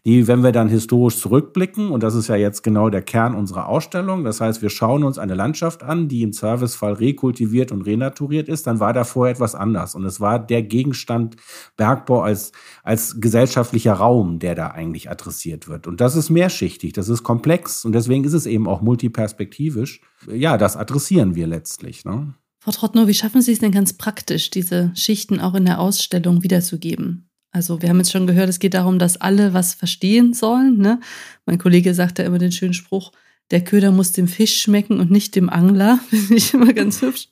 die, 0.07 0.29
wenn 0.29 0.43
wir 0.43 0.53
dann 0.53 0.69
historisch 0.69 1.19
zurückblicken, 1.19 1.91
und 1.91 2.03
das 2.03 2.15
ist 2.15 2.29
ja 2.29 2.37
jetzt 2.37 2.63
genau 2.63 2.91
der 2.91 3.01
Kern 3.01 3.35
unserer 3.35 3.69
Ausstellung, 3.69 4.23
das 4.23 4.39
heißt, 4.39 4.61
wir 4.61 4.69
schauen 4.69 5.03
uns 5.03 5.19
eine 5.19 5.35
Landschaft 5.35 5.83
an, 5.83 6.09
die 6.09 6.23
im 6.23 6.35
Servicefall 6.35 6.93
rekultiviert 6.93 7.73
und 7.73 7.83
renaturiert 7.83 8.49
ist, 8.49 8.67
dann 8.67 8.81
war 8.81 8.93
da 8.93 9.05
vorher 9.05 9.33
etwas 9.33 9.55
anders. 9.55 9.95
Und 9.95 10.05
es 10.05 10.21
war 10.21 10.39
der 10.39 10.63
Gegenstand 10.63 11.37
Bergbau 11.79 12.21
als, 12.21 12.53
als 12.83 13.19
gesellschaftlicher 13.19 13.95
Raum, 13.95 14.41
der 14.41 14.55
da 14.55 14.69
eigentlich 14.69 15.11
adressiert 15.11 15.69
wird. 15.69 15.87
Und 15.87 16.03
das 16.03 16.17
ist 16.17 16.29
mehrschichtig, 16.29 16.93
das 16.93 17.09
ist 17.09 17.23
komplex 17.23 17.87
und 17.87 17.93
deswegen 17.93 18.25
ist 18.25 18.35
es 18.35 18.45
eben 18.45 18.69
auch 18.69 18.83
multiperspektivisch. 18.85 20.01
Ja, 20.33 20.57
das 20.57 20.77
adressieren 20.77 21.35
wir 21.35 21.47
letztlich. 21.47 22.05
Ne? 22.05 22.35
Frau 22.61 22.71
Trottner, 22.71 23.07
wie 23.09 23.15
schaffen 23.15 23.43
Sie 23.43 23.53
es 23.53 23.59
denn 23.59 23.73
ganz 23.73 23.95
praktisch, 23.95 24.51
diese 24.51 24.93
Schichten 24.95 25.41
auch 25.41 25.55
in 25.55 25.65
der 25.65 25.81
Ausstellung 25.81 26.43
wiederzugeben? 26.43 27.29
Also 27.51 27.83
wir 27.83 27.89
haben 27.89 27.99
jetzt 27.99 28.11
schon 28.11 28.27
gehört, 28.27 28.49
es 28.49 28.59
geht 28.59 28.75
darum, 28.75 28.99
dass 28.99 29.21
alle 29.21 29.55
was 29.55 29.75
verstehen 29.75 30.35
sollen. 30.35 30.79
Ne? 30.79 31.01
Mein 31.47 31.59
Kollege 31.59 31.95
sagt 31.95 32.19
ja 32.19 32.25
immer 32.25 32.39
den 32.39 32.53
schönen 32.53 32.75
Spruch, 32.75 33.13
der 33.51 33.63
Köder 33.63 33.93
muss 33.93 34.13
dem 34.13 34.29
Fisch 34.29 34.61
schmecken 34.61 34.99
und 34.99 35.11
nicht 35.11 35.37
dem 35.37 35.51
Angler. 35.51 36.01
Finde 36.09 36.35
ich 36.35 36.55
immer 36.55 36.73
ganz 36.73 37.03
hübsch. 37.03 37.29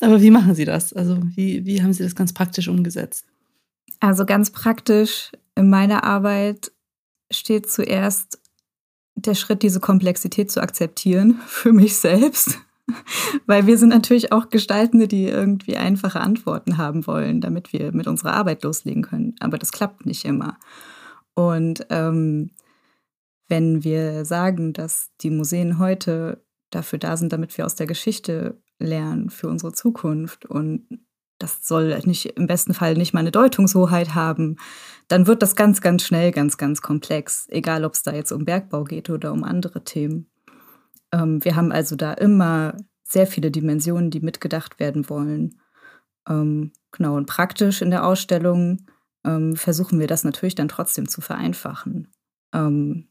Aber 0.00 0.20
wie 0.20 0.30
machen 0.30 0.54
Sie 0.54 0.64
das? 0.64 0.92
Also 0.92 1.18
wie, 1.34 1.64
wie 1.64 1.82
haben 1.82 1.92
Sie 1.92 2.02
das 2.02 2.14
ganz 2.14 2.32
praktisch 2.32 2.68
umgesetzt? 2.68 3.26
Also 4.00 4.26
ganz 4.26 4.50
praktisch 4.50 5.30
in 5.54 5.70
meiner 5.70 6.04
Arbeit 6.04 6.72
steht 7.30 7.70
zuerst 7.70 8.39
der 9.26 9.34
Schritt, 9.34 9.62
diese 9.62 9.80
Komplexität 9.80 10.50
zu 10.50 10.60
akzeptieren 10.60 11.40
für 11.46 11.72
mich 11.72 11.96
selbst 11.96 12.58
Weil 13.46 13.66
wir 13.66 13.78
sind 13.78 13.88
natürlich 13.88 14.32
auch 14.32 14.48
Gestaltende, 14.50 15.08
die 15.08 15.26
irgendwie 15.26 15.76
einfache 15.76 16.20
Antworten 16.20 16.78
haben 16.78 17.06
wollen, 17.06 17.40
damit 17.40 17.72
wir 17.72 17.92
mit 17.92 18.06
unserer 18.06 18.34
Arbeit 18.34 18.62
loslegen 18.62 19.02
können. 19.02 19.34
Aber 19.40 19.58
das 19.58 19.72
klappt 19.72 20.06
nicht 20.06 20.24
immer. 20.24 20.56
Und 21.34 21.86
ähm, 21.90 22.50
wenn 23.48 23.84
wir 23.84 24.24
sagen, 24.24 24.72
dass 24.72 25.10
die 25.20 25.30
Museen 25.30 25.78
heute 25.78 26.42
dafür 26.70 26.98
da 26.98 27.16
sind, 27.16 27.32
damit 27.32 27.56
wir 27.58 27.66
aus 27.66 27.74
der 27.74 27.86
Geschichte 27.86 28.60
lernen 28.78 29.30
für 29.30 29.48
unsere 29.48 29.72
Zukunft 29.72 30.46
und 30.46 30.86
das 31.40 31.66
soll 31.66 31.98
nicht 32.04 32.26
im 32.36 32.46
besten 32.46 32.74
Fall 32.74 32.94
nicht 32.94 33.12
mal 33.12 33.20
eine 33.20 33.32
Deutungshoheit 33.32 34.14
haben, 34.14 34.56
dann 35.08 35.26
wird 35.26 35.42
das 35.42 35.56
ganz, 35.56 35.80
ganz 35.80 36.04
schnell 36.04 36.30
ganz, 36.30 36.56
ganz 36.56 36.82
komplex, 36.82 37.46
egal 37.48 37.84
ob 37.84 37.94
es 37.94 38.02
da 38.04 38.12
jetzt 38.12 38.30
um 38.30 38.44
Bergbau 38.44 38.84
geht 38.84 39.10
oder 39.10 39.32
um 39.32 39.42
andere 39.42 39.82
Themen. 39.82 40.30
Ähm, 41.12 41.44
wir 41.44 41.56
haben 41.56 41.72
also 41.72 41.96
da 41.96 42.12
immer 42.12 42.76
sehr 43.02 43.26
viele 43.26 43.50
Dimensionen, 43.50 44.10
die 44.10 44.20
mitgedacht 44.20 44.78
werden 44.78 45.08
wollen. 45.08 45.60
Ähm, 46.28 46.72
genau, 46.92 47.16
und 47.16 47.26
praktisch 47.26 47.82
in 47.82 47.90
der 47.90 48.06
Ausstellung 48.06 48.86
ähm, 49.24 49.56
versuchen 49.56 49.98
wir 49.98 50.06
das 50.06 50.22
natürlich 50.22 50.54
dann 50.54 50.68
trotzdem 50.68 51.08
zu 51.08 51.20
vereinfachen. 51.20 52.12
Ähm, 52.54 53.08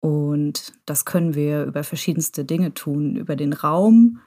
und 0.00 0.72
das 0.86 1.04
können 1.04 1.34
wir 1.34 1.64
über 1.64 1.84
verschiedenste 1.84 2.44
Dinge 2.44 2.74
tun, 2.74 3.16
über 3.16 3.36
den 3.36 3.52
Raum. 3.52 4.20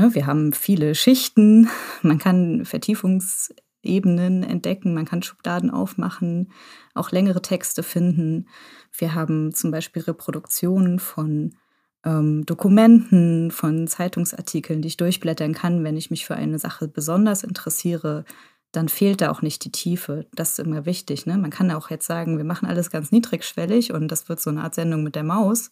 Ne, 0.00 0.14
wir 0.14 0.26
haben 0.26 0.54
viele 0.54 0.94
Schichten, 0.94 1.68
man 2.00 2.16
kann 2.16 2.64
Vertiefungsebenen 2.64 4.42
entdecken, 4.42 4.94
man 4.94 5.04
kann 5.04 5.22
Schubladen 5.22 5.70
aufmachen, 5.70 6.52
auch 6.94 7.10
längere 7.10 7.42
Texte 7.42 7.82
finden. 7.82 8.48
Wir 8.96 9.14
haben 9.14 9.52
zum 9.52 9.70
Beispiel 9.70 10.00
Reproduktionen 10.00 11.00
von 11.00 11.54
ähm, 12.02 12.46
Dokumenten, 12.46 13.50
von 13.50 13.86
Zeitungsartikeln, 13.88 14.80
die 14.80 14.88
ich 14.88 14.96
durchblättern 14.96 15.52
kann, 15.52 15.84
wenn 15.84 15.98
ich 15.98 16.10
mich 16.10 16.24
für 16.24 16.34
eine 16.34 16.58
Sache 16.58 16.88
besonders 16.88 17.44
interessiere, 17.44 18.24
dann 18.72 18.88
fehlt 18.88 19.20
da 19.20 19.30
auch 19.30 19.42
nicht 19.42 19.66
die 19.66 19.72
Tiefe. 19.72 20.28
Das 20.32 20.52
ist 20.52 20.60
immer 20.60 20.86
wichtig. 20.86 21.26
Ne? 21.26 21.36
Man 21.36 21.50
kann 21.50 21.70
auch 21.72 21.90
jetzt 21.90 22.06
sagen, 22.06 22.38
wir 22.38 22.44
machen 22.46 22.66
alles 22.66 22.90
ganz 22.90 23.12
niedrigschwellig 23.12 23.92
und 23.92 24.08
das 24.08 24.30
wird 24.30 24.40
so 24.40 24.48
eine 24.48 24.62
Art 24.62 24.74
Sendung 24.74 25.02
mit 25.02 25.14
der 25.14 25.24
Maus. 25.24 25.70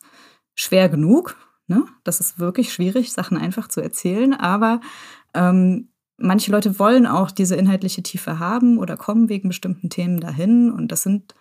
Schwer 0.55 0.91
genug. 0.91 1.35
Ne? 1.69 1.85
Das 2.03 2.19
ist 2.21 2.39
wirklich 2.39 2.73
schwierig, 2.73 3.13
Sachen 3.13 3.37
einfach 3.37 3.69
zu 3.69 3.81
erzählen. 3.81 4.35
Aber 4.35 4.81
ähm, 5.35 5.91
manche 6.17 6.51
Leute 6.51 6.79
wollen 6.79 7.07
auch 7.07 7.31
diese 7.31 7.57
inhaltliche 7.57 8.03
Tiefe 8.03 8.39
haben 8.39 8.79
oder 8.79 8.97
kommen 8.97 9.29
wegen 9.29 9.49
bestimmten 9.49 9.91
Themen 9.91 10.19
dahin. 10.19 10.73
Und 10.73 10.91
das 10.91 11.03
sind 11.03 11.35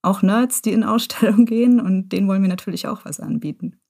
auch 0.00 0.22
Nerds, 0.22 0.62
die 0.62 0.72
in 0.72 0.84
Ausstellungen 0.84 1.46
gehen 1.46 1.80
und 1.80 2.10
denen 2.10 2.28
wollen 2.28 2.42
wir 2.42 2.48
natürlich 2.48 2.86
auch 2.86 3.04
was 3.04 3.20
anbieten. 3.20 3.80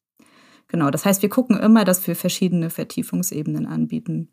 Genau, 0.69 0.91
das 0.91 1.05
heißt, 1.05 1.21
wir 1.21 1.29
gucken 1.29 1.59
immer, 1.59 1.85
dass 1.85 2.07
wir 2.07 2.17
verschiedene 2.17 2.71
Vertiefungsebenen 2.71 3.67
anbieten. 3.67 4.33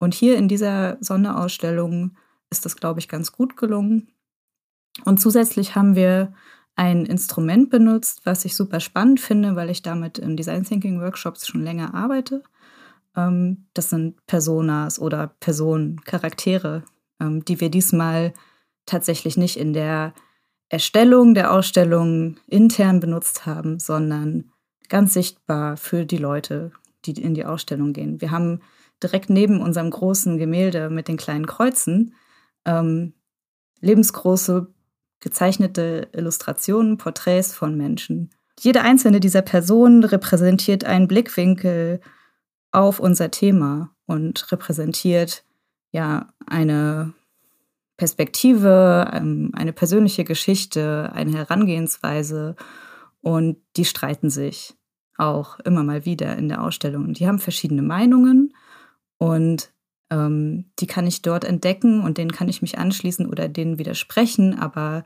Und 0.00 0.14
hier 0.14 0.36
in 0.36 0.48
dieser 0.48 0.96
Sonderausstellung 1.00 2.16
ist 2.50 2.64
das, 2.64 2.76
glaube 2.76 2.98
ich, 2.98 3.08
ganz 3.08 3.30
gut 3.30 3.56
gelungen. 3.56 4.08
Und 5.04 5.20
zusätzlich 5.20 5.76
haben 5.76 5.94
wir 5.94 6.34
ein 6.76 7.04
Instrument 7.04 7.70
benutzt, 7.70 8.22
was 8.24 8.44
ich 8.44 8.56
super 8.56 8.80
spannend 8.80 9.20
finde, 9.20 9.56
weil 9.56 9.70
ich 9.70 9.82
damit 9.82 10.18
in 10.18 10.36
Design 10.36 10.64
Thinking 10.64 11.00
Workshops 11.00 11.46
schon 11.46 11.62
länger 11.62 11.94
arbeite. 11.94 12.42
Ähm, 13.16 13.66
das 13.74 13.90
sind 13.90 14.24
Personas 14.26 14.98
oder 14.98 15.28
Personen, 15.40 16.00
Charaktere, 16.04 16.84
ähm, 17.20 17.44
die 17.44 17.60
wir 17.60 17.70
diesmal 17.70 18.32
tatsächlich 18.86 19.36
nicht 19.36 19.58
in 19.58 19.72
der 19.72 20.14
Erstellung 20.68 21.34
der 21.34 21.52
Ausstellung 21.52 22.36
intern 22.46 23.00
benutzt 23.00 23.44
haben, 23.44 23.78
sondern 23.78 24.52
ganz 24.88 25.14
sichtbar 25.14 25.76
für 25.76 26.06
die 26.06 26.16
Leute, 26.16 26.72
die 27.04 27.12
in 27.12 27.34
die 27.34 27.44
Ausstellung 27.44 27.92
gehen. 27.92 28.20
Wir 28.20 28.30
haben 28.30 28.60
direkt 29.02 29.30
neben 29.30 29.60
unserem 29.60 29.90
großen 29.90 30.38
Gemälde 30.38 30.90
mit 30.90 31.08
den 31.08 31.16
kleinen 31.16 31.46
Kreuzen 31.46 32.14
ähm, 32.64 33.14
lebensgroße 33.80 34.72
gezeichnete 35.20 36.08
Illustrationen, 36.12 36.96
Porträts 36.96 37.54
von 37.54 37.76
Menschen. 37.76 38.30
Jede 38.58 38.82
einzelne 38.82 39.20
dieser 39.20 39.42
Personen 39.42 40.04
repräsentiert 40.04 40.84
einen 40.84 41.08
Blickwinkel 41.08 42.00
auf 42.72 43.00
unser 43.00 43.30
Thema 43.30 43.90
und 44.06 44.50
repräsentiert 44.52 45.44
ja 45.92 46.28
eine 46.46 47.12
Perspektive, 47.96 49.10
ähm, 49.12 49.52
eine 49.54 49.72
persönliche 49.72 50.24
Geschichte, 50.24 51.10
eine 51.14 51.32
Herangehensweise 51.32 52.56
und 53.20 53.58
die 53.76 53.84
streiten 53.84 54.30
sich 54.30 54.74
auch 55.18 55.58
immer 55.60 55.84
mal 55.84 56.06
wieder 56.06 56.36
in 56.36 56.48
der 56.48 56.62
Ausstellung. 56.62 57.12
Die 57.12 57.26
haben 57.26 57.38
verschiedene 57.38 57.82
Meinungen 57.82 58.54
und 59.18 59.70
ähm, 60.10 60.66
die 60.78 60.86
kann 60.86 61.06
ich 61.06 61.22
dort 61.22 61.44
entdecken 61.44 62.02
und 62.02 62.18
denen 62.18 62.32
kann 62.32 62.48
ich 62.48 62.62
mich 62.62 62.78
anschließen 62.78 63.26
oder 63.26 63.48
denen 63.48 63.78
widersprechen, 63.78 64.58
aber 64.58 65.04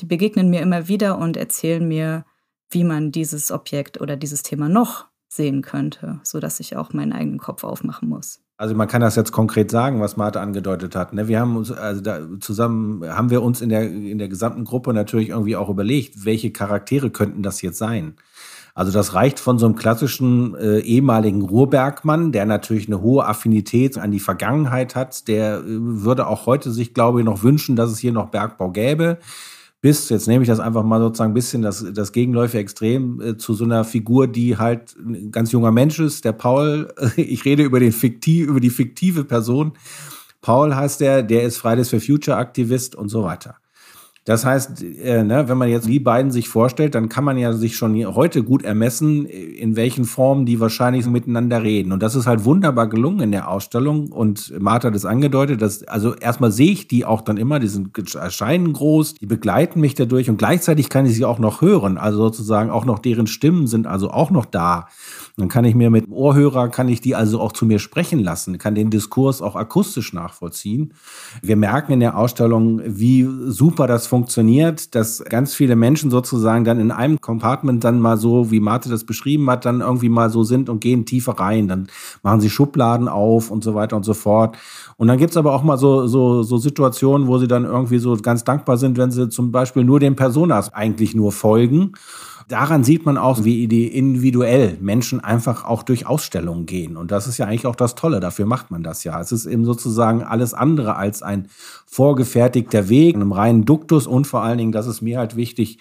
die 0.00 0.06
begegnen 0.06 0.50
mir 0.50 0.60
immer 0.60 0.88
wieder 0.88 1.18
und 1.18 1.36
erzählen 1.36 1.86
mir, 1.86 2.24
wie 2.70 2.84
man 2.84 3.12
dieses 3.12 3.50
Objekt 3.50 4.00
oder 4.00 4.16
dieses 4.16 4.42
Thema 4.42 4.68
noch 4.68 5.06
sehen 5.28 5.62
könnte, 5.62 6.20
sodass 6.22 6.60
ich 6.60 6.76
auch 6.76 6.92
meinen 6.92 7.12
eigenen 7.12 7.38
Kopf 7.38 7.64
aufmachen 7.64 8.08
muss. 8.08 8.40
Also 8.58 8.74
man 8.74 8.88
kann 8.88 9.02
das 9.02 9.16
jetzt 9.16 9.32
konkret 9.32 9.70
sagen, 9.70 10.00
was 10.00 10.16
Martha 10.16 10.40
angedeutet 10.40 10.96
hat. 10.96 11.12
Ne? 11.12 11.28
Wir 11.28 11.40
haben 11.40 11.56
uns, 11.56 11.70
also 11.70 12.00
da 12.00 12.20
zusammen 12.40 13.06
haben 13.06 13.28
wir 13.28 13.42
uns 13.42 13.60
in 13.60 13.68
der, 13.68 13.82
in 13.82 14.16
der 14.16 14.28
gesamten 14.28 14.64
Gruppe 14.64 14.94
natürlich 14.94 15.28
irgendwie 15.28 15.56
auch 15.56 15.68
überlegt, 15.68 16.24
welche 16.24 16.52
Charaktere 16.52 17.10
könnten 17.10 17.42
das 17.42 17.60
jetzt 17.60 17.76
sein. 17.76 18.16
Also 18.76 18.92
das 18.92 19.14
reicht 19.14 19.40
von 19.40 19.58
so 19.58 19.66
einem 19.66 19.74
klassischen 19.74 20.54
äh, 20.54 20.78
ehemaligen 20.78 21.42
Ruhrbergmann, 21.42 22.30
der 22.30 22.46
natürlich 22.46 22.86
eine 22.86 23.00
hohe 23.00 23.26
Affinität 23.26 23.98
an 23.98 24.12
die 24.12 24.20
Vergangenheit 24.20 24.94
hat. 24.94 25.26
Der 25.26 25.58
äh, 25.58 25.62
würde 25.66 26.28
auch 26.28 26.46
heute 26.46 26.70
sich, 26.70 26.94
glaube 26.94 27.20
ich, 27.20 27.24
noch 27.24 27.42
wünschen, 27.42 27.74
dass 27.74 27.90
es 27.90 27.98
hier 27.98 28.12
noch 28.12 28.28
Bergbau 28.28 28.70
gäbe 28.70 29.18
bis, 29.86 30.08
jetzt 30.08 30.26
nehme 30.26 30.42
ich 30.42 30.48
das 30.48 30.58
einfach 30.58 30.82
mal 30.82 31.00
sozusagen 31.00 31.30
ein 31.30 31.34
bisschen 31.34 31.62
das, 31.62 31.84
das 31.92 32.10
gegenläufige 32.10 32.58
Extrem 32.60 33.20
äh, 33.20 33.36
zu 33.36 33.54
so 33.54 33.64
einer 33.64 33.84
Figur, 33.84 34.26
die 34.26 34.56
halt 34.56 34.96
ein 34.96 35.30
ganz 35.30 35.52
junger 35.52 35.70
Mensch 35.70 36.00
ist, 36.00 36.24
der 36.24 36.32
Paul, 36.32 36.92
ich 37.16 37.44
rede 37.44 37.62
über 37.62 37.78
den 37.78 37.92
fiktiv, 37.92 38.48
über 38.48 38.58
die 38.58 38.70
fiktive 38.70 39.22
Person. 39.22 39.74
Paul 40.40 40.74
heißt 40.74 41.00
der, 41.00 41.22
der 41.22 41.44
ist 41.44 41.58
Fridays 41.58 41.90
for 41.90 42.00
Future 42.00 42.36
Aktivist 42.36 42.96
und 42.96 43.10
so 43.10 43.22
weiter. 43.22 43.58
Das 44.26 44.44
heißt, 44.44 44.82
äh, 44.82 45.22
ne, 45.22 45.48
wenn 45.48 45.56
man 45.56 45.68
jetzt 45.68 45.86
die 45.86 46.00
beiden 46.00 46.32
sich 46.32 46.48
vorstellt, 46.48 46.96
dann 46.96 47.08
kann 47.08 47.22
man 47.22 47.38
ja 47.38 47.52
sich 47.52 47.76
schon 47.76 47.94
heute 48.16 48.42
gut 48.42 48.64
ermessen, 48.64 49.24
in 49.24 49.76
welchen 49.76 50.04
Formen 50.04 50.46
die 50.46 50.58
wahrscheinlich 50.58 51.06
miteinander 51.06 51.62
reden. 51.62 51.92
Und 51.92 52.02
das 52.02 52.16
ist 52.16 52.26
halt 52.26 52.44
wunderbar 52.44 52.88
gelungen 52.88 53.20
in 53.20 53.30
der 53.30 53.48
Ausstellung. 53.48 54.10
Und 54.10 54.52
Martha 54.60 54.88
hat 54.88 54.96
es 54.96 55.04
angedeutet, 55.04 55.62
dass, 55.62 55.84
also 55.84 56.16
erstmal 56.16 56.50
sehe 56.50 56.72
ich 56.72 56.88
die 56.88 57.04
auch 57.04 57.20
dann 57.20 57.36
immer, 57.36 57.60
die 57.60 57.68
sind, 57.68 57.96
erscheinen 58.16 58.72
groß, 58.72 59.14
die 59.14 59.26
begleiten 59.26 59.80
mich 59.80 59.94
dadurch 59.94 60.28
und 60.28 60.38
gleichzeitig 60.38 60.88
kann 60.88 61.06
ich 61.06 61.14
sie 61.14 61.24
auch 61.24 61.38
noch 61.38 61.60
hören. 61.60 61.96
Also 61.96 62.18
sozusagen 62.18 62.70
auch 62.70 62.84
noch 62.84 62.98
deren 62.98 63.28
Stimmen 63.28 63.68
sind 63.68 63.86
also 63.86 64.10
auch 64.10 64.32
noch 64.32 64.44
da. 64.44 64.88
Dann 65.38 65.48
kann 65.48 65.66
ich 65.66 65.74
mir 65.74 65.90
mit 65.90 66.08
Ohrhörer, 66.08 66.70
kann 66.70 66.88
ich 66.88 67.02
die 67.02 67.14
also 67.14 67.40
auch 67.40 67.52
zu 67.52 67.66
mir 67.66 67.78
sprechen 67.78 68.20
lassen, 68.20 68.56
kann 68.56 68.74
den 68.74 68.88
Diskurs 68.88 69.42
auch 69.42 69.54
akustisch 69.54 70.14
nachvollziehen. 70.14 70.94
Wir 71.42 71.56
merken 71.56 71.92
in 71.92 72.00
der 72.00 72.16
Ausstellung, 72.16 72.80
wie 72.86 73.28
super 73.44 73.86
das 73.86 74.06
funktioniert, 74.06 74.94
dass 74.94 75.22
ganz 75.24 75.52
viele 75.52 75.76
Menschen 75.76 76.10
sozusagen 76.10 76.64
dann 76.64 76.80
in 76.80 76.90
einem 76.90 77.20
Compartment 77.20 77.84
dann 77.84 78.00
mal 78.00 78.16
so, 78.16 78.50
wie 78.50 78.60
Marte 78.60 78.88
das 78.88 79.04
beschrieben 79.04 79.50
hat, 79.50 79.66
dann 79.66 79.82
irgendwie 79.82 80.08
mal 80.08 80.30
so 80.30 80.42
sind 80.42 80.70
und 80.70 80.80
gehen 80.80 81.04
tiefer 81.04 81.32
rein. 81.32 81.68
Dann 81.68 81.88
machen 82.22 82.40
sie 82.40 82.48
Schubladen 82.48 83.06
auf 83.06 83.50
und 83.50 83.62
so 83.62 83.74
weiter 83.74 83.96
und 83.96 84.04
so 84.04 84.14
fort. 84.14 84.56
Und 84.96 85.08
dann 85.08 85.18
gibt's 85.18 85.36
aber 85.36 85.52
auch 85.52 85.62
mal 85.62 85.76
so, 85.76 86.06
so, 86.06 86.44
so 86.44 86.56
Situationen, 86.56 87.26
wo 87.26 87.36
sie 87.36 87.48
dann 87.48 87.66
irgendwie 87.66 87.98
so 87.98 88.16
ganz 88.16 88.44
dankbar 88.44 88.78
sind, 88.78 88.96
wenn 88.96 89.10
sie 89.10 89.28
zum 89.28 89.52
Beispiel 89.52 89.84
nur 89.84 90.00
den 90.00 90.16
Personas 90.16 90.72
eigentlich 90.72 91.14
nur 91.14 91.30
folgen 91.30 91.92
Daran 92.48 92.84
sieht 92.84 93.04
man 93.04 93.18
auch, 93.18 93.42
wie 93.42 93.64
individuell 93.86 94.76
Menschen 94.80 95.18
einfach 95.18 95.64
auch 95.64 95.82
durch 95.82 96.06
Ausstellungen 96.06 96.64
gehen. 96.66 96.96
Und 96.96 97.10
das 97.10 97.26
ist 97.26 97.38
ja 97.38 97.46
eigentlich 97.46 97.66
auch 97.66 97.74
das 97.74 97.96
Tolle. 97.96 98.20
Dafür 98.20 98.46
macht 98.46 98.70
man 98.70 98.84
das 98.84 99.02
ja. 99.02 99.20
Es 99.20 99.32
ist 99.32 99.46
eben 99.46 99.64
sozusagen 99.64 100.22
alles 100.22 100.54
andere 100.54 100.94
als 100.94 101.22
ein 101.22 101.48
vorgefertigter 101.86 102.88
Weg, 102.88 103.16
einem 103.16 103.32
reinen 103.32 103.64
Duktus 103.64 104.06
und 104.06 104.28
vor 104.28 104.42
allen 104.42 104.58
Dingen, 104.58 104.72
das 104.72 104.86
ist 104.86 105.02
mir 105.02 105.18
halt 105.18 105.34
wichtig, 105.34 105.78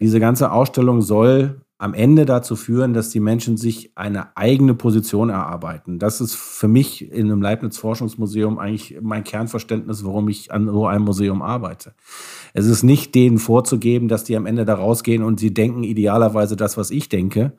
diese 0.00 0.18
ganze 0.18 0.52
Ausstellung 0.52 1.02
soll 1.02 1.60
am 1.78 1.92
Ende 1.92 2.24
dazu 2.24 2.56
führen, 2.56 2.94
dass 2.94 3.10
die 3.10 3.20
Menschen 3.20 3.58
sich 3.58 3.92
eine 3.96 4.34
eigene 4.34 4.74
Position 4.74 5.28
erarbeiten. 5.28 5.98
Das 5.98 6.22
ist 6.22 6.34
für 6.34 6.68
mich 6.68 7.12
in 7.12 7.26
einem 7.26 7.42
Leibniz 7.42 7.76
Forschungsmuseum 7.76 8.58
eigentlich 8.58 8.96
mein 9.02 9.24
Kernverständnis, 9.24 10.02
warum 10.02 10.28
ich 10.30 10.50
an 10.52 10.66
so 10.66 10.86
einem 10.86 11.04
Museum 11.04 11.42
arbeite. 11.42 11.94
Es 12.56 12.64
ist 12.64 12.82
nicht 12.82 13.14
denen 13.14 13.36
vorzugeben, 13.36 14.08
dass 14.08 14.24
die 14.24 14.34
am 14.34 14.46
Ende 14.46 14.64
da 14.64 14.76
rausgehen 14.76 15.22
und 15.22 15.38
sie 15.38 15.52
denken 15.52 15.84
idealerweise 15.84 16.56
das, 16.56 16.78
was 16.78 16.90
ich 16.90 17.10
denke, 17.10 17.52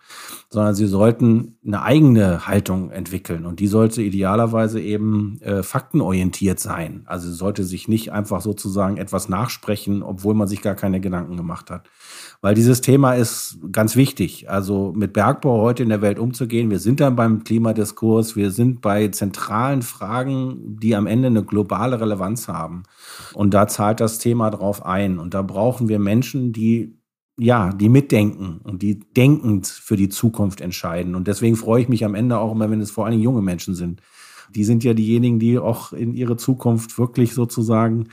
sondern 0.49 0.73
sie 0.73 0.87
sollten 0.87 1.59
eine 1.63 1.83
eigene 1.83 2.47
Haltung 2.47 2.89
entwickeln 2.89 3.45
und 3.45 3.59
die 3.59 3.67
sollte 3.67 4.01
idealerweise 4.01 4.81
eben 4.81 5.39
äh, 5.41 5.61
faktenorientiert 5.61 6.59
sein. 6.59 7.03
Also 7.05 7.31
sollte 7.31 7.63
sich 7.63 7.87
nicht 7.87 8.11
einfach 8.11 8.41
sozusagen 8.41 8.97
etwas 8.97 9.29
nachsprechen, 9.29 10.01
obwohl 10.01 10.33
man 10.33 10.47
sich 10.47 10.63
gar 10.63 10.73
keine 10.73 10.99
Gedanken 10.99 11.37
gemacht 11.37 11.69
hat 11.69 11.87
weil 12.41 12.53
dieses 12.53 12.81
Thema 12.81 13.13
ist 13.13 13.57
ganz 13.71 13.95
wichtig. 13.95 14.49
Also 14.49 14.93
mit 14.95 15.13
Bergbau 15.13 15.61
heute 15.61 15.83
in 15.83 15.89
der 15.89 16.01
Welt 16.01 16.19
umzugehen. 16.19 16.69
Wir 16.69 16.79
sind 16.79 16.99
dann 16.99 17.15
beim 17.15 17.43
Klimadiskurs, 17.43 18.35
wir 18.35 18.51
sind 18.51 18.81
bei 18.81 19.07
zentralen 19.07 19.81
Fragen, 19.81 20.77
die 20.79 20.95
am 20.95 21.07
Ende 21.07 21.27
eine 21.27 21.43
globale 21.43 21.99
Relevanz 21.99 22.47
haben. 22.47 22.83
Und 23.33 23.53
da 23.53 23.67
zahlt 23.67 23.99
das 23.99 24.19
Thema 24.19 24.51
drauf 24.51 24.85
ein. 24.87 25.19
Und 25.19 25.33
da 25.33 25.41
brauchen 25.41 25.87
wir 25.87 25.99
Menschen, 25.99 26.53
die 26.53 26.97
ja, 27.39 27.71
die 27.71 27.89
mitdenken 27.89 28.61
und 28.63 28.81
die 28.81 28.99
denkend 28.99 29.67
für 29.67 29.95
die 29.95 30.09
Zukunft 30.09 30.59
entscheiden. 30.59 31.13
Und 31.13 31.27
deswegen 31.27 31.55
freue 31.55 31.83
ich 31.83 31.87
mich 31.87 32.03
am 32.03 32.15
Ende 32.15 32.39
auch 32.39 32.51
immer, 32.51 32.71
wenn 32.71 32.81
es 32.81 32.89
vor 32.89 33.05
allen 33.05 33.11
Dingen 33.11 33.23
junge 33.23 33.43
Menschen 33.43 33.75
sind. 33.75 34.01
Die 34.55 34.63
sind 34.63 34.83
ja 34.83 34.95
diejenigen, 34.95 35.37
die 35.37 35.59
auch 35.59 35.93
in 35.93 36.15
ihre 36.15 36.35
Zukunft 36.35 36.97
wirklich 36.97 37.35
sozusagen 37.35 38.07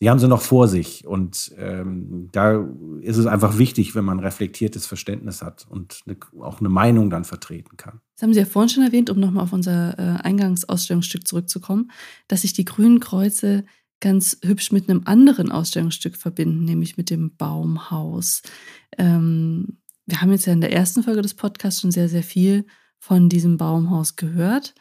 die 0.00 0.10
haben 0.10 0.18
sie 0.18 0.28
noch 0.28 0.42
vor 0.42 0.68
sich. 0.68 1.06
Und 1.06 1.52
ähm, 1.56 2.28
da 2.32 2.66
ist 3.00 3.16
es 3.16 3.26
einfach 3.26 3.58
wichtig, 3.58 3.94
wenn 3.94 4.04
man 4.04 4.20
reflektiertes 4.20 4.86
Verständnis 4.86 5.42
hat 5.42 5.66
und 5.68 6.02
eine, 6.06 6.16
auch 6.42 6.60
eine 6.60 6.68
Meinung 6.68 7.08
dann 7.08 7.24
vertreten 7.24 7.76
kann. 7.76 8.00
Das 8.14 8.22
haben 8.22 8.34
Sie 8.34 8.40
ja 8.40 8.46
vorhin 8.46 8.68
schon 8.68 8.82
erwähnt, 8.82 9.08
um 9.08 9.18
nochmal 9.18 9.44
auf 9.44 9.52
unser 9.52 9.98
äh, 9.98 10.22
Eingangsausstellungsstück 10.22 11.26
zurückzukommen, 11.26 11.90
dass 12.28 12.42
sich 12.42 12.52
die 12.52 12.64
grünen 12.64 13.00
Kreuze 13.00 13.64
ganz 14.00 14.38
hübsch 14.42 14.72
mit 14.72 14.88
einem 14.88 15.02
anderen 15.04 15.50
Ausstellungsstück 15.50 16.16
verbinden, 16.16 16.64
nämlich 16.64 16.96
mit 16.96 17.10
dem 17.10 17.34
Baumhaus. 17.36 18.42
Ähm, 18.98 19.78
wir 20.06 20.20
haben 20.20 20.32
jetzt 20.32 20.46
ja 20.46 20.52
in 20.52 20.60
der 20.60 20.72
ersten 20.72 21.02
Folge 21.02 21.22
des 21.22 21.34
Podcasts 21.34 21.80
schon 21.80 21.90
sehr, 21.90 22.08
sehr 22.08 22.22
viel 22.22 22.66
von 22.98 23.28
diesem 23.28 23.56
Baumhaus 23.56 24.16
gehört. 24.16 24.74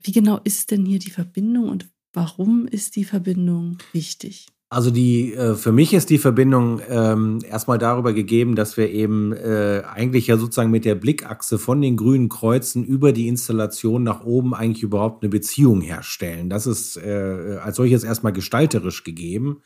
Wie 0.00 0.12
genau 0.12 0.38
ist 0.44 0.70
denn 0.70 0.84
hier 0.84 0.98
die 0.98 1.10
Verbindung 1.10 1.68
und 1.68 1.90
warum 2.12 2.66
ist 2.66 2.96
die 2.96 3.04
Verbindung 3.04 3.78
wichtig? 3.92 4.51
Also 4.72 4.90
die, 4.90 5.34
äh, 5.34 5.54
für 5.54 5.70
mich 5.70 5.92
ist 5.92 6.08
die 6.08 6.16
Verbindung 6.16 6.80
ähm, 6.88 7.40
erstmal 7.46 7.76
darüber 7.76 8.14
gegeben, 8.14 8.54
dass 8.54 8.78
wir 8.78 8.88
eben 8.88 9.34
äh, 9.34 9.82
eigentlich 9.86 10.28
ja 10.28 10.38
sozusagen 10.38 10.70
mit 10.70 10.86
der 10.86 10.94
Blickachse 10.94 11.58
von 11.58 11.82
den 11.82 11.94
grünen 11.94 12.30
Kreuzen 12.30 12.82
über 12.82 13.12
die 13.12 13.28
Installation 13.28 14.02
nach 14.02 14.24
oben 14.24 14.54
eigentlich 14.54 14.82
überhaupt 14.82 15.22
eine 15.22 15.28
Beziehung 15.28 15.82
herstellen. 15.82 16.48
Das 16.48 16.66
ist 16.66 16.96
äh, 16.96 17.58
als 17.62 17.76
solches 17.76 18.02
erstmal 18.02 18.32
gestalterisch 18.32 19.04
gegeben. 19.04 19.60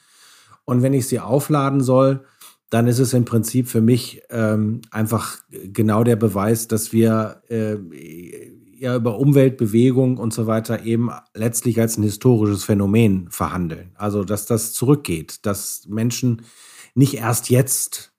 Und 0.64 0.82
wenn 0.82 0.92
ich 0.92 1.06
sie 1.06 1.20
aufladen 1.20 1.82
soll, 1.82 2.24
dann 2.68 2.88
ist 2.88 2.98
es 2.98 3.14
im 3.14 3.24
Prinzip 3.24 3.68
für 3.68 3.80
mich 3.80 4.22
ähm, 4.30 4.80
einfach 4.90 5.36
genau 5.52 6.02
der 6.02 6.16
Beweis, 6.16 6.66
dass 6.66 6.92
wir 6.92 7.42
äh, 7.48 7.76
ja 8.78 8.96
über 8.96 9.18
Umweltbewegung 9.18 10.18
und 10.18 10.32
so 10.32 10.46
weiter 10.46 10.84
eben 10.84 11.10
letztlich 11.34 11.80
als 11.80 11.96
ein 11.96 12.02
historisches 12.02 12.64
Phänomen 12.64 13.28
verhandeln. 13.30 13.92
Also 13.94 14.24
dass 14.24 14.46
das 14.46 14.72
zurückgeht, 14.72 15.46
dass 15.46 15.86
Menschen 15.88 16.42
nicht 16.94 17.14
erst 17.14 17.50
jetzt 17.50 18.12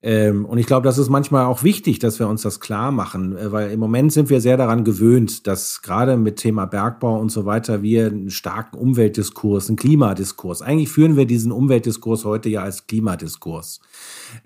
ähm, 0.00 0.44
und 0.44 0.58
ich 0.58 0.66
glaube, 0.66 0.84
das 0.84 0.96
ist 0.96 1.08
manchmal 1.08 1.46
auch 1.46 1.64
wichtig, 1.64 1.98
dass 1.98 2.20
wir 2.20 2.28
uns 2.28 2.42
das 2.42 2.60
klar 2.60 2.92
machen, 2.92 3.36
äh, 3.36 3.50
weil 3.50 3.72
im 3.72 3.80
Moment 3.80 4.12
sind 4.12 4.30
wir 4.30 4.40
sehr 4.40 4.56
daran 4.56 4.84
gewöhnt, 4.84 5.48
dass 5.48 5.82
gerade 5.82 6.16
mit 6.16 6.36
Thema 6.36 6.66
Bergbau 6.66 7.18
und 7.18 7.30
so 7.30 7.46
weiter 7.46 7.82
wir 7.82 8.06
einen 8.06 8.30
starken 8.30 8.76
Umweltdiskurs, 8.76 9.68
einen 9.68 9.76
Klimadiskurs, 9.76 10.62
eigentlich 10.62 10.88
führen 10.88 11.16
wir 11.16 11.26
diesen 11.26 11.50
Umweltdiskurs 11.50 12.24
heute 12.24 12.48
ja 12.48 12.62
als 12.62 12.86
Klimadiskurs. 12.86 13.80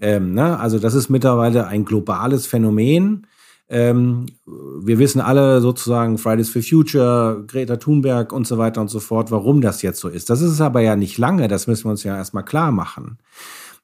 Ähm, 0.01 0.33
ne? 0.33 0.59
Also 0.59 0.79
das 0.79 0.95
ist 0.95 1.11
mittlerweile 1.11 1.67
ein 1.67 1.85
globales 1.85 2.47
Phänomen. 2.47 3.27
Ähm, 3.69 4.27
wir 4.47 4.99
wissen 4.99 5.21
alle 5.21 5.61
sozusagen 5.61 6.19
Fridays 6.19 6.51
for 6.51 6.63
Future, 6.63 7.45
Greta 7.47 7.77
Thunberg 7.77 8.33
und 8.33 8.47
so 8.47 8.59
weiter 8.59 8.81
und 8.81 8.89
so 8.89 9.01
fort, 9.01 9.31
warum 9.31 9.61
das 9.61 9.83
jetzt 9.83 10.01
so 10.01 10.09
ist. 10.09 10.29
Das 10.31 10.41
ist 10.41 10.51
es 10.51 10.61
aber 10.61 10.81
ja 10.81 10.97
nicht 10.97 11.19
lange, 11.19 11.49
das 11.49 11.67
müssen 11.67 11.85
wir 11.85 11.91
uns 11.91 12.05
ja 12.05 12.17
erstmal 12.17 12.45
klar 12.45 12.73
machen. 12.73 13.19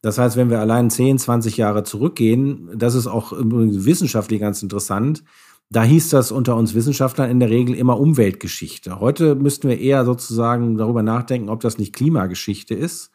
Das 0.03 0.19
heißt, 0.19 0.37
wenn 0.37 0.51
wir 0.51 0.61
allein 0.61 0.91
10, 0.91 1.19
20 1.19 1.57
Jahre 1.57 1.83
zurückgehen, 1.83 2.71
das 2.75 2.95
ist 2.95 3.07
auch 3.07 3.33
wissenschaftlich 3.37 4.41
ganz 4.41 4.63
interessant, 4.63 5.25
da 5.71 5.83
hieß 5.83 6.11
das 6.11 6.33
unter 6.33 6.57
uns 6.57 6.75
Wissenschaftlern 6.75 7.31
in 7.31 7.41
der 7.41 7.51
Regel 7.51 7.75
immer 7.75 8.01
Umweltgeschichte. 8.01 9.01
Heute 9.01 9.35
müssten 9.35 9.69
wir 9.69 9.79
eher 9.79 10.05
sozusagen 10.05 10.79
darüber 10.79 11.03
nachdenken, 11.03 11.51
ob 11.51 11.61
das 11.61 11.77
nicht 11.77 11.95
Klimageschichte 11.95 12.75
ist. 12.75 13.11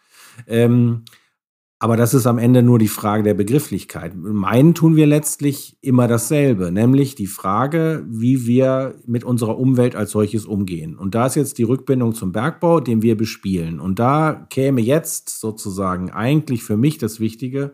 Ähm, 0.45 1.03
Aber 1.83 1.97
das 1.97 2.13
ist 2.13 2.27
am 2.27 2.37
Ende 2.37 2.63
nur 2.63 2.79
die 2.79 2.87
Frage 2.87 3.23
der 3.23 3.33
Begrifflichkeit. 3.33 4.15
Meinen 4.15 4.73
tun 4.73 4.95
wir 4.95 5.05
letztlich 5.05 5.75
immer 5.81 6.07
dasselbe, 6.07 6.71
nämlich 6.71 7.15
die 7.15 7.27
Frage, 7.27 8.05
wie 8.07 8.47
wir 8.47 8.95
mit 9.05 9.25
unserer 9.25 9.59
Umwelt 9.59 9.93
als 9.93 10.11
solches 10.11 10.45
umgehen. 10.45 10.97
Und 10.97 11.13
da 11.13 11.25
ist 11.25 11.35
jetzt 11.35 11.57
die 11.57 11.63
Rückbindung 11.63 12.15
zum 12.15 12.31
Bergbau, 12.31 12.79
den 12.79 13.01
wir 13.01 13.17
bespielen. 13.17 13.81
Und 13.81 13.99
da 13.99 14.47
käme 14.49 14.79
jetzt 14.79 15.41
sozusagen 15.41 16.09
eigentlich 16.09 16.63
für 16.63 16.77
mich 16.77 16.99
das 16.99 17.19
Wichtige, 17.19 17.73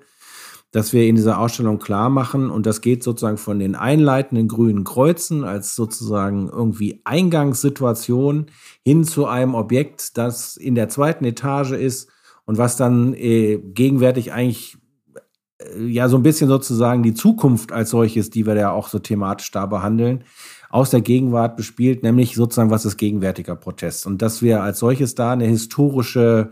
dass 0.71 0.91
wir 0.91 1.05
in 1.05 1.13
dieser 1.15 1.37
Ausstellung 1.37 1.77
klar 1.77 2.09
machen, 2.09 2.49
und 2.49 2.65
das 2.65 2.81
geht 2.81 3.03
sozusagen 3.03 3.37
von 3.37 3.59
den 3.59 3.75
einleitenden 3.75 4.47
grünen 4.47 4.85
Kreuzen 4.85 5.43
als 5.43 5.75
sozusagen 5.75 6.49
irgendwie 6.49 7.01
Eingangssituation 7.03 8.47
hin 8.83 9.03
zu 9.03 9.27
einem 9.27 9.53
Objekt, 9.53 10.17
das 10.17 10.57
in 10.57 10.73
der 10.73 10.89
zweiten 10.89 11.25
Etage 11.25 11.73
ist, 11.73 12.09
und 12.49 12.57
was 12.57 12.77
dann 12.77 13.13
äh, 13.13 13.59
gegenwärtig 13.59 14.33
eigentlich 14.33 14.75
äh, 15.59 15.85
ja 15.85 16.09
so 16.09 16.17
ein 16.17 16.23
bisschen 16.23 16.47
sozusagen 16.47 17.03
die 17.03 17.13
Zukunft 17.13 17.71
als 17.71 17.91
solches, 17.91 18.31
die 18.31 18.47
wir 18.47 18.55
ja 18.55 18.71
auch 18.71 18.87
so 18.87 18.97
thematisch 18.97 19.51
da 19.51 19.67
behandeln, 19.67 20.23
aus 20.71 20.89
der 20.89 21.01
Gegenwart 21.01 21.57
bespielt, 21.57 22.01
nämlich 22.01 22.33
sozusagen, 22.33 22.71
was 22.71 22.85
ist 22.85 22.97
gegenwärtiger 22.97 23.55
Protest? 23.55 24.07
Und 24.07 24.23
dass 24.23 24.41
wir 24.41 24.63
als 24.63 24.79
solches 24.79 25.13
da 25.13 25.33
eine 25.33 25.45
historische 25.45 26.49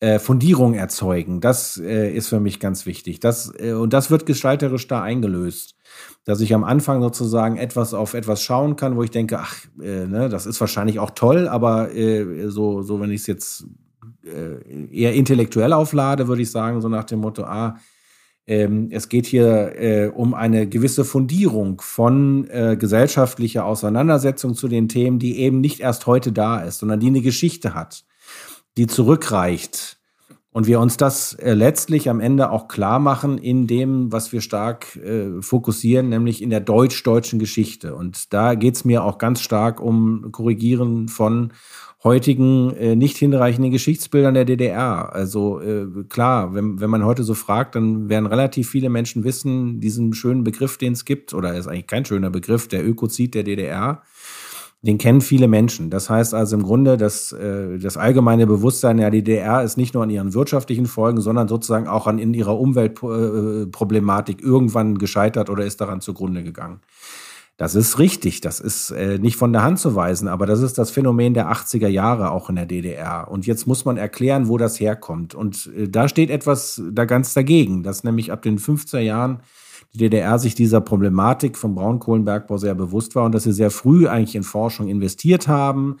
äh, 0.00 0.18
Fundierung 0.18 0.72
erzeugen, 0.72 1.42
das 1.42 1.76
äh, 1.76 2.10
ist 2.10 2.28
für 2.28 2.40
mich 2.40 2.58
ganz 2.58 2.86
wichtig. 2.86 3.20
Das, 3.20 3.52
äh, 3.58 3.74
und 3.74 3.92
das 3.92 4.10
wird 4.10 4.24
gestalterisch 4.24 4.86
da 4.88 5.02
eingelöst. 5.02 5.74
Dass 6.24 6.40
ich 6.40 6.54
am 6.54 6.64
Anfang 6.64 7.02
sozusagen 7.02 7.58
etwas 7.58 7.92
auf 7.92 8.14
etwas 8.14 8.42
schauen 8.42 8.76
kann, 8.76 8.96
wo 8.96 9.02
ich 9.02 9.10
denke, 9.10 9.38
ach, 9.38 9.54
äh, 9.82 10.06
ne, 10.06 10.30
das 10.30 10.46
ist 10.46 10.62
wahrscheinlich 10.62 10.98
auch 10.98 11.10
toll, 11.10 11.46
aber 11.46 11.94
äh, 11.94 12.48
so, 12.48 12.80
so 12.80 13.00
wenn 13.00 13.10
ich 13.10 13.20
es 13.20 13.26
jetzt 13.26 13.66
eher 14.90 15.14
intellektuell 15.14 15.72
auflade, 15.72 16.28
würde 16.28 16.42
ich 16.42 16.50
sagen, 16.50 16.80
so 16.80 16.88
nach 16.88 17.04
dem 17.04 17.20
Motto, 17.20 17.44
ah, 17.44 17.76
ähm, 18.46 18.88
es 18.92 19.08
geht 19.08 19.26
hier 19.26 19.72
äh, 19.76 20.06
um 20.08 20.32
eine 20.34 20.68
gewisse 20.68 21.04
Fundierung 21.04 21.80
von 21.80 22.48
äh, 22.48 22.76
gesellschaftlicher 22.78 23.64
Auseinandersetzung 23.64 24.54
zu 24.54 24.68
den 24.68 24.88
Themen, 24.88 25.18
die 25.18 25.40
eben 25.40 25.60
nicht 25.60 25.80
erst 25.80 26.06
heute 26.06 26.30
da 26.30 26.60
ist, 26.60 26.78
sondern 26.78 27.00
die 27.00 27.08
eine 27.08 27.22
Geschichte 27.22 27.74
hat, 27.74 28.04
die 28.76 28.86
zurückreicht. 28.86 29.98
Und 30.52 30.66
wir 30.66 30.80
uns 30.80 30.96
das 30.96 31.34
äh, 31.34 31.52
letztlich 31.54 32.08
am 32.08 32.20
Ende 32.20 32.50
auch 32.50 32.68
klar 32.68 32.98
machen 32.98 33.36
in 33.36 33.66
dem, 33.66 34.12
was 34.12 34.32
wir 34.32 34.40
stark 34.40 34.96
äh, 34.96 35.42
fokussieren, 35.42 36.08
nämlich 36.08 36.40
in 36.40 36.48
der 36.48 36.60
deutsch-deutschen 36.60 37.38
Geschichte. 37.38 37.94
Und 37.96 38.32
da 38.32 38.54
geht 38.54 38.76
es 38.76 38.84
mir 38.84 39.04
auch 39.04 39.18
ganz 39.18 39.40
stark 39.40 39.80
um 39.80 40.30
Korrigieren 40.32 41.08
von 41.08 41.52
heutigen 42.06 42.70
äh, 42.76 42.94
nicht 42.94 43.16
hinreichenden 43.16 43.72
Geschichtsbildern 43.72 44.34
der 44.34 44.44
DDR. 44.44 45.12
Also 45.12 45.60
äh, 45.60 45.86
klar, 46.08 46.54
wenn, 46.54 46.80
wenn 46.80 46.88
man 46.88 47.04
heute 47.04 47.24
so 47.24 47.34
fragt, 47.34 47.74
dann 47.74 48.08
werden 48.08 48.26
relativ 48.26 48.70
viele 48.70 48.88
Menschen 48.88 49.24
wissen, 49.24 49.80
diesen 49.80 50.14
schönen 50.14 50.44
Begriff, 50.44 50.78
den 50.78 50.92
es 50.92 51.04
gibt, 51.04 51.34
oder 51.34 51.54
ist 51.54 51.66
eigentlich 51.66 51.88
kein 51.88 52.04
schöner 52.04 52.30
Begriff, 52.30 52.68
der 52.68 52.86
Ökozid 52.86 53.34
der 53.34 53.42
DDR. 53.42 54.02
Den 54.82 54.98
kennen 54.98 55.20
viele 55.20 55.48
Menschen. 55.48 55.90
Das 55.90 56.08
heißt 56.08 56.32
also 56.32 56.54
im 56.54 56.62
Grunde, 56.62 56.96
dass 56.96 57.32
äh, 57.32 57.76
das 57.78 57.96
allgemeine 57.96 58.46
Bewusstsein 58.46 58.98
der 58.98 59.10
DDR 59.10 59.64
ist 59.64 59.76
nicht 59.76 59.94
nur 59.94 60.04
an 60.04 60.10
ihren 60.10 60.32
wirtschaftlichen 60.32 60.86
Folgen, 60.86 61.20
sondern 61.20 61.48
sozusagen 61.48 61.88
auch 61.88 62.06
an 62.06 62.20
in 62.20 62.34
ihrer 62.34 62.56
Umweltproblematik 62.56 64.40
irgendwann 64.40 64.98
gescheitert 64.98 65.50
oder 65.50 65.64
ist 65.64 65.80
daran 65.80 66.00
zugrunde 66.00 66.44
gegangen. 66.44 66.78
Das 67.58 67.74
ist 67.74 67.98
richtig, 67.98 68.42
das 68.42 68.60
ist 68.60 68.90
äh, 68.90 69.18
nicht 69.18 69.36
von 69.36 69.50
der 69.50 69.62
Hand 69.62 69.78
zu 69.78 69.94
weisen, 69.94 70.28
aber 70.28 70.44
das 70.44 70.60
ist 70.60 70.76
das 70.76 70.90
Phänomen 70.90 71.32
der 71.32 71.50
80er 71.50 71.88
Jahre 71.88 72.30
auch 72.30 72.50
in 72.50 72.56
der 72.56 72.66
DDR. 72.66 73.28
Und 73.30 73.46
jetzt 73.46 73.66
muss 73.66 73.86
man 73.86 73.96
erklären, 73.96 74.48
wo 74.48 74.58
das 74.58 74.78
herkommt. 74.78 75.34
Und 75.34 75.70
äh, 75.74 75.88
da 75.88 76.06
steht 76.06 76.28
etwas 76.28 76.82
da 76.92 77.06
ganz 77.06 77.32
dagegen, 77.32 77.82
dass 77.82 78.04
nämlich 78.04 78.30
ab 78.30 78.42
den 78.42 78.58
50er 78.58 78.98
Jahren 78.98 79.40
die 79.94 79.98
DDR 79.98 80.38
sich 80.38 80.54
dieser 80.54 80.82
Problematik 80.82 81.56
vom 81.56 81.74
Braunkohlenbergbau 81.74 82.58
sehr 82.58 82.74
bewusst 82.74 83.14
war 83.14 83.24
und 83.24 83.34
dass 83.34 83.44
sie 83.44 83.52
sehr 83.52 83.70
früh 83.70 84.06
eigentlich 84.06 84.36
in 84.36 84.42
Forschung 84.42 84.88
investiert 84.88 85.48
haben. 85.48 85.96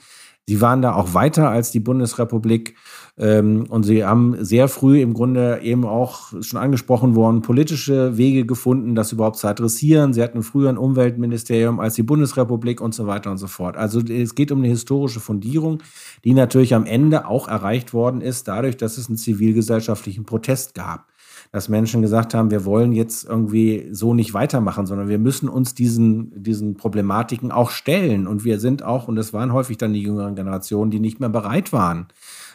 Sie 0.48 0.60
waren 0.60 0.80
da 0.80 0.94
auch 0.94 1.12
weiter 1.12 1.50
als 1.50 1.72
die 1.72 1.80
Bundesrepublik 1.80 2.76
ähm, 3.18 3.66
und 3.68 3.82
sie 3.82 4.04
haben 4.04 4.44
sehr 4.44 4.68
früh 4.68 5.00
im 5.00 5.12
Grunde 5.12 5.58
eben 5.62 5.84
auch 5.84 6.32
schon 6.40 6.60
angesprochen 6.60 7.16
worden, 7.16 7.42
politische 7.42 8.16
Wege 8.16 8.46
gefunden, 8.46 8.94
das 8.94 9.10
überhaupt 9.10 9.38
zu 9.38 9.48
adressieren. 9.48 10.12
Sie 10.12 10.22
hatten 10.22 10.44
früher 10.44 10.68
ein 10.68 10.78
Umweltministerium 10.78 11.80
als 11.80 11.94
die 11.94 12.04
Bundesrepublik 12.04 12.80
und 12.80 12.94
so 12.94 13.08
weiter 13.08 13.32
und 13.32 13.38
so 13.38 13.48
fort. 13.48 13.76
Also 13.76 14.00
es 14.00 14.36
geht 14.36 14.52
um 14.52 14.58
eine 14.58 14.68
historische 14.68 15.18
Fundierung, 15.18 15.82
die 16.24 16.32
natürlich 16.32 16.74
am 16.74 16.86
Ende 16.86 17.26
auch 17.26 17.48
erreicht 17.48 17.92
worden 17.92 18.20
ist, 18.20 18.46
dadurch, 18.46 18.76
dass 18.76 18.98
es 18.98 19.08
einen 19.08 19.16
zivilgesellschaftlichen 19.16 20.26
Protest 20.26 20.74
gab 20.74 21.08
dass 21.56 21.70
Menschen 21.70 22.02
gesagt 22.02 22.34
haben, 22.34 22.50
wir 22.50 22.66
wollen 22.66 22.92
jetzt 22.92 23.24
irgendwie 23.24 23.88
so 23.90 24.12
nicht 24.12 24.34
weitermachen, 24.34 24.84
sondern 24.84 25.08
wir 25.08 25.18
müssen 25.18 25.48
uns 25.48 25.74
diesen, 25.74 26.30
diesen 26.42 26.76
Problematiken 26.76 27.50
auch 27.50 27.70
stellen. 27.70 28.26
Und 28.26 28.44
wir 28.44 28.60
sind 28.60 28.82
auch, 28.82 29.08
und 29.08 29.16
das 29.16 29.32
waren 29.32 29.54
häufig 29.54 29.78
dann 29.78 29.94
die 29.94 30.02
jüngeren 30.02 30.34
Generationen, 30.34 30.90
die 30.90 31.00
nicht 31.00 31.18
mehr 31.18 31.30
bereit 31.30 31.72
waren, 31.72 32.08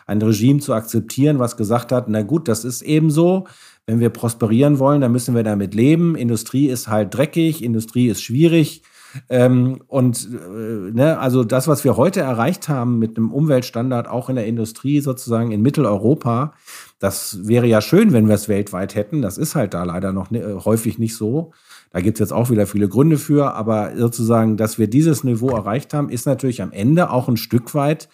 ein 0.05 0.21
Regime 0.21 0.59
zu 0.59 0.75
akzeptieren, 0.75 1.39
was 1.39 1.57
gesagt 1.57 1.91
hat, 1.91 2.09
na 2.09 2.21
gut, 2.21 2.47
das 2.47 2.63
ist 2.63 2.83
eben 2.83 3.09
so. 3.09 3.47
Wenn 3.87 3.99
wir 3.99 4.11
prosperieren 4.11 4.77
wollen, 4.77 5.01
dann 5.01 5.11
müssen 5.11 5.33
wir 5.33 5.41
damit 5.41 5.73
leben. 5.73 6.15
Industrie 6.15 6.67
ist 6.67 6.87
halt 6.87 7.11
dreckig, 7.11 7.63
Industrie 7.63 8.07
ist 8.07 8.21
schwierig. 8.21 8.83
Ähm, 9.29 9.81
und 9.87 10.29
äh, 10.31 10.91
ne, 10.91 11.19
also 11.19 11.43
das, 11.43 11.67
was 11.67 11.83
wir 11.83 11.97
heute 11.97 12.21
erreicht 12.21 12.69
haben 12.69 12.99
mit 12.99 13.17
einem 13.17 13.31
Umweltstandard, 13.31 14.07
auch 14.07 14.29
in 14.29 14.35
der 14.35 14.45
Industrie 14.45 15.01
sozusagen 15.01 15.51
in 15.51 15.61
Mitteleuropa, 15.61 16.53
das 16.99 17.47
wäre 17.47 17.67
ja 17.67 17.81
schön, 17.81 18.13
wenn 18.13 18.27
wir 18.27 18.35
es 18.35 18.47
weltweit 18.47 18.95
hätten. 18.95 19.21
Das 19.21 19.37
ist 19.37 19.55
halt 19.55 19.73
da 19.73 19.83
leider 19.83 20.13
noch 20.13 20.31
ne, 20.31 20.63
häufig 20.63 20.99
nicht 20.99 21.15
so. 21.15 21.51
Da 21.91 21.99
gibt 21.99 22.17
es 22.17 22.19
jetzt 22.19 22.33
auch 22.33 22.49
wieder 22.49 22.67
viele 22.67 22.87
Gründe 22.87 23.17
für, 23.17 23.53
aber 23.53 23.91
sozusagen, 23.97 24.55
dass 24.55 24.79
wir 24.79 24.87
dieses 24.87 25.23
Niveau 25.23 25.49
erreicht 25.49 25.93
haben, 25.93 26.09
ist 26.09 26.25
natürlich 26.25 26.61
am 26.61 26.71
Ende 26.71 27.09
auch 27.09 27.27
ein 27.27 27.37
Stück 27.37 27.73
weit 27.75 28.07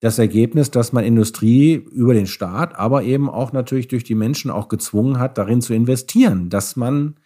das 0.00 0.18
Ergebnis, 0.18 0.70
dass 0.70 0.92
man 0.92 1.04
Industrie 1.04 1.74
über 1.74 2.14
den 2.14 2.26
Staat, 2.26 2.74
aber 2.78 3.02
eben 3.02 3.28
auch 3.28 3.52
natürlich 3.52 3.86
durch 3.86 4.02
die 4.02 4.14
Menschen 4.14 4.50
auch 4.50 4.68
gezwungen 4.68 5.18
hat, 5.18 5.36
darin 5.36 5.60
zu 5.60 5.74
investieren, 5.74 6.48
dass 6.48 6.74
man 6.74 7.16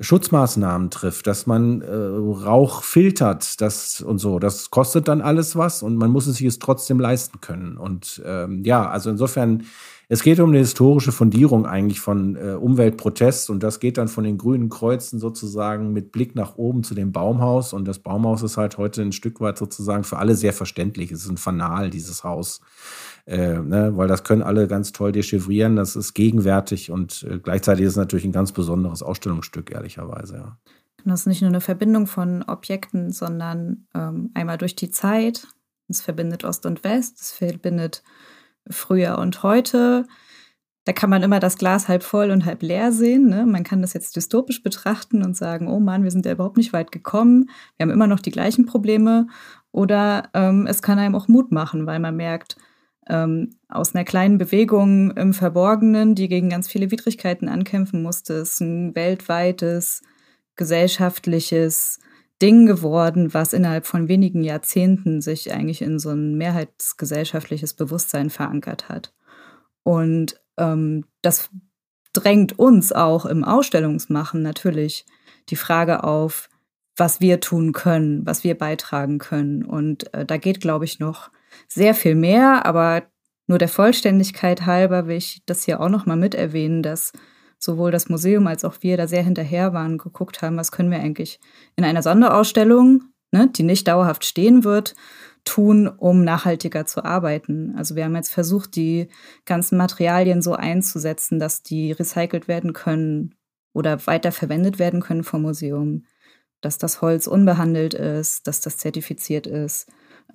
Schutzmaßnahmen 0.00 0.90
trifft, 0.90 1.26
dass 1.26 1.46
man 1.46 1.82
äh, 1.82 1.94
Rauch 1.94 2.82
filtert, 2.82 3.60
das 3.60 4.00
und 4.00 4.18
so. 4.18 4.38
Das 4.38 4.70
kostet 4.70 5.08
dann 5.08 5.20
alles 5.20 5.56
was 5.56 5.82
und 5.82 5.96
man 5.96 6.10
muss 6.10 6.26
es 6.26 6.36
sich 6.36 6.46
es 6.46 6.58
trotzdem 6.58 6.98
leisten 6.98 7.40
können. 7.40 7.76
Und 7.76 8.22
ähm, 8.24 8.64
ja, 8.64 8.88
also 8.88 9.10
insofern 9.10 9.64
es 10.12 10.24
geht 10.24 10.40
um 10.40 10.48
eine 10.50 10.58
historische 10.58 11.12
Fundierung 11.12 11.66
eigentlich 11.66 12.00
von 12.00 12.34
äh, 12.34 12.54
Umweltprotest 12.54 13.48
und 13.48 13.62
das 13.62 13.78
geht 13.78 13.96
dann 13.96 14.08
von 14.08 14.24
den 14.24 14.38
grünen 14.38 14.68
Kreuzen 14.68 15.20
sozusagen 15.20 15.92
mit 15.92 16.10
Blick 16.10 16.34
nach 16.34 16.56
oben 16.56 16.82
zu 16.82 16.96
dem 16.96 17.12
Baumhaus 17.12 17.72
und 17.72 17.86
das 17.86 18.00
Baumhaus 18.00 18.42
ist 18.42 18.56
halt 18.56 18.76
heute 18.76 19.02
ein 19.02 19.12
Stück 19.12 19.40
weit 19.40 19.56
sozusagen 19.56 20.02
für 20.02 20.18
alle 20.18 20.34
sehr 20.34 20.52
verständlich. 20.52 21.12
Es 21.12 21.22
ist 21.22 21.30
ein 21.30 21.36
Fanal, 21.36 21.90
dieses 21.90 22.24
Haus. 22.24 22.60
Äh, 23.24 23.60
ne, 23.60 23.96
weil 23.96 24.08
das 24.08 24.24
können 24.24 24.42
alle 24.42 24.66
ganz 24.66 24.90
toll 24.90 25.12
dechiffrieren, 25.12 25.76
das 25.76 25.94
ist 25.94 26.14
gegenwärtig 26.14 26.90
und 26.90 27.24
äh, 27.30 27.38
gleichzeitig 27.38 27.84
ist 27.84 27.92
es 27.92 27.96
natürlich 27.96 28.24
ein 28.24 28.32
ganz 28.32 28.50
besonderes 28.50 29.04
Ausstellungsstück, 29.04 29.70
ehrlicherweise. 29.70 30.38
Ja. 30.38 30.58
Das 31.04 31.20
ist 31.20 31.26
nicht 31.26 31.42
nur 31.42 31.50
eine 31.50 31.60
Verbindung 31.60 32.08
von 32.08 32.42
Objekten, 32.42 33.12
sondern 33.12 33.86
ähm, 33.94 34.32
einmal 34.34 34.58
durch 34.58 34.74
die 34.74 34.90
Zeit. 34.90 35.46
Es 35.86 36.00
verbindet 36.00 36.42
Ost 36.42 36.66
und 36.66 36.82
West, 36.82 37.20
es 37.20 37.30
verbindet 37.30 38.02
früher 38.68 39.18
und 39.18 39.42
heute. 39.42 40.06
Da 40.84 40.92
kann 40.92 41.10
man 41.10 41.22
immer 41.22 41.40
das 41.40 41.58
Glas 41.58 41.88
halb 41.88 42.02
voll 42.02 42.30
und 42.30 42.44
halb 42.46 42.62
leer 42.62 42.90
sehen. 42.90 43.28
Ne? 43.28 43.46
Man 43.46 43.64
kann 43.64 43.82
das 43.82 43.92
jetzt 43.92 44.16
dystopisch 44.16 44.62
betrachten 44.62 45.22
und 45.22 45.36
sagen, 45.36 45.68
oh 45.68 45.78
Mann, 45.78 46.04
wir 46.04 46.10
sind 46.10 46.26
ja 46.26 46.32
überhaupt 46.32 46.56
nicht 46.56 46.72
weit 46.72 46.90
gekommen. 46.90 47.50
Wir 47.76 47.84
haben 47.84 47.92
immer 47.92 48.06
noch 48.06 48.20
die 48.20 48.30
gleichen 48.30 48.66
Probleme. 48.66 49.26
Oder 49.72 50.30
ähm, 50.34 50.66
es 50.66 50.82
kann 50.82 50.98
einem 50.98 51.14
auch 51.14 51.28
Mut 51.28 51.52
machen, 51.52 51.86
weil 51.86 52.00
man 52.00 52.16
merkt, 52.16 52.56
ähm, 53.08 53.50
aus 53.68 53.94
einer 53.94 54.04
kleinen 54.04 54.38
Bewegung 54.38 55.10
im 55.12 55.34
Verborgenen, 55.34 56.14
die 56.14 56.28
gegen 56.28 56.48
ganz 56.48 56.68
viele 56.68 56.90
Widrigkeiten 56.90 57.48
ankämpfen 57.48 58.02
musste, 58.02 58.34
ist 58.34 58.60
ein 58.60 58.94
weltweites, 58.94 60.02
gesellschaftliches 60.56 61.98
Ding 62.40 62.66
geworden, 62.66 63.34
was 63.34 63.52
innerhalb 63.52 63.86
von 63.86 64.08
wenigen 64.08 64.42
Jahrzehnten 64.42 65.20
sich 65.20 65.52
eigentlich 65.52 65.82
in 65.82 65.98
so 65.98 66.10
ein 66.10 66.36
mehrheitsgesellschaftliches 66.36 67.74
Bewusstsein 67.74 68.30
verankert 68.30 68.88
hat. 68.88 69.12
Und 69.82 70.40
ähm, 70.56 71.04
das 71.22 71.50
drängt 72.12 72.58
uns 72.58 72.92
auch 72.92 73.26
im 73.26 73.44
Ausstellungsmachen 73.44 74.42
natürlich 74.42 75.06
die 75.48 75.56
Frage 75.56 76.04
auf, 76.04 76.48
was 76.96 77.20
wir 77.20 77.40
tun 77.40 77.72
können, 77.72 78.26
was 78.26 78.44
wir 78.44 78.56
beitragen 78.56 79.18
können. 79.18 79.64
Und 79.64 80.12
äh, 80.14 80.24
da 80.24 80.36
geht, 80.36 80.60
glaube 80.60 80.84
ich, 80.84 80.98
noch 80.98 81.30
sehr 81.68 81.94
viel 81.94 82.14
mehr, 82.14 82.66
aber 82.66 83.02
nur 83.46 83.58
der 83.58 83.68
Vollständigkeit 83.68 84.66
halber 84.66 85.06
will 85.06 85.16
ich 85.16 85.42
das 85.46 85.64
hier 85.64 85.80
auch 85.80 85.88
noch 85.88 86.06
mal 86.06 86.16
mit 86.16 86.34
erwähnen, 86.34 86.82
dass 86.82 87.12
sowohl 87.60 87.92
das 87.92 88.08
Museum 88.08 88.46
als 88.46 88.64
auch 88.64 88.76
wir 88.80 88.96
da 88.96 89.06
sehr 89.06 89.22
hinterher 89.22 89.72
waren, 89.72 89.98
geguckt 89.98 90.42
haben, 90.42 90.56
was 90.56 90.72
können 90.72 90.90
wir 90.90 90.98
eigentlich 90.98 91.38
in 91.76 91.84
einer 91.84 92.02
Sonderausstellung, 92.02 93.04
ne, 93.30 93.48
die 93.54 93.62
nicht 93.62 93.86
dauerhaft 93.86 94.24
stehen 94.24 94.64
wird, 94.64 94.96
tun, 95.44 95.86
um 95.86 96.24
nachhaltiger 96.24 96.86
zu 96.86 97.04
arbeiten. 97.04 97.74
Also 97.76 97.94
wir 97.96 98.04
haben 98.04 98.16
jetzt 98.16 98.32
versucht, 98.32 98.76
die 98.76 99.08
ganzen 99.44 99.76
Materialien 99.78 100.42
so 100.42 100.54
einzusetzen, 100.54 101.38
dass 101.38 101.62
die 101.62 101.92
recycelt 101.92 102.48
werden 102.48 102.72
können 102.72 103.34
oder 103.72 104.06
weiter 104.06 104.32
verwendet 104.32 104.78
werden 104.78 105.00
können 105.00 105.24
vom 105.24 105.42
Museum, 105.42 106.04
dass 106.60 106.78
das 106.78 107.00
Holz 107.00 107.26
unbehandelt 107.26 107.94
ist, 107.94 108.46
dass 108.46 108.60
das 108.60 108.76
zertifiziert 108.76 109.46
ist, 109.46 109.88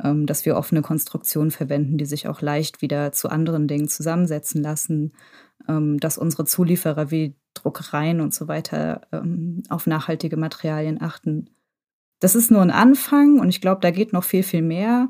ähm, 0.04 0.26
dass 0.26 0.46
wir 0.46 0.56
offene 0.56 0.82
Konstruktionen 0.82 1.52
verwenden, 1.52 1.98
die 1.98 2.06
sich 2.06 2.28
auch 2.28 2.42
leicht 2.42 2.82
wieder 2.82 3.12
zu 3.12 3.30
anderen 3.30 3.68
Dingen 3.68 3.88
zusammensetzen 3.88 4.62
lassen, 4.62 5.14
dass 5.68 6.18
unsere 6.18 6.46
Zulieferer 6.46 7.10
wie 7.12 7.36
Druckereien 7.56 8.22
und 8.22 8.34
so 8.34 8.48
weiter 8.48 9.02
ähm, 9.12 9.64
auf 9.70 9.88
nachhaltige 9.88 10.38
Materialien 10.38 11.02
achten. 11.02 11.50
Das 12.20 12.36
ist 12.36 12.52
nur 12.52 12.62
ein 12.62 12.72
Anfang 12.72 13.40
und 13.40 13.50
ich 13.50 13.62
glaube, 13.62 13.82
da 13.82 13.92
geht 13.92 14.14
noch 14.14 14.24
viel, 14.24 14.44
viel 14.44 14.62
mehr. 14.62 15.10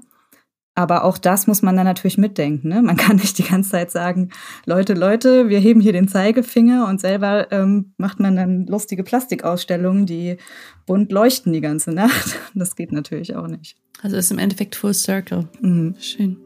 Aber 0.77 1.05
auch 1.05 1.17
das 1.17 1.47
muss 1.47 1.61
man 1.61 1.77
dann 1.77 1.85
natürlich 1.85 2.17
mitdenken. 2.17 2.67
Ne? 2.67 2.81
Man 2.81 2.97
kann 2.97 3.15
nicht 3.15 3.37
die 3.37 3.43
ganze 3.43 3.71
Zeit 3.71 3.91
sagen, 3.91 4.29
Leute, 4.65 4.93
Leute, 4.93 5.49
wir 5.49 5.59
heben 5.59 5.79
hier 5.79 5.93
den 5.93 6.07
Zeigefinger 6.07 6.87
und 6.87 6.99
selber 6.99 7.51
ähm, 7.51 7.93
macht 7.97 8.19
man 8.19 8.35
dann 8.35 8.67
lustige 8.67 9.03
Plastikausstellungen, 9.03 10.05
die 10.05 10.37
bunt 10.85 11.11
leuchten 11.11 11.53
die 11.53 11.61
ganze 11.61 11.91
Nacht. 11.91 12.37
Das 12.57 12.75
geht 12.75 12.93
natürlich 12.93 13.35
auch 13.35 13.47
nicht. 13.47 13.77
Also 14.01 14.15
ist 14.15 14.31
im 14.31 14.37
Endeffekt 14.37 14.75
Full 14.75 14.93
Circle. 14.93 15.49
Mhm. 15.61 15.95
Schön. 15.99 16.44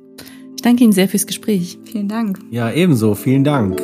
Ich 0.60 0.64
danke 0.64 0.84
Ihnen 0.84 0.91
sehr 0.91 1.07
fürs 1.07 1.26
Gespräch. 1.26 1.80
Vielen 1.86 2.10
Dank. 2.10 2.38
Ja, 2.51 2.70
ebenso. 2.70 3.16
Vielen 3.16 3.45
Dank. 3.45 3.78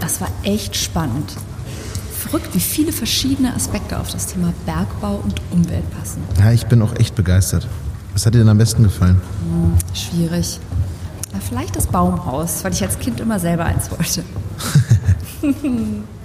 Das 0.00 0.18
war 0.22 0.30
echt 0.44 0.74
spannend. 0.76 1.36
Verrückt, 2.10 2.54
wie 2.54 2.60
viele 2.60 2.90
verschiedene 2.90 3.54
Aspekte 3.54 4.00
auf 4.00 4.10
das 4.10 4.28
Thema 4.28 4.54
Bergbau 4.64 5.20
und 5.22 5.42
Umwelt 5.50 5.84
passen. 5.90 6.22
Ja, 6.38 6.52
ich 6.52 6.64
bin 6.64 6.80
auch 6.80 6.98
echt 6.98 7.14
begeistert. 7.14 7.68
Was 8.14 8.24
hat 8.24 8.32
dir 8.32 8.38
denn 8.38 8.48
am 8.48 8.56
besten 8.56 8.84
gefallen? 8.84 9.20
Hm, 9.50 9.74
schwierig. 9.94 10.60
Ja, 11.34 11.38
vielleicht 11.46 11.76
das 11.76 11.86
Baumhaus, 11.86 12.64
weil 12.64 12.72
ich 12.72 12.82
als 12.82 12.98
Kind 12.98 13.20
immer 13.20 13.38
selber 13.38 13.66
eins 13.66 13.90
wollte. 13.90 14.24